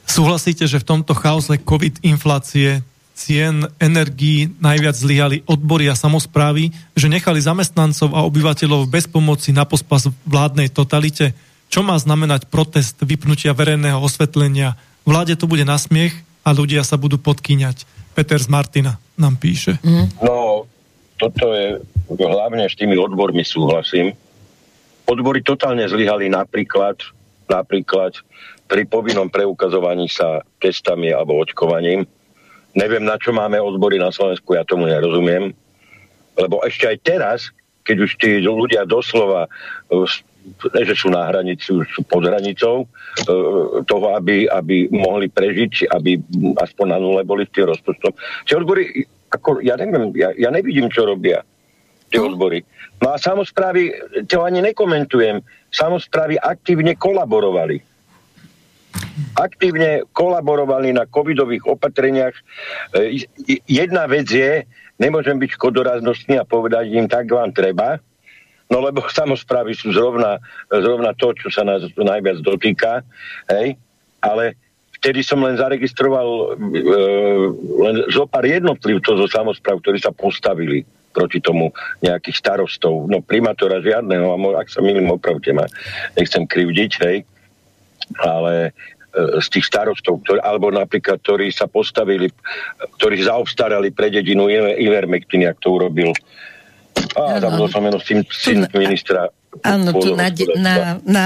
[0.04, 2.84] Súhlasíte, že v tomto chaose COVID inflácie
[3.16, 9.64] cien energií najviac zlyhali odbory a samozprávy, že nechali zamestnancov a obyvateľov bez pomoci na
[9.64, 11.32] pospas vládnej totalite?
[11.72, 14.76] Čo má znamenať protest vypnutia verejného osvetlenia?
[15.08, 16.14] Vláde to bude na smiech
[16.44, 17.88] a ľudia sa budú podkýňať.
[18.14, 19.80] Peter z Martina nám píše.
[19.82, 20.12] Mm.
[20.20, 20.68] No,
[21.16, 21.80] toto je
[22.12, 24.12] hlavne s tými odbormi súhlasím.
[25.08, 27.00] Odbory totálne zlyhali napríklad,
[27.48, 28.20] napríklad
[28.66, 32.04] pri povinnom preukazovaní sa testami alebo očkovaním
[32.76, 35.56] Neviem, na čo máme odbory na Slovensku, ja tomu nerozumiem.
[36.36, 37.40] Lebo ešte aj teraz,
[37.88, 39.48] keď už tí ľudia doslova
[40.46, 42.88] ne, že sú na hranici, sú pod hranicou e,
[43.90, 46.22] toho, aby, aby mohli prežiť, aby
[46.62, 48.14] aspoň na nule boli v tých rozpočtom.
[48.46, 51.42] Tie odbory, ako, ja neviem, ja, ja nevidím, čo robia
[52.14, 52.30] tie no.
[52.30, 52.62] odbory.
[53.02, 53.90] No a samozprávy,
[54.30, 55.42] to ani nekomentujem,
[55.74, 57.82] samozprávy aktívne kolaborovali
[59.36, 62.36] aktívne kolaborovali na covidových opatreniach.
[62.96, 63.24] E,
[63.68, 64.64] jedna vec je,
[65.00, 68.00] nemôžem byť škodoraznostný a povedať im, tak vám treba,
[68.72, 70.40] no lebo samozprávy sú zrovna,
[70.72, 73.04] zrovna to, čo sa nás najviac dotýka,
[73.52, 73.76] hej,
[74.24, 74.56] ale
[75.00, 76.88] vtedy som len zaregistroval e,
[77.86, 81.72] len zo pár jednotlivcov zo samozpráv, ktorí sa postavili proti tomu
[82.04, 83.08] nejakých starostov.
[83.08, 85.64] No primátora žiadneho, ak sa milím, opravte ma,
[86.20, 87.18] nechcem krivdiť, hej,
[88.20, 88.72] ale
[89.16, 92.30] e, z tých starostov, ktorý, alebo napríklad, ktorí sa postavili,
[93.00, 96.14] ktorí zaobstarali pre dedinu Ivermectin, jak to urobil.
[97.16, 99.28] A zabudol som meno syn, syn ministra.
[99.64, 100.74] Áno, tu na, na,
[101.04, 101.26] na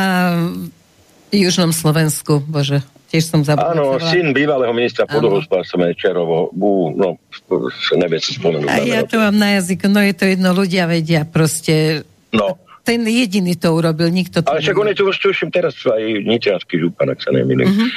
[1.33, 3.73] južnom Slovensku, bože, tiež som zabudol.
[3.73, 7.17] Áno, syn bývalého ministra podohospodárstva Mečerovo, Bú, no,
[7.97, 8.69] neviem si spomenúť.
[8.69, 12.05] A ja to mám na jazyku, no je to jedno, ľudia vedia proste.
[12.29, 12.57] No,
[12.89, 16.25] ten jediný to urobil, nikto to Ale však on je tu už tuším teraz aj
[16.25, 17.69] nitrianský župan, ak sa nemýlim.
[17.69, 17.89] Uh-huh.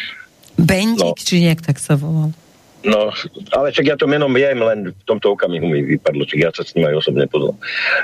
[0.61, 1.25] Bendik, no.
[1.25, 2.37] či nejak tak sa volal.
[2.85, 3.09] No,
[3.57, 6.61] ale však ja to menom viem, len v tomto okamihu mi vypadlo, čiže ja sa
[6.61, 7.57] s ním aj osobne poznal.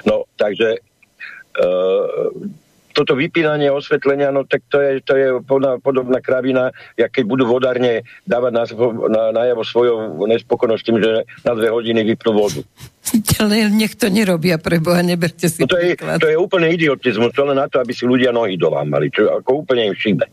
[0.08, 0.80] No, takže
[1.60, 2.32] uh,
[2.98, 5.26] toto vypínanie osvetlenia, no tak to je, to je
[5.78, 8.64] podobná kravina, jak keď budú vodárne dávať na,
[9.06, 11.10] na, najavo svojou nespokojnosť tým, že
[11.46, 12.58] na dve hodiny vypnú vodu.
[13.38, 17.30] Ale nech to nerobia, pre Boha, neberte si no to, je, to je úplne idiotizmus,
[17.30, 20.26] to len na to, aby si ľudia nohy dolámali, čo ako úplne im šíbe.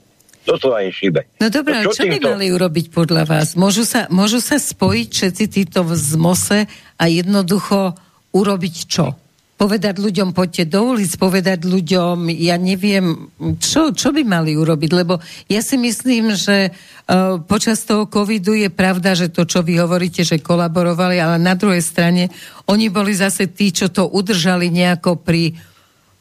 [0.45, 1.25] Doslova im šíbe.
[1.41, 3.57] No dobré, no, čo, čo by mali urobiť podľa vás?
[3.57, 7.97] Môžu sa, môžu sa spojiť všetci títo v zmose a jednoducho
[8.33, 9.17] urobiť čo?
[9.55, 15.23] Povedať ľuďom, poďte do ulic, povedať ľuďom, ja neviem, čo, čo by mali urobiť, lebo
[15.47, 20.27] ja si myslím, že uh, počas toho covidu je pravda, že to, čo vy hovoríte,
[20.27, 22.27] že kolaborovali, ale na druhej strane
[22.67, 25.55] oni boli zase tí, čo to udržali nejako pri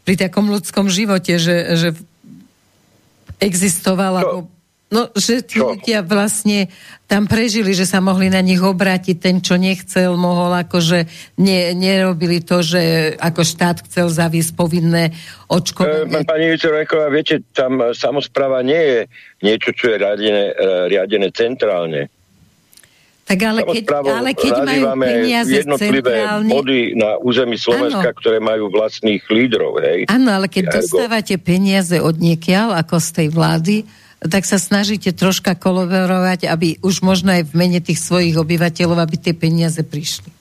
[0.05, 1.89] pri takom ľudskom živote, že, že
[3.41, 4.47] existovala No,
[5.19, 5.75] že tí čo?
[5.75, 6.71] ľudia vlastne
[7.05, 11.05] tam prežili, že sa mohli na nich obrátiť, ten, čo nechcel, mohol akože
[11.41, 15.13] ne, nerobili to, že ako štát chcel zaviesť povinné
[15.51, 16.09] očkovanie.
[16.09, 18.99] E, pani Vicerojeková, viete, tam samozpráva nie je
[19.45, 22.09] niečo, čo je riadené, e, riadené centrálne.
[23.25, 26.51] Tak ale keď, ale keď majú peniaze jednotlivé centrálne...
[26.53, 28.19] body na území Slovenska, ano.
[28.21, 29.81] ktoré majú vlastných lídrov.
[30.13, 30.77] Áno, ale keď Ergo.
[30.85, 33.77] dostávate peniaze od niekiaľ, ako z tej vlády,
[34.25, 39.17] tak sa snažíte troška kolaborovať, aby už možno aj v mene tých svojich obyvateľov, aby
[39.21, 40.33] tie peniaze prišli.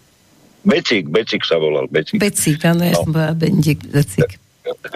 [0.63, 1.91] Becík, Becík sa volal.
[1.91, 3.03] Becík, Becík áno, ja no.
[3.03, 4.39] som bola Bendik, Becík.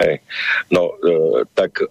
[0.00, 0.24] Hej.
[0.72, 1.86] No, e, tak e,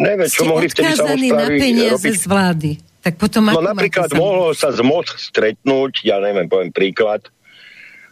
[0.00, 2.16] neviem, čo Ste mohli vtedy samozprávy na peniaze robiť.
[2.16, 2.70] z vlády.
[3.00, 7.28] Tak potom no napríklad mohlo sa z moc stretnúť, ja neviem, poviem príklad,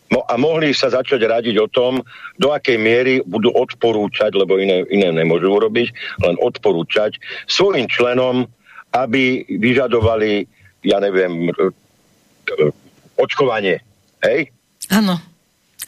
[0.09, 2.01] No a mohli sa začať radiť o tom,
[2.41, 5.93] do akej miery budú odporúčať, lebo iné, iné nemôžu urobiť,
[6.25, 8.49] len odporúčať svojim členom,
[8.97, 10.49] aby vyžadovali,
[10.89, 11.53] ja neviem,
[13.21, 13.85] očkovanie.
[14.25, 14.49] Hej?
[14.89, 15.21] Áno.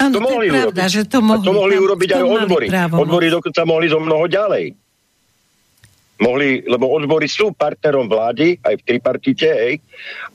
[0.01, 0.97] Áno, to, to mohli pravda, urobiť.
[0.97, 1.44] že to mohli.
[1.44, 2.66] A to mohli urobiť aj odbory.
[2.88, 4.72] Odbory dokonca mohli zo mnoho ďalej
[6.20, 9.74] mohli, lebo odbory sú partnerom vlády, aj v tripartite, hej,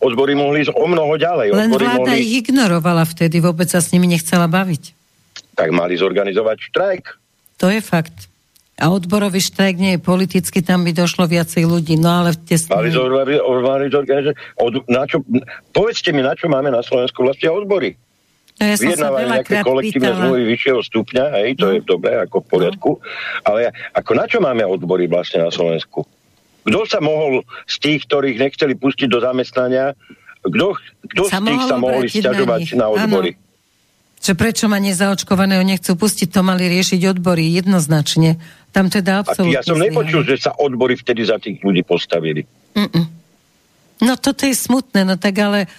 [0.01, 1.53] odbory mohli ísť o mnoho ďalej.
[1.53, 2.21] Len odbory vláda mohli...
[2.25, 4.83] ich ignorovala vtedy, vôbec sa s nimi nechcela baviť.
[5.55, 7.03] Tak mali zorganizovať štrajk.
[7.63, 8.27] To je fakt.
[8.75, 12.59] A odborový štrajk nie je politicky, tam by došlo viacej ľudí, no ale tie...
[12.67, 15.23] Mali zorganizovať, od, na čo,
[15.71, 17.95] povedzte mi, na čo máme na Slovensku vlastne odbory?
[18.55, 21.71] No ja vyjednávali nejaké kolektívne zmluvy vyššieho stupňa, hej, to no.
[21.75, 22.89] je dobré, ako v poriadku.
[22.97, 23.03] No.
[23.43, 26.07] Ale ako na čo máme odbory vlastne na Slovensku?
[26.63, 29.91] Kto sa mohol z tých, ktorých nechceli pustiť do zamestnania,
[30.39, 30.79] kto,
[31.11, 33.31] kto z tých sa mohli stiažovať na, na odbory?
[33.35, 33.43] Ano.
[34.25, 38.41] Že prečo ma nezaočkovaného nechcú pustiť, to mali riešiť odbory jednoznačne.
[38.73, 39.53] Tam teda absolútne...
[39.53, 42.41] Ja som nepočul, že sa odbory vtedy za tých ľudí postavili.
[42.73, 43.05] Mm-mm.
[44.01, 45.69] No toto je smutné, no tak ale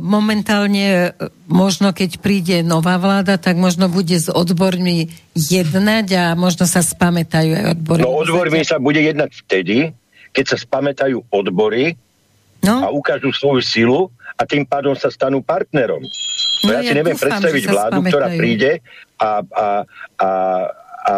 [0.00, 6.64] momentálne e, možno keď príde nová vláda, tak možno bude s odbormi jednať a možno
[6.64, 8.00] sa spamätajú aj odbory.
[8.00, 9.92] No odbormi sa bude jednať vtedy,
[10.32, 12.00] keď sa spamätajú odbory
[12.64, 12.80] no?
[12.80, 14.00] a ukážu svoju silu
[14.40, 16.00] a tým pádom sa stanú partnerom.
[16.64, 18.10] No, ja, ja si neviem dúfam, predstaviť vládu, spamätajú.
[18.10, 18.70] ktorá príde
[19.20, 19.66] a, a,
[20.16, 20.28] a,
[21.04, 21.14] a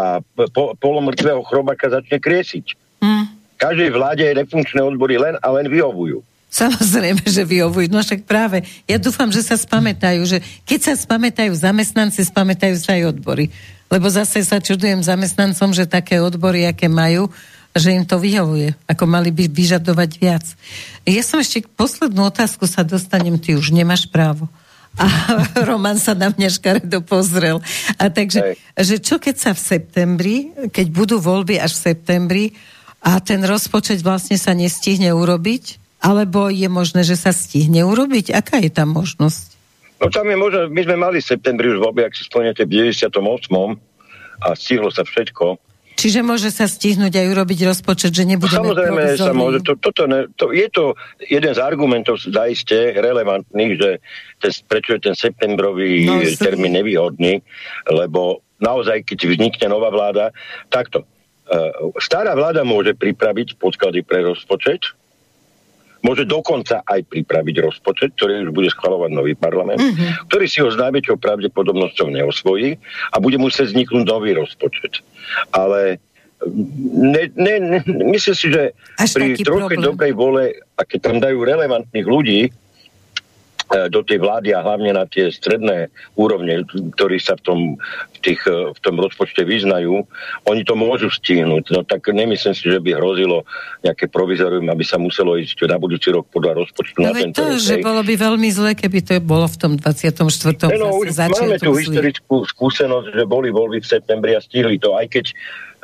[0.50, 2.74] po, polomrtvého chrobaka začne kriesiť.
[2.98, 3.30] Hmm.
[3.56, 6.20] Každej vláde je nefunkčné odbory len a len vyhovujú.
[6.56, 7.92] Samozrejme, že vyhovujú.
[7.92, 8.64] No však práve.
[8.88, 13.52] Ja dúfam, že sa spamätajú, že keď sa spamätajú zamestnanci, spamätajú sa aj odbory.
[13.92, 17.28] Lebo zase sa čudujem zamestnancom, že také odbory, aké majú,
[17.76, 20.46] že im to vyhovuje, ako mali by vyžadovať viac.
[21.04, 24.48] Ja som ešte poslednú otázku sa dostanem, ty už nemáš právo.
[24.96, 25.04] A
[25.68, 27.60] Roman sa na mňa škaredo pozrel.
[28.00, 30.36] A takže, že čo keď sa v septembri,
[30.72, 32.44] keď budú voľby až v septembri
[33.04, 38.32] a ten rozpočet vlastne sa nestihne urobiť, alebo je možné, že sa stihne urobiť?
[38.36, 39.56] Aká je tam možnosť?
[39.96, 42.92] No tam je možné, my sme mali v septembri už voľby, ak si spomínate, v
[42.92, 43.16] 98.
[44.44, 45.56] a stihlo sa všetko.
[45.96, 49.64] Čiže môže sa stihnúť aj urobiť rozpočet, že nebudeme Samozrejme sa môže.
[49.64, 50.92] To, toto ne, to, je to
[51.24, 53.90] jeden z argumentov zaiste relevantných, že
[54.36, 57.40] ten, prečo je ten septembrový no, termín nevýhodný,
[57.88, 60.36] lebo naozaj, keď vznikne nová vláda,
[60.68, 61.08] takto.
[61.48, 64.92] Uh, stará vláda môže pripraviť podklady pre rozpočet,
[66.04, 70.28] môže dokonca aj pripraviť rozpočet, ktorý už bude schvalovať nový parlament, mm-hmm.
[70.28, 72.76] ktorý si ho s najväčšou pravdepodobnosťou neosvojí
[73.12, 75.00] a bude musieť vzniknúť nový rozpočet.
[75.52, 76.00] Ale
[76.92, 77.78] ne, ne, ne,
[78.12, 82.52] myslím si, že Až pri trochu dobrej vole, a keď tam dajú relevantných ľudí,
[83.66, 86.62] do tej vlády a hlavne na tie stredné úrovne,
[86.94, 87.58] ktorí sa v tom,
[88.14, 90.06] v, tých, e, v tom rozpočte vyznajú,
[90.46, 91.74] oni to môžu stihnúť.
[91.74, 93.42] No tak nemyslím si, že by hrozilo
[93.82, 97.02] nejaké provizorium, aby sa muselo ísť na budúci rok podľa rozpočtu.
[97.02, 100.22] No na tento to, že bolo by veľmi zle, keby to bolo v tom 24.
[100.78, 105.10] No, už máme tú historickú skúsenosť, že boli voľby v septembri a stihli to, aj
[105.10, 105.34] keď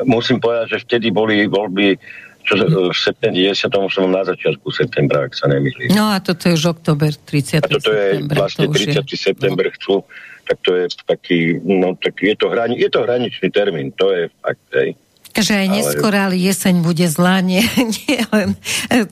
[0.07, 1.99] musím povedať, že vtedy boli voľby
[2.43, 2.59] čo
[2.91, 3.71] v septembri 10.
[3.71, 5.95] som na začiatku septembra, ak sa nemýlim.
[5.95, 7.63] No a toto je už oktober, 30.
[7.63, 9.07] A toto je vlastne to 30.
[9.07, 9.17] Je...
[9.17, 9.75] september no.
[9.79, 9.95] chcú,
[10.43, 14.23] tak to je taký, no tak je to, hrani, je to hraničný termín, to je
[14.43, 14.99] fakt, hej.
[15.33, 17.65] Že aj neskôr, ale jeseň bude zlá, nie,
[17.97, 18.59] nie len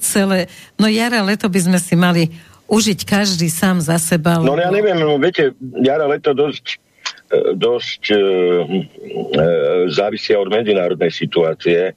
[0.03, 0.51] celé.
[0.77, 2.35] No jara, leto by sme si mali
[2.71, 4.39] užiť každý sám za seba.
[4.43, 6.79] No ja neviem, no viete, jara, leto dosť e,
[7.59, 8.23] dosť e, e,
[9.91, 11.95] závisia od medzinárodnej situácie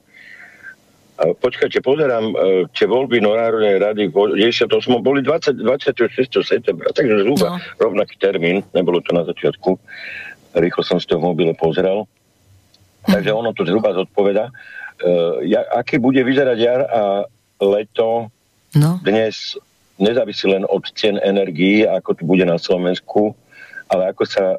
[1.13, 2.35] Počkajte, pozerám, e,
[2.73, 4.65] tie voľby Národnej rady v 98.
[4.97, 6.41] boli 20, 26.
[6.41, 7.57] septembra, takže zhruba no.
[7.77, 9.77] rovnaký termín, nebolo to na začiatku.
[10.57, 12.09] Rýchlo som si to v mobile pozrel.
[13.05, 14.49] takže ono to zhruba zodpoveda.
[15.03, 17.01] Uh, ja, aké bude vyzerať jar a
[17.61, 18.33] leto
[18.73, 18.97] no.
[19.05, 19.57] dnes
[20.01, 23.37] nezávisí len od cien energií, ako to bude na Slovensku,
[23.85, 24.57] ale ako sa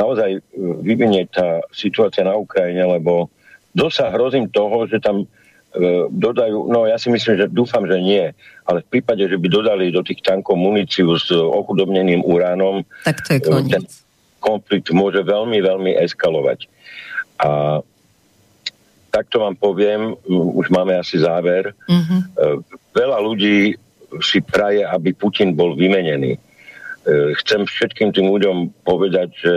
[0.00, 0.40] naozaj
[0.80, 3.28] vyvinie tá situácia na Ukrajine, lebo
[3.76, 5.39] dosť sa hrozím toho, že tam E,
[6.10, 8.26] dodajú, no ja si myslím, že dúfam, že nie,
[8.66, 13.38] ale v prípade, že by dodali do tých tankov muníciu s ochudobneným uránom, tak to
[13.38, 13.78] je koniec.
[13.78, 13.84] ten
[14.42, 16.66] konflikt môže veľmi, veľmi eskalovať.
[17.38, 17.80] A
[19.14, 22.20] takto vám poviem, už máme asi záver, mm-hmm.
[22.90, 23.78] veľa ľudí
[24.18, 26.34] si praje, aby Putin bol vymenený.
[26.34, 26.40] E,
[27.38, 29.54] chcem všetkým tým ľuďom povedať, že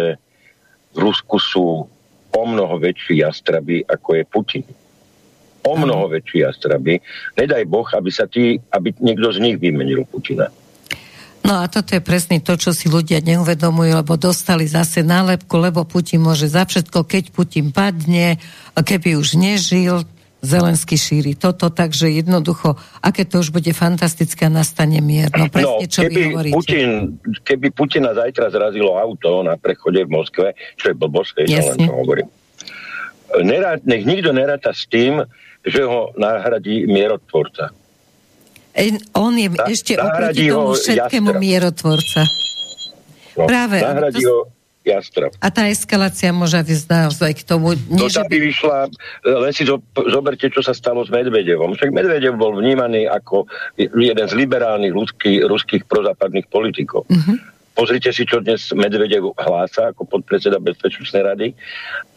[0.93, 1.89] v Rusku sú
[2.33, 4.65] o mnoho väčší jastraby, ako je Putin
[5.63, 6.99] o mnoho väčší jastraby.
[7.39, 10.51] Nedaj Boh, aby sa tí, aby niekto z nich vymenil Putina.
[11.43, 15.83] No a toto je presne to, čo si ľudia neuvedomujú, lebo dostali zase nálepku, lebo
[15.83, 18.39] Putin môže za všetko, keď Putin padne,
[18.79, 20.07] keby už nežil,
[20.43, 25.31] Zelensky šíri toto, takže jednoducho, aké to už bude fantastické nastane mier.
[25.31, 26.55] No presne, no, čo keby vy hovoríte.
[26.59, 26.89] Putin,
[27.47, 32.27] keby Putina zajtra zrazilo auto na prechode v Moskve, čo je blbosť, len to hovorím.
[33.39, 35.23] Nerá, nech nikto neráta s tým,
[35.63, 37.71] že ho nahradí mierotvorca.
[38.73, 41.43] E, on je Na, ešte oproti tomu všetkému jastrab.
[41.43, 42.21] mierotvorca.
[43.37, 43.77] No, Práve.
[43.81, 44.29] Nahradí to...
[44.29, 44.37] ho
[44.83, 45.31] jastrab.
[45.39, 47.79] A tá eskalácia môže ísť naozaj k tomu...
[47.87, 48.91] Nie, to by vyšla,
[49.23, 51.71] len si zo, zoberte, čo sa stalo s Medvedevom.
[51.73, 53.47] Však Medvedev bol vnímaný ako
[53.79, 57.07] jeden z liberálnych ruských, ruských prozápadných politikov.
[57.07, 57.39] Uh-huh.
[57.73, 61.47] Pozrite si, čo dnes Medvedev hlása ako podpredseda Bezpečnostnej rady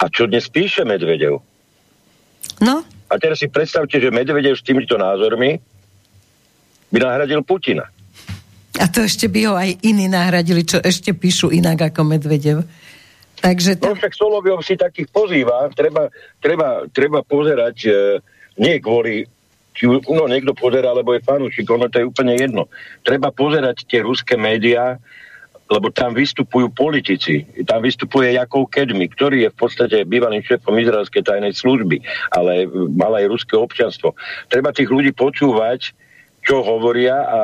[0.02, 1.38] a čo dnes píše Medvedev.
[2.60, 5.58] No, a teraz si predstavte, že Medvedev s týmito názormi
[6.90, 7.86] by nahradil Putina.
[8.76, 12.66] A to ešte by ho aj iní nahradili, čo ešte píšu inak ako Medvedev.
[13.40, 13.92] Takže to...
[13.92, 16.08] No však Soloviov si takých pozýva, treba,
[16.40, 17.90] treba, treba pozerať e,
[18.60, 19.28] nie kvôli
[19.76, 22.72] či, no niekto pozera, lebo je fanúšik, ono to je úplne jedno.
[23.04, 24.96] Treba pozerať tie ruské médiá,
[25.66, 27.42] lebo tam vystupujú politici.
[27.66, 33.10] Tam vystupuje Jakov Kedmi, ktorý je v podstate bývalým šéfom izraelskej tajnej služby, ale mal
[33.18, 34.14] aj ruské občanstvo.
[34.46, 35.90] Treba tých ľudí počúvať,
[36.46, 37.38] čo hovoria a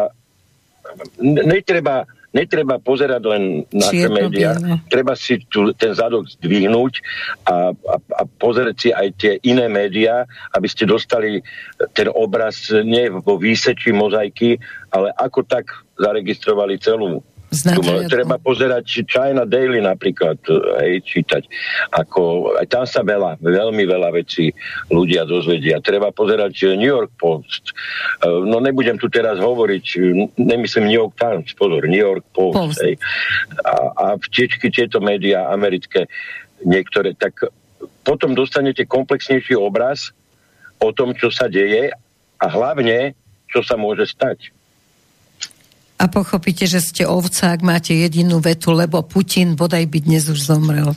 [1.19, 3.43] netreba, netreba pozerať len
[3.74, 4.55] naše médiá,
[4.86, 7.03] treba si tu, ten zadok zdvihnúť
[7.51, 11.43] a, a, a pozerať si aj tie iné médiá, aby ste dostali
[11.90, 14.62] ten obraz nie vo výseči mozaiky,
[14.94, 15.66] ale ako tak
[15.99, 17.23] zaregistrovali celú
[17.53, 20.41] tu treba pozerať China Daily napríklad,
[20.81, 21.45] hej, čítať.
[21.93, 24.51] Ako, aj tam sa veľa, veľmi veľa vecí
[24.89, 25.85] ľudia dozvedia.
[25.85, 27.70] Treba pozerať New York Post.
[27.70, 29.87] E, no nebudem tu teraz hovoriť,
[30.41, 32.57] nemyslím New York Times, pozor, New York Post.
[32.57, 32.81] Post.
[32.81, 32.97] Hej.
[33.62, 36.09] A, a vtiečky tieto médiá americké,
[36.65, 37.53] niektoré, tak
[38.03, 40.11] potom dostanete komplexnejší obraz
[40.83, 41.95] o tom, čo sa deje
[42.43, 43.15] a hlavne,
[43.47, 44.51] čo sa môže stať
[45.98, 50.40] a pochopíte, že ste ovca, ak máte jedinú vetu, lebo Putin bodaj by dnes už
[50.40, 50.97] zomrel.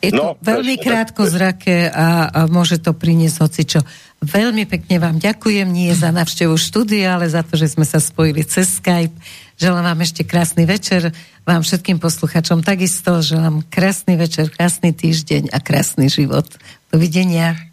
[0.00, 3.80] Je to no, veľmi krátko zrake a, a môže to priniesť hocičo.
[4.24, 8.40] Veľmi pekne vám ďakujem, nie za navštevu štúdia, ale za to, že sme sa spojili
[8.48, 9.12] cez Skype.
[9.60, 11.12] Želám vám ešte krásny večer,
[11.44, 13.20] vám všetkým posluchačom takisto.
[13.20, 16.48] Želám krásny večer, krásny týždeň a krásny život.
[16.88, 17.69] Dovidenia.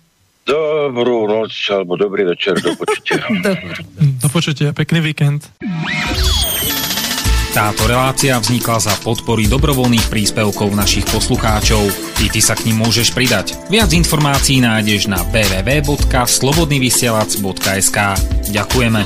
[0.48, 3.20] Dobrú noc alebo dobrý večer, do počutia.
[4.24, 5.52] do počutia, pekný víkend.
[7.52, 11.90] Táto relácia vznikla za podpory dobrovoľných príspevkov našich poslucháčov.
[12.22, 13.58] I ty sa k ním môžeš pridať.
[13.68, 17.98] Viac informácií nájdeš na www.slobodnyvysielac.sk
[18.54, 19.02] Ďakujeme.